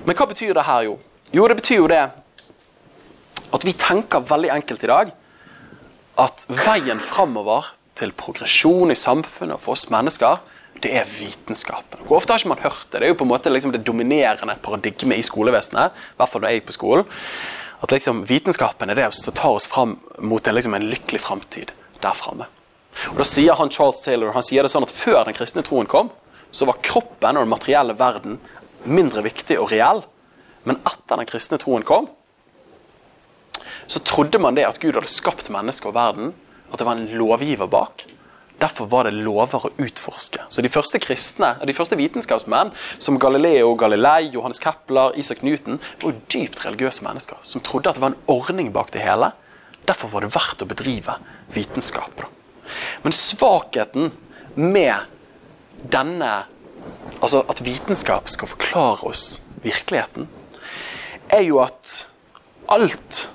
Men 0.06 0.18
hva 0.18 0.28
betyr 0.30 0.54
det 0.54 0.66
her, 0.68 0.84
jo? 0.88 1.00
Jo, 1.34 1.48
det 1.50 1.58
betyr 1.58 1.82
jo 1.82 1.89
det 1.89 2.04
at 3.54 3.66
vi 3.66 3.74
tenker 3.78 4.26
veldig 4.30 4.52
enkelt 4.54 4.84
i 4.86 4.89
dag 4.89 5.14
at 6.22 6.46
veien 6.50 7.02
framover 7.02 7.72
til 8.00 8.14
progresjon 8.18 8.91
i 8.91 8.98
samfunnet 8.98 9.58
og 9.58 9.64
for 9.64 9.78
oss 9.78 9.89
mennesker, 9.94 10.41
det 10.84 10.91
er 10.98 11.08
vitenskapen. 11.08 12.02
Hvor 12.08 12.18
ofte 12.18 12.34
har 12.34 12.41
ikke 12.41 12.52
man 12.52 12.64
hørt 12.64 12.88
det? 12.89 13.00
Det 13.00 13.08
er 13.08 13.14
jo 13.14 13.20
på 13.20 13.28
en 13.28 13.32
måte 13.32 13.52
liksom 13.52 13.74
det 13.76 13.84
dominerende 13.86 14.56
paradigmet 14.64 15.22
i 15.22 15.26
skolevesenet. 15.26 15.94
I 15.94 16.18
hvert 16.18 16.32
fall 16.32 16.44
når 16.44 16.54
jeg 16.56 16.64
er 16.64 16.66
på 16.68 16.76
skolen. 16.76 17.14
At 17.84 17.94
liksom 17.94 18.24
vitenskapen 18.28 18.89
er 18.89 19.00
det 19.00 19.10
som 19.16 19.36
tar 19.36 19.54
oss 19.56 19.68
fram 19.70 19.98
mot 20.20 20.48
en, 20.48 20.56
liksom 20.56 20.76
en 20.76 20.89
lykkelig 20.89 21.22
framtid 21.22 21.72
der 22.04 22.18
framme. 22.18 22.50
Og 23.12 23.22
da 23.22 23.28
sier 23.28 23.58
han 23.58 23.72
Charles 23.74 24.04
Taylor 24.04 24.36
han 24.36 24.46
sier 24.46 24.66
det 24.66 24.72
sånn 24.74 24.86
at 24.86 24.94
før 24.94 25.24
den 25.28 25.38
kristne 25.38 25.64
troen 25.66 25.89
kom, 25.89 26.12
så 26.54 26.68
var 26.70 26.82
kroppen 26.86 27.38
og 27.38 27.46
den 27.46 27.54
materielle 27.54 27.96
verden 27.98 28.38
mindre 28.84 29.24
viktig 29.26 29.58
og 29.60 29.72
reell. 29.74 30.04
Men 30.68 30.80
etter 30.84 31.20
den 31.20 31.30
kristne 31.30 31.60
troen 31.62 31.86
kom, 31.88 32.10
så 33.88 34.00
trodde 34.00 34.39
man 34.39 34.56
det 34.56 34.68
at 34.68 34.80
Gud 34.80 34.96
hadde 34.96 35.12
skapt 35.12 35.50
mennesket 35.52 35.89
og 35.89 35.98
verden, 35.98 36.34
at 36.74 36.82
det 36.82 36.88
var 36.90 36.98
en 36.98 37.10
lovgiver 37.14 37.70
bak. 37.70 38.06
Derfor 38.62 38.88
var 38.88 39.08
det 39.08 39.18
lover 39.26 39.66
å 39.68 39.72
utforske. 39.82 40.46
Så 40.50 40.62
De 40.62 40.72
første 40.72 41.00
kristne, 41.02 41.54
de 41.66 41.76
første 41.76 41.98
vitenskapsmenn, 42.00 42.72
som 42.98 43.20
Galileo 43.20 43.74
Galilei, 43.76 44.30
Johannes 44.34 44.62
Kepler, 44.64 45.18
Isak 45.20 45.44
Newton, 45.44 45.80
var 46.02 46.14
jo 46.14 46.22
dypt 46.32 46.64
religiøse 46.66 47.04
mennesker 47.04 47.42
som 47.44 47.62
trodde 47.62 47.90
at 47.90 47.98
det 47.98 48.04
var 48.06 48.14
en 48.14 48.32
ordning 48.32 48.72
bak 48.74 48.94
det 48.94 49.04
hele. 49.04 49.34
Derfor 49.88 50.14
var 50.14 50.24
det 50.24 50.32
verdt 50.36 50.64
å 50.64 50.70
bedrive 50.70 51.18
vitenskap. 51.54 52.24
Men 53.04 53.16
svakheten 53.16 54.14
med 54.56 55.10
denne 55.92 56.34
Altså 57.24 57.40
at 57.48 57.62
vitenskap 57.64 58.28
skal 58.28 58.50
forklare 58.52 59.08
oss 59.08 59.38
virkeligheten, 59.64 60.26
er 61.32 61.46
jo 61.48 61.62
at 61.64 62.10
alt 62.68 63.30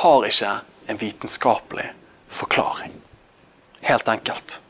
har 0.00 0.26
ikke 0.26 0.54
en 0.90 0.98
vitenskapelig 0.98 1.84
forklaring. 2.30 2.94
Helt 3.82 4.08
enkelt. 4.08 4.60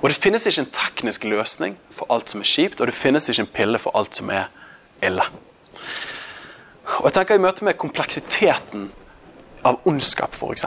Og 0.00 0.08
det 0.08 0.16
finnes 0.16 0.46
ikke 0.46 0.64
en 0.64 0.72
teknisk 0.72 1.24
løsning 1.24 1.76
for 1.90 2.08
alt 2.10 2.30
som 2.30 2.40
er 2.40 2.48
kjipt, 2.48 2.80
og 2.80 2.88
det 2.88 2.94
finnes 2.96 3.28
ikke 3.28 3.44
en 3.44 3.54
pille 3.58 3.78
for 3.78 3.96
alt 3.98 4.16
som 4.16 4.30
er 4.30 4.48
ille. 5.04 5.24
Og 6.98 7.08
jeg 7.08 7.16
tenker 7.18 7.34
I 7.34 7.42
møte 7.42 7.64
med 7.66 7.76
kompleksiteten 7.80 8.90
av 9.66 9.80
ondskap, 9.84 10.34
f.eks. 10.34 10.64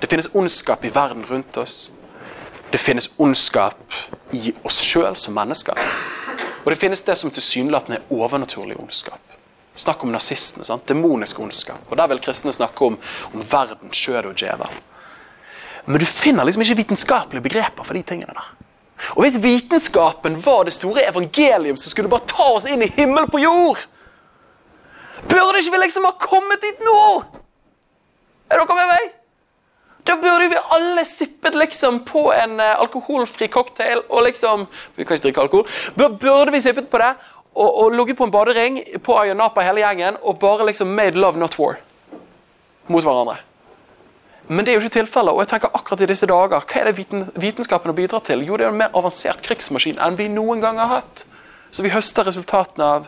Det 0.00 0.08
finnes 0.08 0.30
ondskap 0.34 0.84
i 0.84 0.92
verden 0.94 1.26
rundt 1.28 1.56
oss. 1.60 1.90
Det 2.72 2.80
finnes 2.80 3.10
ondskap 3.18 3.80
i 4.32 4.54
oss 4.64 4.78
sjøl 4.86 5.18
som 5.18 5.34
mennesker. 5.34 5.76
Og 6.64 6.70
det 6.70 6.78
finnes 6.78 7.02
det 7.02 7.16
som 7.18 7.32
tilsynelatende 7.34 7.98
er 7.98 8.14
overnaturlig 8.14 8.78
ondskap. 8.78 9.20
Snakk 9.74 10.04
om 10.04 10.12
nazistene. 10.12 10.64
sant? 10.64 10.88
Demonisk 10.88 11.40
ondskap. 11.40 11.80
Og 11.90 11.96
Der 11.96 12.06
vil 12.06 12.20
kristne 12.20 12.52
snakke 12.52 12.84
om, 12.84 12.98
om 13.34 13.44
verden, 13.52 13.92
skjød 13.92 14.24
og 14.24 14.36
djevel. 14.36 14.80
Men 15.86 16.00
du 16.00 16.06
finner 16.06 16.44
liksom 16.44 16.62
ikke 16.64 16.82
vitenskapelige 16.82 17.44
begreper 17.44 17.86
for 17.86 17.96
de 17.96 18.02
tingene 18.06 18.34
der. 18.36 18.50
Og 19.16 19.22
Hvis 19.24 19.38
vitenskapen 19.42 20.36
var 20.44 20.64
det 20.64 20.72
store 20.76 21.06
evangelium 21.08 21.76
som 21.76 21.90
skulle 21.90 22.08
bare 22.08 22.28
ta 22.28 22.50
oss 22.56 22.68
inn 22.68 22.82
i 22.82 22.92
himmel 22.96 23.30
på 23.30 23.40
jord, 23.40 23.86
burde 25.28 25.60
ikke 25.60 25.72
vi 25.72 25.82
liksom 25.84 26.04
ha 26.08 26.12
kommet 26.20 26.60
dit 26.62 26.84
nå? 26.84 27.00
Er 28.50 28.60
dere 28.60 28.76
med 28.76 28.92
meg? 28.92 29.10
Da 30.06 30.16
burde 30.16 30.48
vi 30.48 30.60
alle 30.74 31.04
sippet 31.04 31.54
liksom 31.54 32.00
på 32.08 32.30
en 32.32 32.56
uh, 32.60 32.80
alkoholfri 32.80 33.50
cocktail 33.52 34.00
og 34.08 34.24
liksom 34.24 34.64
Vi 34.96 35.04
kan 35.04 35.16
ikke 35.16 35.28
drikke 35.28 35.44
alkohol. 35.44 35.68
Burde 35.96 36.52
vi 36.52 36.60
sippet 36.60 36.88
på 36.90 36.98
det 36.98 37.12
og, 37.54 37.68
og 37.68 37.92
ligget 37.92 38.16
på 38.16 38.24
en 38.24 38.32
badering 38.32 38.80
på 39.04 39.18
Ayanapa 39.20 39.64
hele 39.66 39.84
gjengen 39.84 40.16
og 40.22 40.38
bare 40.40 40.66
liksom 40.66 40.94
made 40.96 41.18
love, 41.18 41.38
not 41.38 41.58
war 41.58 41.78
mot 42.88 43.04
hverandre? 43.04 43.36
Men 44.50 44.66
det 44.66 44.72
er 44.72 44.78
jo 44.78 44.82
ikke 44.82 44.98
tilfellet. 44.98 45.30
Og 45.30 45.44
jeg 45.44 45.52
tenker 45.52 45.70
akkurat 45.78 46.00
i 46.02 46.08
disse 46.10 46.26
dager, 46.26 46.64
hva 46.66 46.80
er 46.80 46.88
det 46.90 46.96
viten, 46.96 47.28
vitenskapen 47.38 47.94
bidrar 47.94 48.24
til? 48.26 48.42
Jo, 48.42 48.56
det 48.58 48.66
er 48.66 48.72
en 48.72 48.80
mer 48.80 48.96
avansert 48.98 49.44
krigsmaskin 49.46 50.00
enn 50.02 50.18
vi 50.18 50.26
noen 50.32 50.62
gang 50.64 50.80
har 50.82 50.90
hatt. 50.96 51.22
Så 51.70 51.86
vi 51.86 51.92
høster 51.94 52.26
resultatene 52.26 52.88
av 52.96 53.06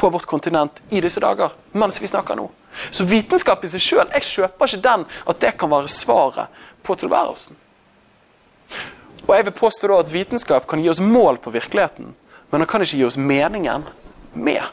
på 0.00 0.08
vårt 0.10 0.24
kontinent 0.26 0.80
i 0.88 1.02
disse 1.04 1.20
dager, 1.20 1.52
mens 1.76 2.00
vi 2.00 2.08
snakker 2.08 2.38
nå. 2.40 2.48
Så 2.90 3.04
vitenskap 3.04 3.60
i 3.62 3.68
seg 3.68 3.84
sjøl, 3.84 4.08
jeg 4.16 4.28
kjøper 4.30 4.70
ikke 4.70 4.84
den 4.86 5.04
at 5.28 5.42
det 5.44 5.52
kan 5.60 5.70
være 5.70 5.92
svaret 5.92 6.62
på 6.82 6.96
tilværelsen. 6.98 7.58
Og 9.28 9.34
jeg 9.36 9.46
vil 9.46 9.58
påstå 9.60 9.92
da 9.92 10.00
at 10.00 10.10
vitenskap 10.10 10.66
kan 10.66 10.80
gi 10.82 10.88
oss 10.90 11.02
mål 11.04 11.38
på 11.44 11.52
virkeligheten, 11.54 12.14
men 12.50 12.64
den 12.64 12.70
kan 12.70 12.82
ikke 12.82 12.96
gi 12.96 13.06
oss 13.06 13.20
meningen 13.20 13.84
med 14.32 14.64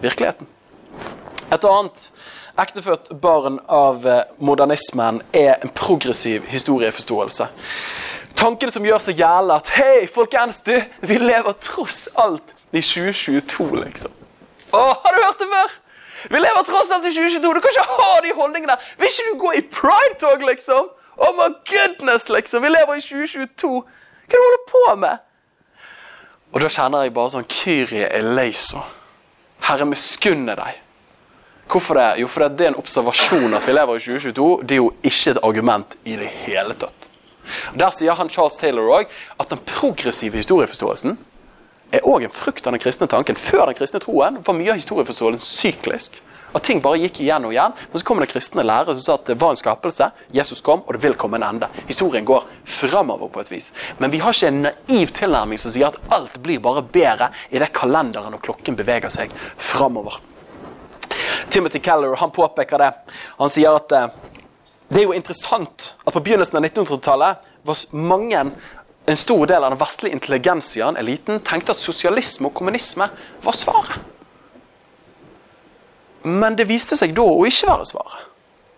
virkeligheten. 0.00 0.46
Et 1.50 1.66
annet 1.66 2.06
ektefødt 2.60 3.10
barn 3.20 3.58
av 3.68 4.06
eh, 4.06 4.22
modernismen 4.38 5.22
er 5.36 5.56
en 5.60 5.72
progressiv 5.76 6.46
historieforståelse. 6.50 7.48
Tanken 8.38 8.72
som 8.72 8.84
gjør 8.86 9.00
seg 9.02 9.20
gjeldende 9.20 9.58
at 9.60 9.70
hei, 9.74 10.06
folkens, 10.12 10.60
du, 10.66 10.74
vi 11.06 11.18
lever 11.20 11.56
tross 11.64 12.06
alt 12.20 12.54
i 12.72 12.82
2022, 12.82 13.68
liksom. 13.82 14.12
Å, 14.70 14.82
har 15.02 15.16
du 15.16 15.22
hørt 15.24 15.40
det 15.42 15.48
før? 15.50 15.78
Vi 16.30 16.42
lever 16.42 16.66
tross 16.68 16.92
alt 16.92 17.08
i 17.08 17.14
2022. 17.14 17.54
Du 17.56 17.62
kan 17.64 17.74
ikke 17.74 17.98
ha 18.02 18.10
de 18.24 18.34
holdningene. 18.36 18.76
Vil 19.00 19.08
ikke 19.08 19.30
du 19.30 19.40
gå 19.40 19.54
i 19.56 19.64
pride-tog, 19.72 20.44
liksom? 20.46 20.92
Oh 21.20 21.32
my 21.36 21.48
goodness, 21.68 22.28
liksom. 22.28 22.62
Vi 22.64 22.70
lever 22.70 23.00
i 23.00 23.04
2022. 23.04 23.72
Hva 23.80 24.28
er 24.28 24.36
det 24.36 24.36
du 24.36 24.44
holder 24.44 24.64
på 24.68 24.84
med? 25.00 25.26
Og 26.50 26.62
da 26.62 26.70
kjenner 26.70 27.06
jeg 27.06 27.14
bare 27.16 27.32
sånn 27.32 27.48
Kyrie 27.50 28.10
eleison. 28.20 28.84
Herre, 29.64 29.88
miskunne 29.88 30.54
deg 30.58 30.78
Hvorfor 31.70 31.94
det? 31.94 32.08
Jo, 32.18 32.26
fordi 32.26 32.48
det 32.58 32.66
er 32.66 32.72
en 32.72 32.80
observasjon 32.80 33.54
at 33.54 33.66
vi 33.66 33.74
lever 33.76 33.96
i 33.96 34.02
2022. 34.02 34.46
Det 34.66 34.74
er 34.74 34.80
jo 34.80 34.92
ikke 35.06 35.34
et 35.36 35.42
argument 35.46 35.96
i 36.04 36.16
det 36.18 36.30
hele 36.42 36.74
tatt. 36.74 37.10
Der 37.78 37.92
sier 37.94 38.16
han 38.18 38.30
Charles 38.30 38.58
Taylor 38.58 38.90
òg 38.98 39.10
at 39.38 39.50
den 39.50 39.60
progressive 39.66 40.38
historieforståelsen 40.38 41.18
er 41.94 42.06
òg 42.06 42.26
en 42.26 42.34
frukt 42.34 42.66
av 42.66 42.74
den 42.74 42.82
kristne 42.82 43.06
tanken. 43.10 43.38
Før 43.38 43.70
den 43.70 43.78
kristne 43.78 44.02
troen 44.02 44.40
var 44.46 44.58
mye 44.58 44.74
av 44.74 44.80
historieforståelsen 44.80 45.46
syklisk. 45.46 46.18
At 46.50 46.64
ting 46.66 46.80
bare 46.82 46.98
gikk 46.98 47.20
igjen 47.22 47.44
og 47.46 47.54
igjen. 47.54 47.74
Men 47.90 48.00
så 48.00 48.06
kom 48.06 48.18
den 48.18 48.30
kristne 48.30 48.64
lærer 48.66 48.96
som 48.96 49.04
sa 49.04 49.18
at 49.20 49.28
det 49.30 49.38
var 49.38 49.54
en 49.54 49.60
skapelse, 49.60 50.08
Jesus 50.34 50.62
kom, 50.66 50.82
og 50.82 50.96
det 50.96 51.02
vil 51.04 51.14
komme 51.18 51.38
en 51.38 51.46
ende. 51.46 51.68
Historien 51.86 52.26
går 52.26 52.48
framover 52.66 53.30
på 53.30 53.44
et 53.44 53.52
vis. 53.52 53.70
Men 54.02 54.10
vi 54.10 54.18
har 54.22 54.34
ikke 54.34 54.50
en 54.50 54.64
naiv 54.66 55.14
tilnærming 55.14 55.62
som 55.62 55.70
sier 55.74 55.92
at 55.92 56.00
alt 56.10 56.34
blir 56.42 56.62
bare 56.62 56.82
bedre 56.82 57.30
idet 57.54 57.70
kalenderen 57.78 58.34
og 58.34 58.42
klokken 58.42 58.78
beveger 58.78 59.14
seg 59.14 59.30
framover. 59.54 60.18
Timothy 61.48 61.80
Keller 61.82 62.16
han 62.20 62.32
påpeker 62.34 62.82
det. 62.82 62.90
Han 63.38 63.52
sier 63.52 63.78
at 63.78 63.92
eh, 63.96 64.10
det 64.90 65.02
er 65.02 65.06
jo 65.06 65.14
interessant 65.14 65.92
at 66.04 66.12
på 66.12 66.22
begynnelsen 66.22 66.58
av 66.58 66.66
1900-tallet 66.66 67.48
var 67.68 67.82
mange 67.94 68.44
en 69.10 69.16
stor 69.16 69.46
del 69.46 69.64
av 69.64 69.72
den 69.72 69.80
vestlige 69.80 70.16
intelligensiaen, 70.16 70.98
eliten, 71.00 71.40
tenkte 71.46 71.74
at 71.74 71.82
sosialisme 71.82 72.50
og 72.50 72.56
kommunisme 72.58 73.06
var 73.44 73.56
svaret. 73.56 74.02
Men 76.22 76.58
det 76.58 76.68
viste 76.68 76.98
seg 76.98 77.14
da 77.16 77.24
å 77.24 77.46
ikke 77.48 77.70
være 77.70 77.86
svaret. 77.88 78.26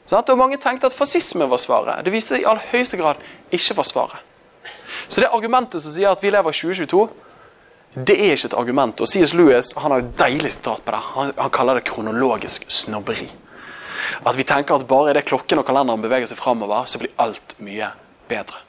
Sant? 0.06 0.30
Og 0.30 0.38
mange 0.38 0.58
tenkte 0.62 0.90
at 0.90 0.96
fascisme 0.96 1.46
var 1.50 1.60
svaret. 1.62 2.04
Det 2.04 2.12
viste 2.14 2.36
seg 2.36 2.44
i 2.44 2.48
all 2.48 2.60
høyeste 2.70 2.98
grad 3.00 3.22
ikke 3.54 3.76
var 3.78 3.88
svaret. 3.88 4.28
Så 5.08 5.22
det 5.22 5.32
argumentet 5.32 5.82
som 5.82 5.94
sier 5.94 6.12
at 6.12 6.22
vi 6.22 6.30
lever 6.30 6.52
i 6.54 6.60
2022, 6.60 7.06
det 7.94 8.16
er 8.16 8.34
ikke 8.36 8.48
et 8.48 8.56
argument. 8.56 9.00
Og 9.00 9.08
C.S. 9.08 9.34
Lewis 9.36 9.72
han 9.76 9.92
har 9.92 10.02
jo 10.02 10.12
deilig 10.20 10.54
sitat 10.54 10.84
på 10.84 10.94
det. 10.94 11.00
Han, 11.12 11.32
han, 11.36 11.52
kaller 11.52 11.78
det 11.78 11.86
kronologisk 11.90 12.64
snobberi. 12.72 13.28
At 14.26 14.36
vi 14.38 14.46
tenker 14.48 14.78
at 14.78 14.86
bare 14.88 15.12
idet 15.12 15.26
klokken 15.28 15.60
og 15.60 15.66
kalenderen 15.68 16.02
beveger 16.02 16.30
seg 16.30 16.40
framover, 16.40 16.86
så 16.88 17.00
blir 17.02 17.12
alt 17.22 17.56
mye 17.62 17.92
bedre. 18.30 18.62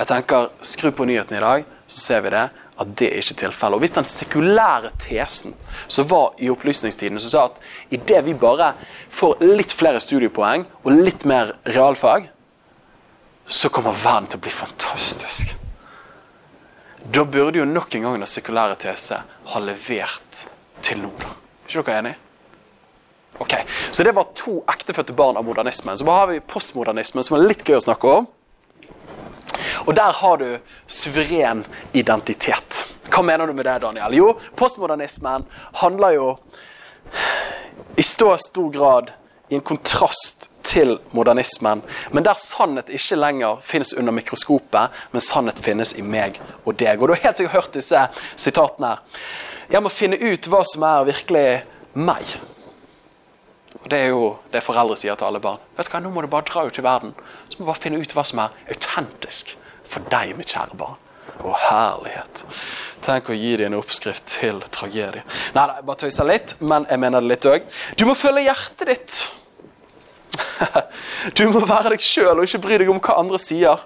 Jeg 0.00 0.08
tenker, 0.08 0.50
Skru 0.64 0.90
på 0.96 1.04
nyhetene 1.08 1.40
i 1.40 1.44
dag, 1.44 1.64
så 1.90 2.00
ser 2.00 2.24
vi 2.24 2.32
det 2.32 2.48
at 2.80 2.92
det 2.96 3.10
er 3.10 3.20
ikke 3.20 3.36
tilfellet. 3.42 3.76
Og 3.76 3.82
Hvis 3.84 3.96
den 3.96 4.08
sekulære 4.08 4.92
tesen 5.02 5.56
som 5.88 6.08
var 6.08 6.36
i 6.40 6.48
opplysningstiden, 6.52 7.20
som 7.20 7.32
sa 7.32 7.44
at 7.50 7.58
idet 7.92 8.24
vi 8.24 8.34
bare 8.34 8.72
får 9.12 9.42
litt 9.44 9.74
flere 9.76 10.00
studiepoeng 10.00 10.64
og 10.84 10.92
litt 10.96 11.26
mer 11.28 11.56
realfag, 11.68 12.30
så 13.46 13.68
kommer 13.68 13.98
verden 13.98 14.30
til 14.30 14.40
å 14.40 14.44
bli 14.46 14.52
fantastisk. 14.54 15.56
Da 17.14 17.24
burde 17.24 17.58
jo 17.58 17.64
nok 17.66 17.94
en 17.94 18.02
gang 18.06 18.18
den 18.20 18.28
sekulære 18.28 18.76
tese 18.78 19.22
ha 19.52 19.60
levert 19.62 20.44
til 20.82 21.00
nå. 21.02 21.10
da. 21.18 21.32
Er 21.66 21.78
ikke 21.78 21.86
dere 21.88 22.02
enig? 22.04 22.16
Ok, 23.40 23.54
Så 23.92 24.04
det 24.04 24.14
var 24.14 24.28
to 24.36 24.60
ektefødte 24.68 25.12
barn 25.16 25.36
av 25.36 25.44
modernismen. 25.44 25.96
Så 25.96 26.04
har 26.04 26.26
vi 26.26 26.40
postmodernismen, 26.40 27.24
som 27.24 27.36
er 27.36 27.46
litt 27.48 27.64
gøy 27.64 27.78
å 27.78 27.84
snakke 27.86 28.10
om. 28.18 28.28
Og 29.86 29.94
der 29.96 30.12
har 30.12 30.36
du 30.36 30.58
suveren 30.86 31.64
identitet. 31.94 32.84
Hva 33.08 33.22
mener 33.24 33.46
du 33.46 33.54
med 33.56 33.64
det, 33.64 33.78
Daniel? 33.82 34.14
Jo, 34.14 34.34
postmodernismen 34.56 35.46
handler 35.80 36.14
jo 36.14 36.28
i 37.96 38.02
stor, 38.02 38.36
stor 38.38 38.70
grad 38.70 39.10
i 39.48 39.56
en 39.56 39.64
kontrast 39.66 40.49
til 40.70 40.96
modernismen. 41.16 41.82
Men 42.14 42.26
der 42.26 42.38
sannhet 42.38 42.90
ikke 42.94 43.18
lenger 43.18 43.60
finnes 43.66 43.92
under 43.96 44.14
mikroskopet, 44.14 44.96
men 45.12 45.24
sannhet 45.24 45.58
finnes 45.62 45.96
i 45.98 46.04
meg 46.06 46.38
og 46.64 46.78
deg. 46.80 47.00
Og 47.02 47.08
Du 47.10 47.14
har 47.16 47.24
helt 47.26 47.42
sikkert 47.42 47.56
hørt 47.58 47.74
disse 47.80 48.06
sitatene. 48.36 48.94
her. 48.94 49.26
Jeg 49.70 49.82
må 49.82 49.90
finne 49.90 50.18
ut 50.18 50.48
hva 50.50 50.62
som 50.66 50.82
er 50.86 51.04
virkelig 51.10 51.44
meg. 51.94 52.38
Og 53.82 53.90
Det 53.90 53.98
er 53.98 54.08
jo 54.10 54.36
det 54.52 54.62
foreldre 54.66 54.96
sier 54.98 55.14
til 55.16 55.26
alle 55.28 55.40
barn. 55.40 55.60
Vet 55.76 55.86
du 55.86 55.92
hva, 55.92 56.00
Nå 56.02 56.10
må 56.10 56.22
du 56.22 56.30
bare 56.30 56.46
dra 56.48 56.64
ut 56.66 56.78
i 56.78 56.82
verden 56.82 57.14
så 57.48 57.58
må 57.58 57.64
du 57.64 57.70
bare 57.70 57.82
finne 57.82 58.00
ut 58.00 58.12
hva 58.14 58.24
som 58.26 58.42
er 58.42 58.50
autentisk 58.68 59.56
for 59.90 60.00
deg, 60.10 60.36
mitt 60.38 60.52
kjære 60.52 60.76
barn. 60.78 60.98
Å, 61.40 61.54
herlighet. 61.56 62.42
Tenk 63.00 63.30
å 63.30 63.36
gi 63.36 63.54
dem 63.56 63.70
en 63.72 63.78
oppskrift 63.78 64.26
til 64.28 64.58
tragedie. 64.74 65.22
Nei, 65.54 65.66
nei, 65.70 65.82
bare 65.86 66.02
tøyser 66.02 66.28
litt, 66.28 66.54
men 66.60 66.84
jeg 66.90 67.00
mener 67.00 67.24
det 67.24 67.30
litt 67.30 67.46
òg. 67.48 67.68
Du 67.96 68.04
må 68.04 68.14
følge 68.18 68.44
hjertet 68.44 68.90
ditt. 68.90 69.20
Du 71.36 71.46
må 71.50 71.64
være 71.66 71.94
deg 71.94 72.04
sjøl 72.04 72.38
og 72.38 72.46
ikke 72.46 72.62
bry 72.64 72.78
deg 72.80 72.90
om 72.92 73.00
hva 73.02 73.18
andre 73.20 73.40
sier. 73.40 73.82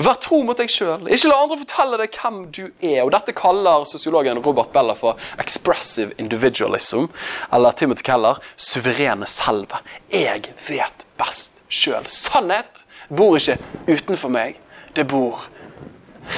Vær 0.00 0.16
tro 0.24 0.38
mot 0.46 0.56
deg 0.56 0.70
sjøl. 0.72 1.04
Ikke 1.12 1.28
la 1.28 1.38
andre 1.42 1.58
fortelle 1.60 1.98
deg 2.00 2.16
hvem 2.16 2.38
du 2.54 2.62
er. 2.80 3.02
Og 3.04 3.10
Dette 3.12 3.34
kaller 3.36 3.84
sosiologen 3.88 4.40
Robert 4.44 4.72
Bella 4.72 4.94
for 4.96 5.18
'expressive 5.38 6.12
individualism', 6.18 7.10
eller 7.52 7.72
Timothy 7.72 8.02
Keller 8.02 8.40
'suverene 8.56 9.26
selve'. 9.26 9.82
Jeg 10.10 10.54
vet 10.68 11.06
best 11.18 11.62
sjøl. 11.68 12.08
Sannhet 12.08 12.86
bor 13.08 13.36
ikke 13.36 13.58
utenfor 13.88 14.28
meg. 14.28 14.60
Det 14.96 15.06
bor 15.08 15.44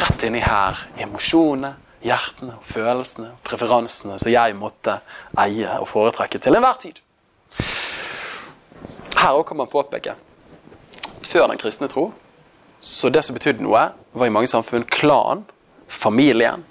rett 0.02 0.22
inni 0.22 0.40
her. 0.40 0.86
Emosjonene, 0.98 1.74
hjertene, 2.02 2.58
følelsene, 2.62 3.30
preferansene 3.44 4.18
som 4.18 4.32
jeg 4.32 4.56
måtte 4.56 4.98
eie 5.38 5.78
og 5.80 5.88
foretrekke 5.88 6.38
til 6.38 6.54
enhver 6.54 6.80
tid. 6.80 7.00
Her 9.24 9.38
òg 9.38 9.46
kan 9.48 9.56
man 9.56 9.70
påpeke 9.72 10.18
før 11.24 11.48
den 11.48 11.58
kristne 11.58 11.88
tro 11.88 12.10
så 12.84 13.08
det 13.08 13.22
som 13.24 13.32
betydde 13.32 13.64
noe, 13.64 13.86
var 14.12 14.28
i 14.28 14.32
mange 14.34 14.50
samfunn 14.50 14.82
klan, 14.92 15.46
familien. 15.88 16.66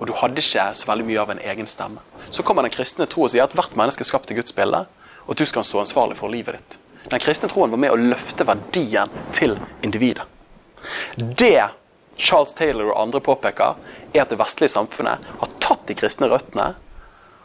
Og 0.00 0.08
du 0.10 0.12
hadde 0.18 0.42
ikke 0.42 0.64
så 0.74 0.88
veldig 0.88 1.04
mye 1.06 1.20
av 1.22 1.30
en 1.30 1.42
egen 1.52 1.68
stemme. 1.70 2.02
Så 2.34 2.42
kommer 2.42 2.66
den 2.66 2.74
kristne 2.74 3.06
tro 3.06 3.22
og 3.22 3.30
sier 3.30 3.44
at 3.44 3.54
hvert 3.54 3.76
menneske 3.78 4.02
er 4.02 4.08
skapt 4.08 4.32
i 4.34 4.36
Guds 4.40 4.56
bilde, 4.56 4.80
og 5.22 5.30
at 5.30 5.38
du 5.38 5.46
skal 5.46 5.62
stå 5.62 5.84
ansvarlig 5.84 6.18
for 6.18 6.34
livet 6.34 6.58
ditt. 6.58 6.74
Den 7.12 7.22
kristne 7.22 7.50
troen 7.52 7.70
var 7.70 7.78
med 7.78 7.94
å 7.94 8.00
løfte 8.00 8.46
verdien 8.48 9.14
til 9.38 9.54
individet. 9.86 10.26
Det 11.14 11.68
Charles 12.18 12.56
Taylor 12.58 12.90
og 12.90 12.98
andre 13.04 13.22
påpeker, 13.22 13.78
er 14.10 14.24
at 14.24 14.34
det 14.34 14.42
vestlige 14.42 14.74
samfunnet 14.74 15.30
har 15.38 15.56
tatt 15.62 15.86
de 15.86 15.94
kristne 16.02 16.26
røttene 16.32 16.72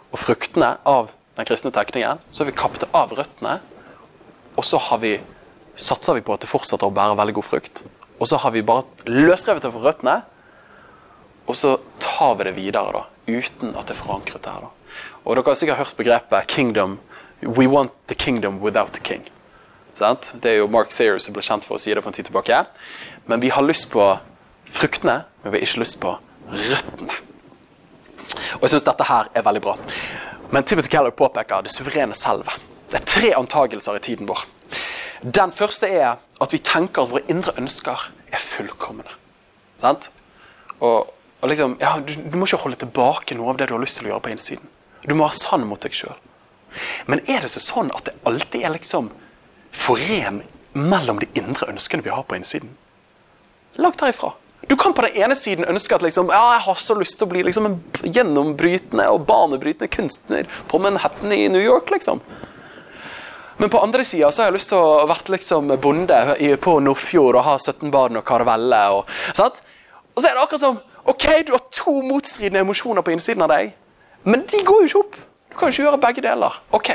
og 0.10 0.20
fruktene 0.26 0.74
av 0.90 1.14
den 1.38 1.46
kristne 1.46 1.70
tenkningen. 1.76 2.26
Så 2.32 2.42
har 2.42 2.50
vi 2.50 2.58
kappet 2.58 2.90
av 2.98 3.14
røttene, 3.14 3.60
og 4.58 4.66
så 4.66 4.80
har 4.82 5.02
vi, 5.04 5.14
satser 5.78 6.18
vi 6.18 6.26
på 6.26 6.34
at 6.34 6.44
det 6.44 6.50
fortsetter 6.50 6.90
å 6.90 6.94
bære 6.94 7.18
veldig 7.20 7.38
god 7.38 7.46
frukt. 7.46 7.84
Og 8.18 8.30
så 8.30 8.40
har 8.42 8.54
vi 8.56 8.66
bare 8.66 8.88
løsrevet 9.06 9.64
det 9.64 9.72
fra 9.74 9.84
røttene, 9.84 10.16
og 11.48 11.56
så 11.56 11.78
tar 12.04 12.36
vi 12.40 12.50
det 12.50 12.56
videre 12.58 12.92
da, 12.96 13.04
uten 13.30 13.76
at 13.78 13.88
det 13.88 13.96
er 13.96 14.02
forankret 14.02 14.44
der. 14.44 14.66
da. 14.66 14.72
Og 15.24 15.36
Dere 15.36 15.46
har 15.46 15.60
sikkert 15.60 15.78
hørt 15.78 15.98
begrepet 15.98 16.52
'kingdom'. 16.52 16.98
We 17.42 17.68
want 17.68 17.92
the 18.08 18.16
kingdom 18.16 18.60
without 18.62 18.94
the 18.94 19.00
king. 19.00 19.30
Sant? 19.94 20.34
Det 20.44 20.52
er 20.52 20.56
jo 20.58 20.68
Mark 20.68 20.92
Sayers 20.92 21.24
som 21.24 21.34
ble 21.34 21.42
kjent 21.42 21.66
for 21.66 21.76
å 21.76 21.80
si 21.80 21.94
det 21.94 22.02
for 22.04 22.10
en 22.10 22.14
tid 22.14 22.26
tilbake. 22.26 22.66
Men 23.26 23.42
vi 23.42 23.50
har 23.50 23.62
lyst 23.62 23.92
på 23.92 24.18
fruktene, 24.66 25.24
men 25.44 25.52
vi 25.52 25.58
har 25.58 25.68
ikke 25.68 25.80
lyst 25.80 26.00
på 26.02 26.18
røttene. 26.52 27.14
Og 28.56 28.62
jeg 28.62 28.70
syns 28.70 28.84
dette 28.84 29.04
her 29.04 29.30
er 29.36 29.42
veldig 29.42 29.62
bra. 29.62 29.78
Men 30.52 30.64
Timothy 30.64 30.90
Keller 30.90 31.12
påpeker 31.12 31.62
det 31.62 31.72
suverene 31.72 32.16
selve. 32.16 32.52
Det 32.92 33.02
er 33.02 33.10
tre 33.10 33.34
antagelser 33.36 33.98
i 33.98 34.04
tiden 34.04 34.30
vår. 34.30 34.46
Den 35.22 35.52
første 35.52 35.90
er 35.90 36.22
at 36.42 36.54
vi 36.54 36.60
tenker 36.64 37.04
at 37.04 37.12
våre 37.12 37.26
indre 37.32 37.56
ønsker 37.60 38.08
er 38.32 38.44
fullkomne. 38.44 39.08
Sant? 39.82 40.10
Og, 40.80 41.10
og 41.42 41.50
liksom, 41.50 41.76
ja, 41.82 41.98
du, 42.00 42.14
du, 42.14 42.38
må 42.38 42.48
ikke 42.48 42.62
holde 42.64 42.80
tilbake 42.84 43.36
noe 43.36 43.52
av 43.52 43.60
det 43.60 43.68
du 43.70 43.76
har 43.76 43.84
lyst 43.84 44.00
til 44.00 44.08
å 44.08 44.14
gjøre 44.14 44.26
på 44.28 44.34
innsiden. 44.36 44.74
Du 45.04 45.16
må 45.16 45.26
være 45.26 45.40
sann 45.42 45.66
mot 45.68 45.82
deg 45.84 45.96
sjøl. 45.98 46.16
Men 47.10 47.24
er 47.26 47.44
det 47.44 47.52
så 47.52 47.64
sånn 47.64 47.90
at 47.98 48.08
det 48.08 48.16
alltid 48.30 48.64
er 48.64 48.76
liksom 48.76 49.10
foren 49.76 50.44
mellom 50.78 51.20
de 51.22 51.30
indre 51.40 51.70
ønskene 51.72 52.06
vi 52.06 52.14
har 52.14 52.28
på 52.28 52.38
innsiden? 52.38 52.76
Langt 53.82 54.02
herifra. 54.02 54.36
Du 54.68 54.76
kan 54.80 54.94
på 54.94 55.04
den 55.06 55.18
ene 55.22 55.36
siden 55.38 55.68
ønske 55.70 55.96
at 55.96 56.04
liksom, 56.04 56.32
ja, 56.34 56.58
jeg 56.58 56.64
har 56.66 56.80
så 56.82 56.96
lyst 56.98 57.20
til 57.20 57.28
å 57.28 57.32
bli 57.32 57.44
liksom 57.46 57.68
en 57.70 57.78
gjennombrytende 58.04 59.06
og 59.14 59.26
banebrytende 59.30 59.90
kunstner 59.94 60.50
på 60.68 60.80
Manhattan 60.82 61.34
i 61.34 61.48
New 61.52 61.62
York. 61.62 61.92
liksom. 61.94 62.22
Men 63.58 63.70
på 63.74 63.80
andre 63.82 64.06
sida 64.06 64.30
har 64.30 64.50
jeg 64.52 64.54
lyst 64.54 64.70
til 64.70 64.78
å 64.78 65.06
være 65.10 65.34
liksom 65.34 65.72
bonde 65.82 66.18
på 66.62 66.76
Nordfjord 66.86 67.40
og 67.40 67.46
ha 67.48 67.56
17 67.58 67.90
barn 67.94 68.20
og 68.20 68.26
karavelle. 68.28 68.82
Og, 68.94 69.10
og 69.34 70.22
så 70.22 70.28
er 70.30 70.36
det 70.36 70.44
akkurat 70.44 70.62
som 70.62 70.78
OK, 71.08 71.26
du 71.48 71.54
har 71.56 71.64
to 71.72 71.96
motstridende 72.06 72.62
emosjoner 72.66 73.06
på 73.06 73.14
innsiden 73.16 73.46
av 73.46 73.50
deg, 73.54 73.72
men 74.28 74.44
de 74.52 74.60
går 74.68 74.84
jo 74.84 74.90
ikke 74.90 75.02
opp. 75.06 75.18
Du 75.48 75.56
kan 75.56 75.70
jo 75.70 75.74
ikke 75.74 75.86
gjøre 75.86 76.02
begge 76.04 76.24
deler. 76.26 76.58
Ok, 76.76 76.92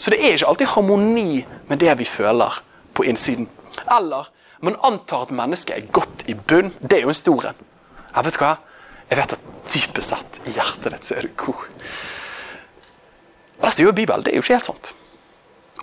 Så 0.00 0.10
det 0.10 0.22
er 0.24 0.32
ikke 0.38 0.46
alltid 0.48 0.70
harmoni 0.72 1.42
med 1.68 1.78
det 1.82 1.92
vi 2.00 2.06
føler 2.08 2.54
på 2.96 3.04
innsiden. 3.04 3.50
Eller 3.84 4.30
man 4.64 4.78
antar 4.82 5.26
at 5.26 5.34
mennesket 5.36 5.76
er 5.76 5.90
godt 5.92 6.24
i 6.26 6.34
bunn. 6.34 6.72
Det 6.80 6.96
er 6.96 7.04
jo 7.04 7.12
en 7.12 7.18
stor 7.18 7.50
en. 7.50 7.60
Jeg 8.14 8.24
vet 8.24 8.38
hva? 8.40 8.54
Jeg 9.10 9.18
vet 9.20 9.34
at 9.36 9.50
dypest 9.74 10.14
sett 10.14 10.40
i 10.48 10.54
hjertet 10.56 10.94
ditt 10.94 11.04
så 11.04 11.18
er 11.18 11.28
du 11.28 11.34
god. 11.44 11.68
Og 13.60 13.68
Det 13.68 13.74
sier 13.76 13.90
jo 13.90 13.92
Bibelen. 13.92 14.24
Det 14.24 14.32
er 14.32 14.40
jo 14.40 14.46
ikke 14.46 14.56
helt 14.56 14.70
sant. 14.72 14.92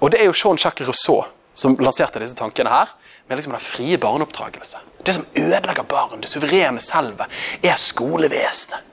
Og 0.02 0.12
det 0.12 0.22
er 0.22 0.30
jo 0.30 0.36
Jean-Jacques 0.36 0.88
Rousseau 0.88 1.26
som 1.58 1.78
lanserte 1.82 2.22
disse 2.22 2.38
tankene 2.38 2.70
her. 2.70 2.94
Med 3.28 3.38
liksom 3.38 3.52
den 3.58 3.64
frie 3.64 3.98
barneoppdragelse. 4.00 4.78
Det 5.06 5.14
som 5.16 5.26
ødelegger 5.36 5.84
barn, 5.84 6.22
det 6.22 6.30
suverene 6.30 6.80
selve, 6.80 7.26
er 7.64 7.76
skolevesenet. 7.76 8.86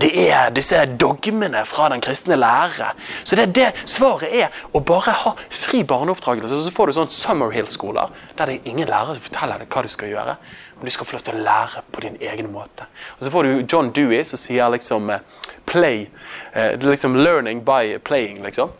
det 0.00 0.30
er 0.30 0.48
disse 0.48 0.78
dogmene 0.96 1.66
fra 1.68 1.88
den 1.92 2.00
kristne 2.00 2.36
lærere. 2.36 2.94
Så 3.24 3.36
det, 3.36 3.50
det 3.54 3.72
svaret 3.84 4.32
er 4.32 4.54
å 4.72 4.80
bare 4.80 5.12
ha 5.12 5.34
fri 5.50 5.82
barneoppdragelse. 5.84 6.62
Så 6.64 6.72
får 6.72 6.88
du 6.88 6.92
sånn 6.96 7.12
Summerhill-skoler 7.12 8.08
der 8.38 8.46
det 8.48 8.54
er 8.54 8.70
ingen 8.72 8.88
lærere 8.88 9.18
som 9.18 9.26
forteller 9.26 9.60
deg 9.60 9.68
hva 9.68 9.82
du 9.84 9.92
skal 9.92 10.08
gjøre. 10.08 10.36
Men 10.78 10.88
du 10.88 10.94
skal 10.94 11.06
få 11.10 11.18
lov 11.18 11.26
til 11.26 11.36
å 11.36 11.44
lære 11.44 11.84
på 11.92 12.04
din 12.06 12.16
egen 12.20 12.48
måte. 12.54 12.88
Og 13.18 13.26
Så 13.26 13.34
får 13.34 13.44
du 13.44 13.66
John 13.68 13.92
Dewey 13.92 14.24
som 14.24 14.40
sier 14.40 14.72
liksom 14.72 15.10
eh, 15.12 15.20
play. 15.66 16.06
eh, 16.54 16.72
liksom 16.80 17.16
Learning 17.20 17.60
by 17.60 17.98
playing, 17.98 18.40
liksom. 18.42 18.72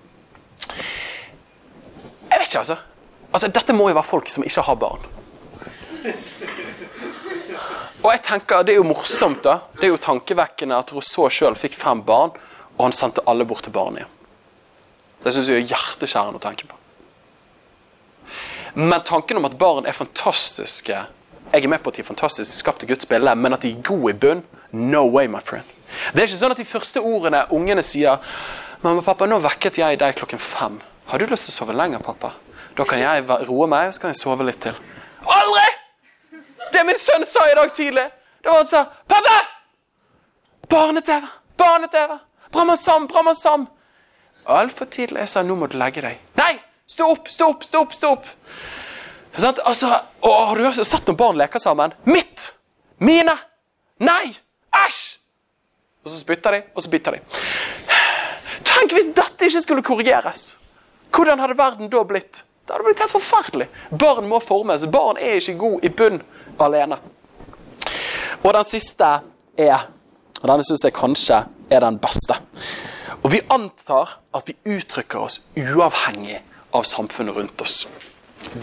Jeg 2.32 2.40
vet 2.40 2.48
ikke, 2.48 2.62
altså. 2.62 2.76
altså. 3.32 3.50
Dette 3.52 3.76
må 3.76 3.90
jo 3.90 3.98
være 3.98 4.08
folk 4.08 4.30
som 4.32 4.44
ikke 4.46 4.64
har 4.64 4.78
barn. 4.80 5.04
Og 8.02 8.08
jeg 8.10 8.22
tenker, 8.24 8.62
Det 8.62 8.72
er 8.74 8.80
jo 8.80 8.88
morsomt, 8.88 9.44
da. 9.44 9.58
Det 9.76 9.84
er 9.84 9.92
jo 9.92 10.00
tankevekkende 10.00 10.78
at 10.78 10.92
Rousseau 10.94 11.28
sjøl 11.30 11.56
fikk 11.58 11.76
fem 11.78 12.02
barn, 12.02 12.32
og 12.78 12.86
han 12.86 12.92
sendte 12.96 13.22
alle 13.28 13.44
bort 13.44 13.62
til 13.68 13.74
barnehjem. 13.74 14.08
Det 15.22 15.32
syns 15.34 15.48
jeg 15.48 15.60
er 15.60 15.68
hjerteskjærende 15.70 16.40
å 16.40 16.42
tenke 16.42 16.66
på. 16.66 16.78
Men 18.74 19.04
tanken 19.04 19.36
om 19.36 19.44
at 19.44 19.58
barn 19.60 19.86
er 19.86 19.92
fantastiske 19.92 20.96
Jeg 21.52 21.64
er 21.64 21.68
med 21.68 21.82
på 21.84 21.90
at 21.90 21.98
de 21.98 22.00
er 22.00 22.08
fantastiske, 22.08 22.56
skapt 22.56 22.82
i 22.82 22.86
Guds 22.88 23.04
bilde, 23.04 23.34
men 23.36 23.52
at 23.52 23.60
de 23.60 23.74
er 23.74 23.82
gode 23.84 24.14
i 24.14 24.16
bunn 24.16 24.40
No 24.72 25.04
way, 25.04 25.26
my 25.28 25.42
friend. 25.44 25.68
Det 26.14 26.22
er 26.22 26.30
ikke 26.30 26.38
sånn 26.40 26.54
at 26.54 26.62
de 26.62 26.64
første 26.64 27.00
ordene 27.00 27.44
ungene 27.52 27.82
sier 27.84 28.16
'Mamma, 28.82 29.02
pappa, 29.02 29.26
nå 29.26 29.38
vekket 29.38 29.78
jeg 29.78 29.98
deg 30.00 30.16
klokken 30.16 30.38
fem. 30.38 30.80
Har 31.12 31.20
du 31.20 31.26
lyst 31.28 31.44
til 31.44 31.52
å 31.52 31.56
sove 31.58 31.74
lenger, 31.76 32.00
pappa?' 32.00 32.32
'Da 32.72 32.84
kan 32.88 32.98
jeg 32.98 33.24
roe 33.28 33.66
meg, 33.68 33.88
og 33.88 33.94
så 33.94 34.00
kan 34.00 34.14
jeg 34.14 34.16
sove 34.22 34.44
litt 34.48 34.62
til.' 34.64 34.78
Aldri! 35.28 35.64
Det 36.72 36.84
min 36.88 36.96
sønn 36.96 37.26
sa 37.28 37.42
i 37.50 37.56
dag 37.58 37.74
tidlig, 37.76 38.06
det 38.40 38.48
var 38.48 38.62
han 38.62 38.70
sa 38.70 38.84
'Pappa! 39.08 39.34
Barne-TV! 40.72 41.26
Barne-TV! 41.58 42.16
Brammasam! 42.52 43.08
Brammasam!' 43.08 43.66
Altfor 44.46 44.84
tidlig. 44.84 45.20
Jeg 45.20 45.28
sa 45.28 45.42
'Nå 45.42 45.54
må 45.54 45.66
du 45.68 45.76
legge 45.76 46.00
deg'. 46.00 46.16
Nei! 46.34 46.62
Stå 46.86 47.10
opp! 47.10 47.28
Stå 47.28 47.48
opp! 47.48 47.64
Stå 47.64 47.80
opp! 47.80 47.92
stå 47.94 48.12
opp. 48.12 48.24
Sånn, 49.36 49.60
altså, 49.64 49.92
å, 50.20 50.32
har 50.48 50.56
du 50.56 50.66
også 50.66 50.84
sett 50.84 51.06
noen 51.08 51.16
barn 51.16 51.36
leker 51.36 51.60
sammen? 51.60 51.92
Mitt! 52.04 52.54
Mine! 52.98 53.36
Nei! 54.00 54.32
Æsj! 54.72 55.18
Og 56.04 56.08
så 56.08 56.24
spytter 56.24 56.56
de, 56.56 56.64
og 56.72 56.82
så 56.82 56.88
biter 56.88 57.12
de. 57.12 57.20
Tenk 58.64 58.96
hvis 58.96 59.12
dette 59.12 59.44
ikke 59.44 59.60
skulle 59.60 59.84
korrigeres! 59.84 60.61
Hvordan 61.12 61.42
hadde 61.42 61.58
verden 61.58 61.90
da 61.92 62.04
blitt? 62.04 62.44
Det 62.66 62.74
hadde 62.74 62.86
blitt 62.86 63.02
helt 63.02 63.12
forferdelig. 63.12 63.68
Barn 63.90 64.28
må 64.28 64.40
formes. 64.40 64.86
Barn 64.86 65.18
er 65.20 65.40
ikke 65.40 65.58
god 65.60 65.84
i 65.84 65.90
bunn 65.92 66.22
alene. 66.62 66.98
Og 68.42 68.52
den 68.54 68.64
siste 68.66 69.08
er, 69.58 69.88
og 70.40 70.46
denne 70.48 70.64
syns 70.66 70.86
jeg 70.86 70.96
kanskje 70.96 71.42
er 71.70 71.84
den 71.84 71.98
beste. 72.02 72.38
Og 73.22 73.30
vi 73.34 73.42
antar 73.54 74.16
at 74.34 74.48
vi 74.48 74.56
uttrykker 74.76 75.20
oss 75.22 75.42
uavhengig 75.56 76.40
av 76.74 76.88
samfunnet 76.88 77.36
rundt 77.36 77.62
oss. 77.62 77.84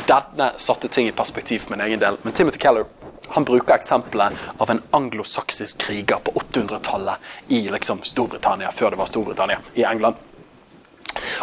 Denne 0.10 0.52
satte 0.60 0.90
ting 0.92 1.08
i 1.08 1.16
perspektiv 1.16 1.64
for 1.64 1.76
min 1.76 1.86
egen 1.86 2.02
del. 2.02 2.18
Men 2.24 2.36
Timothy 2.36 2.60
Keller 2.60 2.90
han 3.30 3.46
bruker 3.46 3.76
eksempelet 3.76 4.34
av 4.58 4.72
en 4.74 4.82
anglosaksisk 4.92 5.78
kriger 5.86 6.18
på 6.26 6.32
800-tallet 6.32 7.54
i 7.54 7.62
liksom 7.70 8.02
Storbritannia, 8.04 8.72
før 8.72 8.96
det 8.96 9.00
var 9.00 9.12
Storbritannia, 9.12 9.60
i 9.78 9.86
England. 9.86 10.18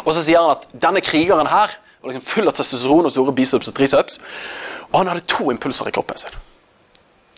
Og 0.04 0.12
så 0.14 0.24
sier 0.24 0.42
han 0.42 0.56
at 0.56 0.66
denne 0.86 1.02
krigeren 1.04 1.50
her 1.50 1.76
var 2.00 2.12
liksom 2.12 2.26
full 2.26 2.50
av 2.50 2.56
testosteron 2.56 3.08
og 3.08 3.14
store 3.14 3.34
biceps 3.36 3.70
og 3.70 3.76
triceps. 3.76 4.20
Og 4.92 5.00
han 5.00 5.10
hadde 5.12 5.26
to 5.30 5.50
impulser 5.52 5.90
i 5.90 5.94
kroppen 5.94 6.20
sin. 6.20 6.34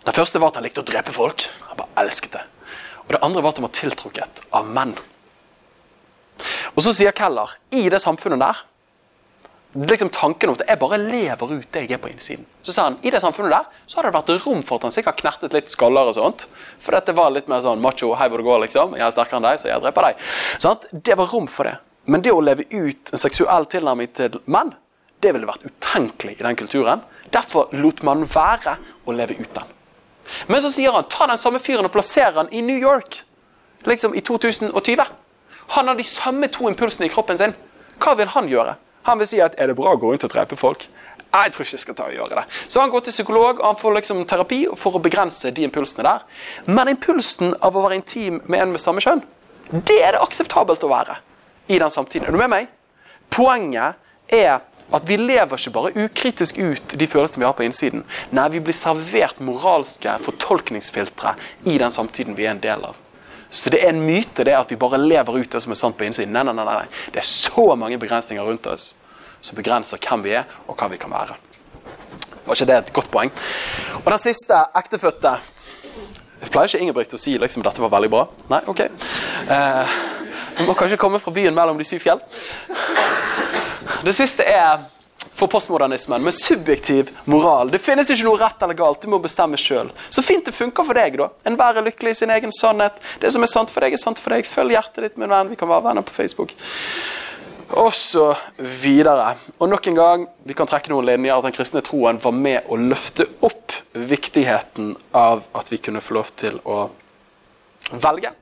Den 0.04 0.16
første 0.16 0.40
var 0.40 0.52
at 0.52 0.60
han 0.60 0.66
likte 0.66 0.84
å 0.84 0.88
drepe 0.88 1.14
folk. 1.14 1.48
Han 1.68 1.80
bare 1.80 2.04
elsket 2.04 2.36
det. 2.36 2.44
Og 3.06 3.14
det 3.16 3.22
andre 3.24 3.42
var 3.42 3.54
at 3.54 3.60
han 3.60 3.68
var 3.68 3.76
tiltrukket 3.76 4.42
av 4.54 4.68
menn. 4.68 4.96
Og 6.76 6.84
så 6.84 6.92
sier 6.94 7.16
Keller 7.16 7.56
i 7.74 7.88
det 7.90 8.00
samfunnet 8.02 8.40
der 8.40 8.60
liksom 9.76 10.08
tanken 10.10 10.50
om 10.50 10.56
at 10.56 10.64
jeg 10.68 10.80
bare 10.80 10.98
lever 10.98 11.50
ut 11.52 11.66
det 11.74 11.82
jeg 11.84 11.96
er 11.98 12.00
på 12.02 12.08
innsiden. 12.10 12.46
Så 12.64 12.72
sa 12.72 12.86
han 12.88 12.96
i 13.04 13.10
det 13.12 13.20
samfunnet 13.20 13.52
der 13.52 13.66
så 13.86 13.98
hadde 13.98 14.10
det 14.10 14.16
vært 14.16 14.46
rom 14.46 14.62
for 14.66 14.78
at 14.78 14.86
han 14.88 14.94
sikkert 14.94 15.20
knertet 15.20 15.56
litt 15.56 15.68
skaller 15.72 16.08
og 16.08 16.16
sånt. 16.16 16.46
For 16.80 16.96
dette 16.96 17.14
var 17.16 17.34
litt 17.34 17.50
mer 17.52 17.60
sånn 17.64 17.82
macho, 17.82 18.14
hei 18.16 18.30
hvor 18.30 18.40
det 18.40 18.48
går, 18.48 18.62
liksom. 18.64 18.96
Jeg 18.96 19.06
er 19.06 19.14
sterkere 19.14 19.40
enn 19.40 19.48
deg, 19.50 19.60
så 19.60 19.70
jeg 19.70 19.84
dreper 19.84 20.08
deg. 20.08 20.24
Sånn? 20.64 20.88
Det 21.04 21.18
var 21.20 21.30
rom 21.34 21.48
for 21.52 21.68
det. 21.68 21.76
Men 22.08 22.24
det 22.24 22.32
å 22.32 22.40
leve 22.40 22.64
ut 22.72 23.12
en 23.12 23.20
seksuell 23.20 23.66
tilnærming 23.68 24.08
til 24.16 24.38
menn, 24.48 24.72
det 25.20 25.34
ville 25.34 25.48
vært 25.48 25.66
utenkelig 25.66 26.38
i 26.38 26.44
den 26.46 26.56
kulturen. 26.56 27.02
Derfor 27.34 27.72
lot 27.76 28.00
man 28.06 28.24
være 28.24 28.78
å 29.04 29.14
leve 29.16 29.36
ut 29.36 29.50
den. 29.54 29.74
Men 30.48 30.62
så 30.64 30.70
sier 30.72 30.94
han 30.94 31.08
ta 31.12 31.26
den 31.28 31.40
samme 31.40 31.60
fyren 31.60 31.88
og 31.88 31.92
plasser 31.92 32.32
han 32.36 32.48
i 32.52 32.62
New 32.64 32.78
York 32.80 33.22
liksom 33.88 34.16
i 34.16 34.22
2020. 34.24 35.04
Han 35.74 35.88
har 35.88 35.98
de 35.98 36.06
samme 36.08 36.48
to 36.52 36.68
impulsene 36.70 37.08
i 37.08 37.12
kroppen 37.12 37.40
sin. 37.40 37.54
Hva 38.00 38.16
vil 38.16 38.32
han 38.32 38.48
gjøre? 38.48 38.78
Han 39.08 39.20
vil 39.20 39.28
si 39.28 39.40
at 39.44 39.56
er 39.60 39.70
det 39.70 39.76
bra 39.76 39.92
å 39.92 40.00
gå 40.00 40.12
rundt 40.12 40.24
og 40.24 40.32
drepe 40.32 40.56
folk? 40.56 40.88
Jeg 41.28 41.52
tror 41.52 41.64
ikke 41.64 41.76
jeg 41.76 41.84
skal 41.84 41.96
ta 41.96 42.08
og 42.08 42.16
gjøre 42.16 42.40
det. 42.40 42.44
Så 42.72 42.80
han 42.80 42.92
går 42.92 43.04
til 43.04 43.16
psykolog 43.18 43.60
og 43.60 43.66
han 43.66 43.80
får 43.80 43.98
liksom 43.98 44.24
terapi 44.28 44.62
for 44.80 44.96
å 44.96 45.04
begrense 45.04 45.52
de 45.52 45.64
impulsene 45.68 46.08
der. 46.08 46.24
Men 46.68 46.92
impulsen 46.92 47.52
av 47.60 47.76
å 47.76 47.84
være 47.84 48.00
intim 48.00 48.40
med 48.46 48.64
en 48.64 48.72
med 48.72 48.80
samme 48.80 49.04
kjønn, 49.04 49.24
det 49.72 50.00
er 50.00 50.16
det 50.16 50.24
akseptabelt 50.24 50.84
å 50.84 50.92
være 50.92 51.18
i 51.68 51.78
den 51.78 51.92
samtiden. 51.92 52.26
Er 52.26 52.34
du 52.34 52.40
med 52.40 52.52
meg? 52.52 52.68
Poenget 53.30 53.98
er 54.32 54.60
at 54.88 55.04
vi 55.04 55.18
lever 55.20 55.58
ikke 55.58 55.72
bare 55.74 55.92
ukritisk 56.04 56.58
ut 56.58 56.94
de 56.96 57.06
følelsene 57.06 57.42
vi 57.42 57.48
har 57.48 57.56
på 57.56 57.66
innsiden. 57.66 58.04
Nei, 58.32 58.46
vi 58.54 58.62
blir 58.64 58.76
servert 58.76 59.40
moralske 59.44 60.16
fortolkningsfiltre 60.24 61.34
i 61.68 61.76
den 61.80 61.92
samtiden 61.92 62.38
vi 62.38 62.46
er 62.48 62.54
en 62.56 62.62
del 62.62 62.86
av. 62.88 62.96
Så 63.50 63.72
det 63.72 63.80
er 63.82 63.94
en 63.94 64.04
myte 64.04 64.44
det 64.44 64.56
at 64.56 64.72
vi 64.72 64.80
bare 64.80 65.00
lever 65.00 65.40
ut 65.40 65.52
det 65.52 65.60
som 65.64 65.72
er 65.72 65.80
sant 65.80 65.96
på 65.96 66.04
innsiden. 66.04 66.32
Nei, 66.36 66.44
nei, 66.44 66.56
nei, 66.56 66.64
nei. 66.68 67.12
Det 67.12 67.22
er 67.22 67.28
så 67.28 67.70
mange 67.80 68.00
begrensninger 68.00 68.44
rundt 68.44 68.68
oss 68.68 68.94
som 69.44 69.56
begrenser 69.56 70.00
hvem 70.02 70.24
vi 70.24 70.34
er, 70.40 70.48
og 70.66 70.76
hva 70.76 70.88
vi 70.90 70.98
kan 71.00 71.12
være. 71.14 71.36
Var 72.44 72.56
ikke 72.56 72.68
det 72.68 72.76
et 72.76 72.92
godt 72.96 73.10
poeng? 73.12 73.30
Og 74.02 74.08
den 74.08 74.20
siste, 74.22 74.58
ektefødte 74.76 75.36
Jeg 76.38 76.52
pleier 76.54 76.70
ikke 76.70 76.80
Ingebrigt 76.84 77.14
å 77.16 77.18
si 77.18 77.32
liksom, 77.38 77.64
dette 77.66 77.82
var 77.82 77.90
veldig 77.90 78.10
bra. 78.12 78.20
Nei, 78.52 78.60
ok. 78.70 78.84
Eh, 79.50 79.96
må 80.66 80.74
kanskje 80.78 80.98
komme 81.00 81.20
fra 81.22 81.34
byen 81.34 81.54
mellom 81.54 81.78
de 81.78 81.86
syv 81.86 82.02
fjell. 82.02 82.22
Det 84.04 84.14
siste 84.16 84.46
er 84.46 84.86
for 85.38 85.46
postmodernismen 85.46 86.22
med 86.22 86.34
subjektiv 86.34 87.10
moral. 87.24 87.70
Det 87.70 87.78
finnes 87.82 88.10
ikke 88.10 88.26
noe 88.26 88.40
rett 88.40 88.62
eller 88.62 88.78
galt, 88.78 89.02
du 89.02 89.12
må 89.12 89.20
bestemme 89.22 89.58
sjøl. 89.60 89.92
Så 90.10 90.24
fint 90.26 90.46
det 90.46 90.54
funker 90.56 90.86
for 90.86 90.98
deg, 90.98 91.18
da. 91.20 91.28
Enhver 91.46 91.78
er 91.78 91.86
lykkelig 91.86 92.16
i 92.16 92.18
sin 92.22 92.32
egen 92.34 92.54
sannhet. 92.54 92.98
Det 93.22 93.30
som 93.34 93.46
er 93.46 93.50
sant 93.50 93.70
for 93.70 93.84
deg, 93.84 93.94
er 93.94 94.02
sant 94.02 94.18
for 94.22 94.34
deg. 94.34 94.48
Følg 94.48 94.74
hjertet 94.74 95.06
ditt, 95.06 95.20
min 95.20 95.30
venn. 95.30 95.52
Vi 95.52 95.58
kan 95.60 95.70
være 95.70 95.86
venner 95.86 96.06
på 96.06 96.16
Facebook. 96.16 96.56
Og 97.78 97.92
så 97.94 98.32
videre. 98.58 99.36
Og 99.60 99.70
nok 99.70 99.86
en 99.90 99.98
gang, 99.98 100.26
vi 100.48 100.56
kan 100.58 100.70
trekke 100.70 100.90
noen 100.90 101.06
linjer 101.06 101.36
at 101.36 101.46
den 101.46 101.54
kristne 101.54 101.84
troen 101.86 102.18
var 102.22 102.34
med 102.34 102.66
å 102.66 102.80
løfte 102.80 103.28
opp 103.46 103.76
viktigheten 103.92 104.94
av 105.14 105.46
at 105.58 105.70
vi 105.70 105.78
kunne 105.82 106.02
få 106.02 106.18
lov 106.18 106.34
til 106.40 106.58
å 106.66 106.88
velge. 107.94 108.34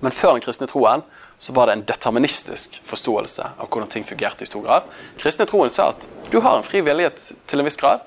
Men 0.00 0.14
før 0.14 0.36
den 0.36 0.44
kristne 0.44 0.68
troen 0.70 1.02
så 1.38 1.54
var 1.54 1.68
det 1.68 1.76
en 1.76 1.84
deterministisk 1.86 2.80
forståelse 2.86 3.46
av 3.58 3.68
hvordan 3.70 3.90
ting 3.92 4.06
fungerte 4.06 4.42
i 4.42 4.50
stor 4.50 4.64
grad. 4.66 4.86
Kristne 5.20 5.46
troen 5.46 5.70
sa 5.70 5.92
at 5.92 6.06
du 6.32 6.40
har 6.42 6.58
en 6.58 6.66
fri 6.66 6.82
vilje 6.86 7.10
til 7.46 7.60
en 7.60 7.66
viss 7.66 7.78
grad, 7.78 8.02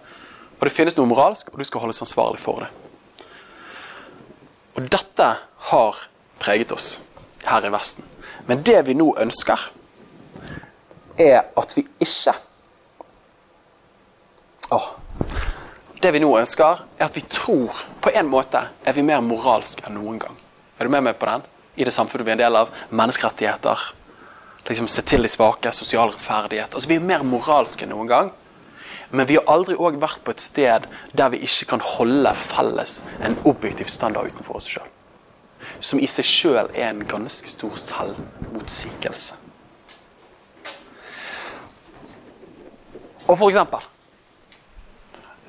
og 0.59 0.67
det 0.67 0.73
finnes 0.75 0.97
noe 0.97 1.09
moralsk, 1.09 1.49
og 1.51 1.59
du 1.59 1.65
skal 1.65 1.81
holdes 1.85 2.03
ansvarlig 2.03 2.41
for 2.43 2.65
det. 2.65 2.71
Og 4.77 4.87
dette 4.91 5.27
har 5.71 6.01
preget 6.39 6.71
oss 6.75 6.99
her 7.47 7.65
i 7.65 7.71
Vesten. 7.73 8.05
Men 8.47 8.63
det 8.67 8.79
vi 8.87 8.95
nå 8.97 9.09
ønsker, 9.19 9.71
er 11.19 11.43
at 11.57 11.77
vi 11.77 11.85
ikke 11.99 12.33
Åh. 14.71 14.85
Det 16.01 16.13
vi 16.15 16.21
nå 16.23 16.29
ønsker, 16.39 16.85
er 16.97 17.03
at 17.05 17.15
vi 17.15 17.21
tror 17.27 17.75
På 18.01 18.09
en 18.15 18.29
måte 18.31 18.61
er 18.87 18.95
vi 18.95 19.03
mer 19.03 19.19
moralsk 19.21 19.83
enn 19.85 19.97
noen 19.99 20.21
gang. 20.21 20.37
Er 20.79 20.87
du 20.87 20.93
med 20.93 21.03
meg 21.03 21.19
på 21.19 21.27
den? 21.27 21.43
I 21.75 21.87
det 21.87 21.93
samfunnet 21.93 22.27
vi 22.27 22.33
er 22.33 22.39
en 22.39 22.43
del 22.43 22.59
av. 22.59 22.71
Menneskerettigheter. 22.89 23.89
Liksom 24.67 24.87
Se 24.91 25.01
til 25.01 25.23
de 25.23 25.31
svake. 25.31 25.71
Sosial 25.73 26.13
rettferdighet. 26.13 26.73
Altså, 26.73 26.89
vi 26.89 26.99
er 26.99 27.05
mer 27.05 27.25
moralske 27.27 27.85
enn 27.85 27.93
noen 27.95 28.09
gang. 28.11 28.31
Men 29.11 29.27
vi 29.27 29.35
har 29.35 29.47
aldri 29.51 29.75
òg 29.75 29.99
vært 29.99 30.23
på 30.23 30.31
et 30.31 30.43
sted 30.43 30.87
der 31.17 31.31
vi 31.33 31.41
ikke 31.43 31.67
kan 31.73 31.83
holde 31.83 32.31
felles 32.39 33.01
en 33.19 33.35
objektiv 33.47 33.91
standard 33.91 34.31
utenfor 34.31 34.61
oss 34.61 34.69
sjøl. 34.71 34.87
Som 35.83 35.99
i 35.99 36.07
seg 36.07 36.27
sjøl 36.27 36.69
er 36.71 36.91
en 36.91 37.03
ganske 37.07 37.51
stor 37.51 37.75
selvmotsigelse. 37.79 39.35
Og 43.27 43.37
for 43.37 43.47
eksempel 43.47 43.90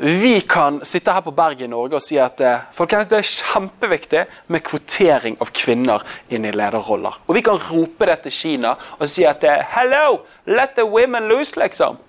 vi 0.05 0.41
kan 0.41 0.85
sitte 0.85 1.13
her 1.13 1.21
på 1.21 1.31
berget 1.31 1.61
i 1.61 1.71
Norge 1.71 1.95
og 1.95 2.03
si 2.03 2.17
at 2.19 2.41
eh, 2.43 2.65
folkens, 2.75 3.07
det 3.07 3.21
er 3.21 3.29
kjempeviktig 3.29 4.23
med 4.51 4.65
kvotering 4.67 5.37
av 5.39 5.53
kvinner 5.55 6.03
inn 6.27 6.43
i 6.43 6.51
lederroller. 6.51 7.21
Og 7.29 7.37
vi 7.37 7.43
kan 7.47 7.61
rope 7.69 8.09
det 8.11 8.17
til 8.25 8.35
Kina 8.35 8.73
og 8.99 9.05
si 9.07 9.23
at 9.23 9.45
eh, 9.47 9.63
Hello! 9.77 10.25
Let 10.51 10.75
the 10.75 10.83
women 10.83 11.29
loose, 11.31 11.55
liksom. 11.55 12.01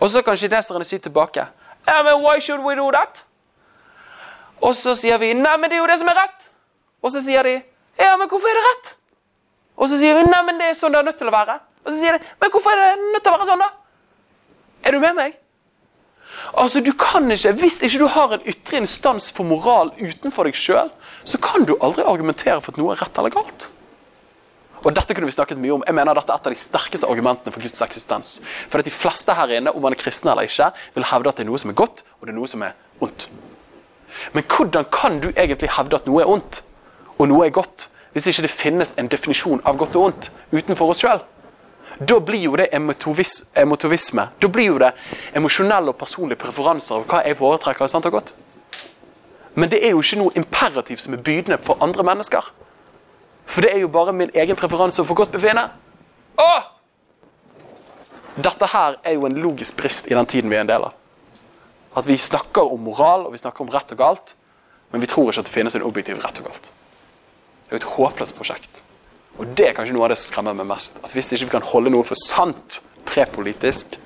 Og 0.00 0.10
så 0.10 0.24
kan 0.26 0.34
kineserne 0.36 0.82
si 0.84 0.98
tilbake 0.98 1.44
yeah, 1.86 2.02
but 2.02 2.18
Why 2.18 2.40
should 2.40 2.64
we 2.66 2.74
do 2.74 2.90
that? 2.90 3.22
Og 4.58 4.74
så 4.74 4.96
sier 4.98 5.22
vi 5.22 5.30
nei, 5.38 5.54
men 5.58 5.70
det 5.70 5.78
er 5.78 5.84
jo 5.84 5.86
det 5.86 6.00
som 6.02 6.10
er 6.10 6.18
rett. 6.18 6.50
Og 7.02 7.14
så 7.14 7.22
sier 7.22 7.46
de 7.46 7.60
ja, 8.00 8.16
men 8.16 8.26
hvorfor 8.26 8.50
er 8.50 8.58
det 8.58 8.64
rett? 8.66 8.96
Og 9.78 9.86
så 9.86 10.00
sier 10.02 10.18
vi 10.18 10.26
nei, 10.26 10.42
men 10.50 10.58
det 10.58 10.72
er 10.72 10.74
sånn 10.78 10.98
det 10.98 11.04
er 11.04 11.06
nødt 11.12 11.22
til 11.22 11.30
å 11.30 11.36
være. 11.36 11.60
Og 11.86 11.94
så 11.94 12.00
sier 12.02 12.18
de 12.18 12.34
men 12.42 12.50
hvorfor 12.50 12.74
er 12.74 12.82
det 12.82 13.12
nødt 13.14 13.22
til 13.22 13.30
å 13.30 13.36
være 13.38 13.50
sånn, 13.52 13.62
da? 13.62 13.70
Er 14.82 14.98
du 14.98 15.02
med 15.06 15.14
meg? 15.14 15.38
Altså, 16.52 16.80
du 16.80 16.92
kan 16.92 17.30
ikke, 17.30 17.52
Hvis 17.52 17.80
ikke 17.82 17.98
du 17.98 18.06
har 18.06 18.32
en 18.32 18.48
ytre 18.48 18.80
instans 18.82 19.30
for 19.32 19.44
moral 19.44 19.92
utenfor 20.00 20.48
deg 20.48 20.56
sjøl, 20.58 20.90
så 21.24 21.38
kan 21.38 21.64
du 21.68 21.76
aldri 21.80 22.02
argumentere 22.02 22.60
for 22.60 22.72
at 22.74 22.80
noe 22.80 22.94
er 22.94 23.02
rett 23.02 23.18
eller 23.18 23.34
galt. 23.34 23.70
Og 24.82 24.94
dette 24.94 25.14
kunne 25.14 25.28
vi 25.30 25.34
snakket 25.34 25.60
mye 25.62 25.76
om. 25.76 25.84
Jeg 25.86 25.94
mener 25.94 26.18
Dette 26.18 26.32
er 26.34 26.40
et 26.40 26.48
av 26.48 26.54
de 26.54 26.58
sterkeste 26.58 27.06
argumentene 27.06 27.54
for 27.54 27.62
Guds 27.62 27.84
eksistens. 27.84 28.40
For 28.68 28.82
at 28.82 28.88
De 28.88 28.90
fleste 28.90 29.34
her 29.38 29.54
inne, 29.58 29.70
om 29.70 29.82
man 29.82 29.94
er 29.94 30.00
kristen 30.00 30.30
eller 30.30 30.48
ikke, 30.48 30.72
vil 30.94 31.06
hevde 31.06 31.30
at 31.30 31.38
det 31.38 31.46
er 31.46 31.50
noe 31.50 31.62
som 31.62 31.70
er 31.70 31.78
godt, 31.78 32.02
og 32.18 32.26
det 32.26 32.34
er 32.34 32.38
noe 32.40 32.50
som 32.50 32.64
er 32.66 32.74
ondt. 33.00 33.28
Men 34.34 34.44
hvordan 34.44 34.84
kan 34.92 35.20
du 35.22 35.30
egentlig 35.30 35.70
hevde 35.76 35.96
at 35.96 36.06
noe 36.06 36.22
er 36.22 36.30
ondt, 36.30 36.62
og 37.18 37.28
noe 37.30 37.46
er 37.46 37.54
godt, 37.54 37.88
hvis 38.12 38.26
ikke 38.28 38.44
det 38.44 38.50
finnes 38.52 38.90
en 38.98 39.08
definisjon 39.08 39.62
av 39.64 39.78
godt 39.80 39.96
og 39.96 40.10
ondt 40.10 40.30
utenfor 40.52 40.92
oss 40.92 41.00
sjøl? 41.00 41.22
Da 42.08 42.18
blir 42.20 42.40
jo 42.46 42.56
det 42.56 42.68
emotivis, 42.72 43.44
emotivisme. 43.56 44.28
Da 44.40 44.48
blir 44.48 44.70
jo 44.70 44.78
det 44.80 44.92
emosjonelle 45.36 45.92
og 45.92 45.98
personlige 46.00 46.40
preferanser 46.40 46.94
av 46.98 47.06
hva 47.06 47.22
jeg 47.26 47.36
foretrekker. 47.36 47.86
sant 47.86 48.06
og 48.06 48.12
godt. 48.12 48.32
Men 49.54 49.68
det 49.68 49.82
er 49.84 49.90
jo 49.90 50.00
ikke 50.00 50.18
noe 50.18 50.32
imperativ 50.36 50.96
som 50.96 51.12
er 51.12 51.22
bydende 51.22 51.58
for 51.58 51.76
andre 51.80 52.02
mennesker. 52.02 52.52
For 53.46 53.60
det 53.60 53.74
er 53.74 53.80
jo 53.80 53.88
bare 53.88 54.12
min 54.12 54.30
egen 54.34 54.56
preferanse 54.56 55.04
for 55.04 55.14
godt 55.14 55.32
befinne. 55.32 55.68
Åh! 56.38 56.62
Dette 58.36 58.66
her 58.66 58.96
er 59.04 59.12
jo 59.12 59.26
en 59.26 59.36
logisk 59.36 59.76
brist 59.76 60.06
i 60.08 60.14
den 60.14 60.26
tiden 60.26 60.50
vi 60.50 60.56
er 60.56 60.64
en 60.64 60.70
del 60.70 60.86
av. 60.88 60.94
At 61.96 62.08
vi 62.08 62.16
snakker 62.16 62.72
om 62.72 62.80
moral 62.80 63.26
og 63.26 63.32
vi 63.32 63.42
snakker 63.42 63.66
om 63.66 63.68
rett 63.68 63.92
og 63.92 63.98
galt, 63.98 64.34
men 64.90 65.00
vi 65.00 65.06
tror 65.06 65.28
ikke 65.28 65.44
at 65.44 65.50
det 65.50 65.52
finnes 65.52 65.76
en 65.76 65.84
objektiv 65.84 66.22
rett 66.24 66.40
og 66.40 66.48
galt. 66.48 66.72
Det 67.68 67.76
er 67.76 67.76
jo 67.76 67.82
et 67.82 67.92
håpløst 67.96 68.36
prosjekt. 68.36 68.82
Og 69.42 69.54
det 69.58 69.68
er 69.68 69.74
kanskje 69.74 69.96
noe 69.96 70.06
av 70.06 70.12
det 70.12 70.20
som 70.20 70.30
skremmer 70.30 70.54
meg 70.54 70.68
mest. 70.70 71.00
At 71.02 71.14
hvis 71.16 71.32
ikke 71.34 71.48
vi 71.48 71.54
kan 71.56 71.70
holde 71.72 71.90
noe 71.90 72.06
for 72.06 72.18
sant 72.18 72.78
prepolitisk, 73.08 73.96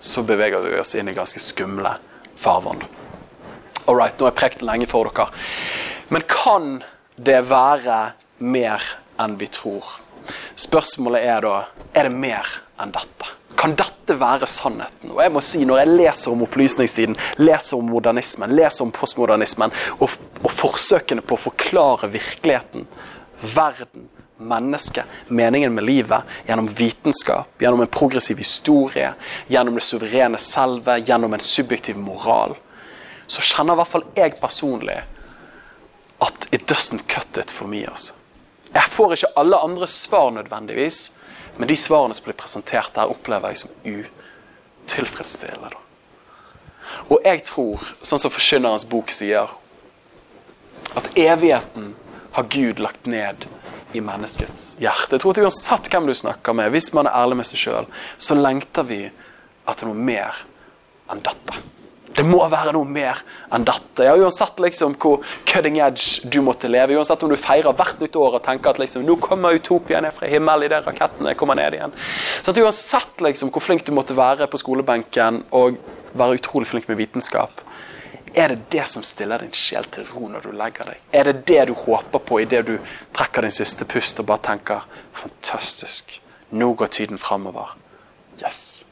så 0.00 0.22
beveger 0.24 0.64
vi 0.64 0.78
oss 0.80 0.94
inn 0.96 1.10
i 1.10 1.16
ganske 1.16 1.42
skumle 1.42 1.98
farvann. 2.38 2.80
All 3.84 3.98
right, 3.98 4.14
nå 4.16 4.24
har 4.24 4.32
jeg 4.32 4.38
prekt 4.40 4.64
lenge 4.64 4.88
for 4.88 5.10
dere. 5.10 5.28
Men 6.08 6.24
kan 6.30 6.78
det 7.20 7.42
være 7.50 7.98
mer 8.40 8.84
enn 9.20 9.36
vi 9.40 9.50
tror? 9.52 9.98
Spørsmålet 10.56 11.26
er 11.26 11.44
da 11.44 11.54
er 11.92 12.08
det 12.08 12.14
mer 12.16 12.48
enn 12.80 12.94
dette. 12.94 13.32
Kan 13.58 13.74
dette 13.76 14.14
være 14.20 14.46
sannheten? 14.48 15.12
Og 15.12 15.20
jeg 15.24 15.32
må 15.34 15.42
si, 15.42 15.64
Når 15.64 15.82
jeg 15.82 15.94
leser 15.98 16.32
om 16.32 16.44
opplysningstiden, 16.46 17.16
leser 17.42 17.76
om 17.76 17.90
modernismen, 17.90 18.54
leser 18.56 18.86
om 18.86 18.92
postmodernismen 18.94 19.74
og, 19.98 20.14
og 20.44 20.52
forsøkene 20.54 21.24
på 21.26 21.34
å 21.34 21.44
forklare 21.48 22.12
virkeligheten, 22.12 22.86
verden, 23.54 24.08
mennesket, 24.38 25.04
meningen 25.28 25.74
med 25.74 25.84
livet, 25.84 26.22
gjennom 26.46 26.66
vitenskap, 26.66 27.62
gjennom 27.62 27.80
en 27.80 27.86
progressiv 27.92 28.38
historie, 28.38 29.12
gjennom 29.46 29.74
det 29.74 29.84
suverene 29.86 30.38
selve, 30.38 30.98
gjennom 30.98 31.34
en 31.34 31.42
subjektiv 31.42 31.98
moral, 31.98 32.56
så 33.26 33.44
kjenner 33.44 33.76
i 33.76 33.80
hvert 33.80 33.92
fall 33.92 34.06
jeg 34.16 34.38
personlig 34.40 35.00
at 36.24 36.48
it 36.50 36.66
doesn't 36.70 37.06
cut 37.06 37.36
it 37.36 37.50
for 37.50 37.68
me. 37.68 37.84
altså. 37.86 38.14
Jeg 38.74 38.90
får 38.90 39.12
ikke 39.12 39.34
alle 39.36 39.56
andre 39.56 39.86
svar 39.86 40.30
nødvendigvis, 40.30 41.12
men 41.56 41.68
de 41.68 41.76
svarene 41.76 42.14
som 42.14 42.24
blir 42.24 42.38
presentert 42.38 42.94
der, 42.94 43.10
opplever 43.10 43.48
jeg 43.48 43.58
som 43.58 43.70
utilfredsstillende. 43.84 45.76
Og 47.10 47.20
jeg 47.24 47.42
tror, 47.44 47.84
sånn 48.02 48.20
som 48.20 48.32
Forkynnerens 48.32 48.86
bok 48.88 49.10
sier, 49.12 49.50
at 50.96 51.10
evigheten 51.16 51.94
har 52.32 52.48
Gud 52.48 52.80
lagt 52.80 53.06
ned 53.06 53.48
i 53.96 54.02
menneskets 54.04 54.74
hjerte. 54.82 55.16
Jeg 55.16 55.22
tror 55.22 55.34
at 55.36 55.42
Uansett 55.46 55.88
hvem 55.92 56.08
du 56.08 56.14
snakker 56.16 56.56
med, 56.56 56.70
hvis 56.74 56.92
man 56.96 57.08
er 57.08 57.16
ærlig 57.22 57.40
med 57.40 57.48
seg 57.48 57.62
sjøl, 57.62 57.88
så 58.20 58.36
lengter 58.38 58.86
vi 58.88 59.02
etter 59.68 59.88
noe 59.88 59.96
mer 59.96 60.44
enn 61.12 61.22
dette. 61.24 61.60
Det 62.18 62.24
må 62.26 62.40
være 62.50 62.72
noe 62.74 62.88
mer 62.88 63.20
enn 63.54 63.66
dette. 63.68 64.06
Ja, 64.06 64.16
Uansett 64.18 64.58
liksom 64.62 64.96
hvor 64.98 65.22
cutting 65.46 65.78
edge 65.84 66.26
du 66.32 66.40
måtte 66.42 66.70
leve, 66.70 66.96
uansett 66.96 67.22
om 67.22 67.30
du 67.30 67.36
feirer 67.38 67.76
hvert 67.76 68.00
nytt 68.02 68.16
år 68.18 68.38
og 68.40 68.44
tenker 68.46 68.72
at 68.72 68.80
liksom, 68.82 69.04
nå 69.06 69.18
kommer 69.22 69.58
utopia 69.58 70.00
ned 70.02 70.16
fra 70.16 70.30
himmelen 70.30 70.66
idet 70.66 70.82
rakettene 70.88 71.36
kommer 71.38 71.58
ned 71.60 71.76
igjen. 71.78 71.94
Så 72.42 72.56
Uansett 72.56 73.22
liksom 73.24 73.52
hvor 73.54 73.64
flink 73.64 73.86
du 73.86 73.92
måtte 73.94 74.16
være 74.18 74.48
på 74.50 74.60
skolebenken 74.60 75.44
og 75.54 75.78
være 76.18 76.40
utrolig 76.40 76.70
flink 76.70 76.88
med 76.90 76.98
vitenskap, 76.98 77.62
er 78.34 78.48
det 78.48 78.70
det 78.70 78.86
som 78.88 79.04
stiller 79.06 79.38
din 79.42 79.52
sjel 79.54 79.86
til 79.92 80.06
ro 80.12 80.28
når 80.28 80.48
du 80.48 80.52
legger 80.56 80.90
deg? 80.90 81.02
Er 81.12 81.28
det 81.28 81.46
det 81.48 81.68
du 81.68 81.74
håper 81.74 82.18
på 82.18 82.40
idet 82.42 82.64
du 82.66 82.76
trekker 83.16 83.46
din 83.46 83.54
siste 83.54 83.86
pust 83.88 84.20
og 84.20 84.28
bare 84.30 84.44
tenker 84.50 84.86
fantastisk, 85.18 86.20
nå 86.50 86.72
går 86.74 86.86
tiden 86.86 87.18
framover. 87.18 87.76
Yes. 88.42 88.84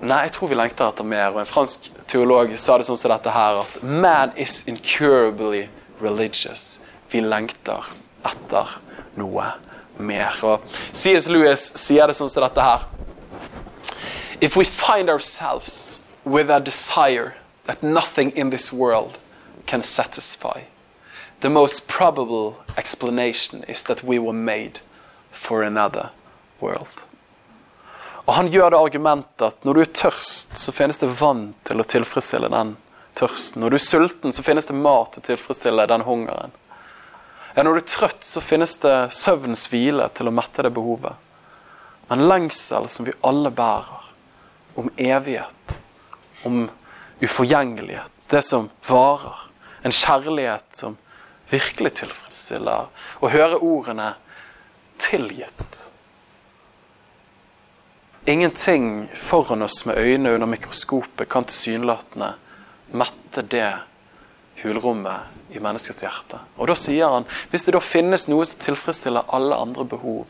Nei, 0.00 0.22
jeg 0.26 0.32
tror 0.32 0.48
vi 0.48 0.56
lengter 0.56 0.88
etter 0.88 1.04
mer. 1.04 1.34
Og 1.34 1.40
En 1.42 1.48
fransk 1.48 1.90
teolog 2.08 2.52
sa 2.58 2.78
det 2.78 2.86
sånn 2.88 2.98
som 2.98 3.12
dette 3.12 3.32
her, 3.34 3.60
at 3.64 3.82
man 3.82 4.32
is 4.36 4.62
incurably 4.68 5.66
religious. 6.00 6.80
Vi 7.12 7.20
lengter 7.20 7.90
etter 8.24 8.78
noe 9.20 9.50
mer. 10.00 10.38
Og 10.46 10.64
C.S. 10.96 11.28
Lewis 11.28 11.68
sier 11.78 12.08
det 12.08 12.16
sånn 12.16 12.32
som 12.32 12.46
dette 12.46 12.64
her. 12.64 12.88
If 14.40 14.56
we 14.56 14.64
find 14.64 15.10
ourselves 15.10 16.00
with 16.24 16.50
a 16.50 16.60
desire 16.60 17.34
that 17.70 17.82
nothing 17.82 18.32
in 18.36 18.50
this 18.50 18.72
world 18.72 19.18
can 19.66 19.82
satisfy, 19.82 20.60
the 21.40 21.48
most 21.48 21.86
probable 21.86 22.56
explanation 22.76 23.62
is 23.68 23.84
that 23.84 24.02
we 24.02 24.18
were 24.18 24.32
made 24.32 24.80
for 25.30 25.62
another 25.62 26.10
world. 26.60 26.96
Og 28.26 28.34
Han 28.34 28.48
gjør 28.48 28.70
det 28.70 28.78
argumentet 28.78 29.42
at 29.42 29.64
når 29.64 29.74
du 29.74 29.80
er 29.80 29.92
tørst, 29.94 30.56
så 30.58 30.72
finnes 30.72 30.98
det 30.98 31.12
vann 31.20 31.52
til 31.64 31.78
å 31.78 31.86
tilfredsstille 31.86 32.50
den 32.50 32.74
tørsten. 33.18 33.62
Når 33.62 33.70
du 33.70 33.78
er 33.78 33.84
sulten, 33.84 34.34
så 34.34 34.42
finnes 34.42 34.66
det 34.66 34.74
mat 34.74 35.14
til 35.14 35.22
å 35.22 35.28
tilfredsstille 35.28 35.86
den 35.86 36.04
hungeren. 36.06 36.50
Ja, 37.54 37.62
når 37.62 37.78
du 37.78 37.82
er 37.84 37.88
trøtt, 37.90 38.26
så 38.26 38.42
finnes 38.42 38.74
det 38.82 38.96
søvnens 39.14 39.68
hvile 39.70 40.10
til 40.18 40.26
å 40.26 40.34
mette 40.34 40.66
det 40.66 40.74
behovet. 40.74 41.14
Men 42.10 42.26
lengsel 42.26 42.90
som 42.90 43.06
vi 43.06 43.14
alle 43.26 43.54
bærer, 43.54 44.10
om 44.74 44.90
evighet, 44.98 45.78
om 46.46 46.68
uforgjengelighet, 47.20 48.10
det 48.30 48.42
som 48.46 48.70
varer, 48.88 49.46
en 49.82 49.92
kjærlighet 49.92 50.66
som 50.76 50.96
virkelig 51.50 51.94
tilfredsstiller, 52.02 52.90
å 53.20 53.32
høre 53.32 53.58
ordene 53.58 54.14
'tilgitt' 55.00 55.90
Ingenting 58.24 59.08
foran 59.14 59.62
oss 59.62 59.84
med 59.84 59.96
øynene 59.96 60.30
under 60.30 60.46
mikroskopet 60.46 61.28
kan 61.28 61.44
tilsynelatende 61.44 62.34
mette 62.92 63.42
det 63.42 63.78
hulrommet 64.62 65.20
i 65.50 65.60
menneskets 65.60 66.02
hjerte. 66.04 66.38
Og 66.60 66.68
da 66.68 66.76
sier 66.76 67.08
han 67.08 67.24
hvis 67.50 67.64
det 67.64 67.72
da 67.74 67.80
finnes 67.80 68.26
noe 68.28 68.44
som 68.44 68.60
tilfredsstiller 68.60 69.32
alle 69.32 69.56
andre 69.56 69.86
behov, 69.88 70.26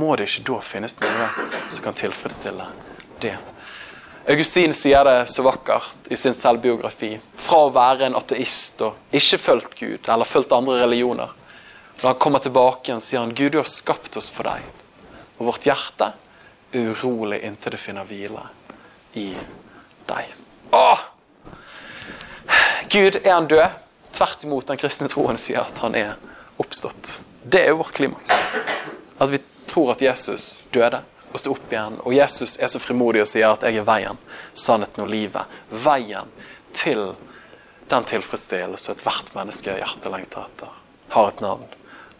må 0.00 0.16
det 0.16 0.30
ikke 0.30 0.46
da 0.48 0.60
finnes 0.64 0.96
noe 1.02 1.28
som 1.68 1.84
kan 1.84 1.98
tilfredsstille 2.00 2.66
det. 3.20 3.36
Augustin 4.30 4.74
sier 4.74 5.04
det 5.04 5.26
så 5.26 5.42
vakkert 5.42 6.06
i 6.06 6.16
sin 6.16 6.36
selvbiografi. 6.38 7.16
Fra 7.34 7.64
å 7.66 7.72
være 7.74 8.06
en 8.06 8.14
ateist 8.14 8.78
og 8.86 9.16
ikke 9.16 9.38
fulgt 9.42 9.74
Gud 9.80 10.06
eller 10.06 10.28
fulgt 10.28 10.54
andre 10.54 10.76
religioner. 10.84 11.32
Når 11.98 12.06
han 12.12 12.20
kommer 12.22 12.38
tilbake 12.44 12.92
igjen, 12.92 13.02
sier 13.02 13.24
han 13.24 13.34
Gud, 13.34 13.50
du 13.52 13.58
har 13.58 13.66
skapt 13.66 14.14
oss 14.20 14.30
for 14.30 14.46
deg. 14.46 14.62
Og 15.40 15.48
vårt 15.50 15.66
hjerte 15.66 16.12
urolig 16.70 17.40
inntil 17.42 17.74
det 17.74 17.82
finner 17.82 18.06
hvile 18.06 18.46
i 19.18 19.32
deg. 20.06 20.30
Åh! 20.78 21.02
Gud, 22.90 23.18
er 23.24 23.34
han 23.34 23.50
død? 23.50 23.78
Tvert 24.14 24.46
imot 24.46 24.70
den 24.70 24.78
kristne 24.78 25.10
troen 25.10 25.42
sier 25.42 25.64
at 25.66 25.82
han 25.82 25.98
er 25.98 26.14
oppstått. 26.62 27.16
Det 27.42 27.64
er 27.64 27.74
jo 27.74 27.82
vårt 27.82 27.98
klimaks. 27.98 28.30
At 29.18 29.34
vi 29.34 29.42
tror 29.66 29.96
at 29.96 30.06
Jesus 30.06 30.60
døde 30.70 31.02
og 31.32 31.40
stå 31.40 31.54
opp 31.54 31.72
igjen. 31.72 31.98
Og 32.04 32.14
Jesus 32.14 32.56
er 32.58 32.70
så 32.72 32.80
frimodig 32.82 33.22
og 33.22 33.28
sier 33.28 33.50
at 33.52 33.62
'jeg 33.62 33.76
er 33.76 33.86
veien, 33.86 34.18
sannheten 34.54 35.02
og 35.02 35.08
livet'. 35.08 35.44
Veien 35.70 36.28
til 36.74 37.14
den 37.90 38.04
tilfredsstillelse 38.04 38.92
ethvert 38.92 39.34
menneske 39.34 39.74
hjertet 39.74 40.12
lengter 40.12 40.46
etter, 40.46 40.68
har 41.08 41.28
et 41.28 41.40
navn, 41.40 41.66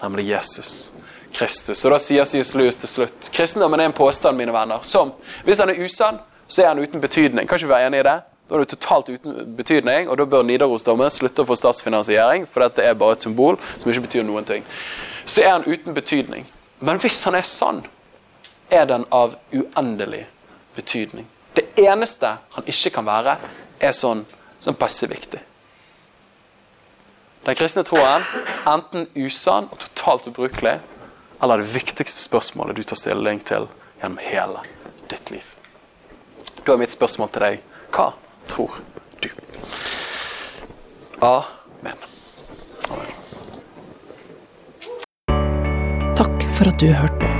nemlig 0.02 0.28
Jesus. 0.28 0.92
Kristus. 1.32 1.84
Og 1.84 1.90
Da 1.90 1.98
sier 1.98 2.24
C.S. 2.24 2.54
Lewis 2.54 2.76
til 2.76 2.88
slutt 2.88 3.30
kristendommen 3.32 3.80
er 3.80 3.90
en 3.90 3.92
påstand 3.92 4.36
mine 4.36 4.52
venner, 4.52 4.82
som 4.82 5.12
hvis 5.44 5.58
den 5.58 5.70
er 5.70 5.84
usann, 5.84 6.18
så 6.48 6.64
er 6.64 6.74
den 6.74 6.82
uten 6.82 7.00
betydning. 7.00 7.48
Kan 7.48 7.58
ikke 7.58 7.66
vi 7.68 7.74
være 7.74 7.86
enig 7.86 8.00
i 8.00 8.02
det? 8.08 8.16
Da 8.50 8.56
er 8.56 8.64
det 8.64 8.72
totalt 8.72 9.08
uten 9.08 9.54
betydning, 9.56 10.08
og 10.10 10.18
da 10.18 10.24
bør 10.26 10.42
Nidarosdomen 10.42 11.10
slutte 11.10 11.44
å 11.44 11.46
få 11.46 11.54
statsfinansiering, 11.54 12.48
for 12.50 12.64
dette 12.64 12.82
er 12.82 12.96
bare 12.98 13.14
et 13.14 13.22
symbol 13.22 13.60
som 13.78 13.92
ikke 13.92 14.08
betyr 14.08 14.26
noen 14.26 14.48
ting. 14.48 14.64
Så 15.24 15.44
er 15.44 15.52
han 15.52 15.66
uten 15.68 15.94
betydning. 15.94 16.48
Men 16.80 16.98
hvis 16.98 17.22
han 17.28 17.36
er 17.38 17.46
sann, 17.46 17.84
er 18.70 18.86
den 18.86 19.04
av 19.10 19.36
uendelig 19.52 20.26
betydning. 20.74 21.26
Det 21.54 21.78
eneste 21.78 22.36
han 22.50 22.66
ikke 22.70 22.90
kan 22.94 23.06
være, 23.06 23.36
er 23.80 23.92
sånn, 23.96 24.24
sånn 24.62 24.78
passe 24.78 25.08
viktig. 25.10 25.40
den 27.44 27.56
kristne 27.56 27.82
troen 27.82 28.22
enten 28.68 29.06
usann 29.16 29.68
og 29.72 29.78
totalt 29.80 30.26
ubrukelig, 30.28 30.78
eller 31.42 31.56
det 31.56 31.72
viktigste 31.72 32.20
spørsmålet 32.20 32.76
du 32.76 32.82
tar 32.82 33.00
stilling 33.00 33.40
til 33.40 33.66
gjennom 34.02 34.20
hele 34.20 34.60
ditt 35.08 35.30
liv? 35.30 35.44
Da 36.64 36.72
er 36.72 36.82
mitt 36.84 36.92
spørsmål 36.92 37.32
til 37.32 37.46
deg 37.46 37.62
hva 37.96 38.12
tror 38.48 38.76
du? 39.24 39.30
Amen. 41.24 42.06
Amen. 42.90 43.12
Takk 46.20 46.50
for 46.52 46.68
at 46.68 46.80
du 46.80 46.92
hørte 46.92 47.18
på. 47.24 47.39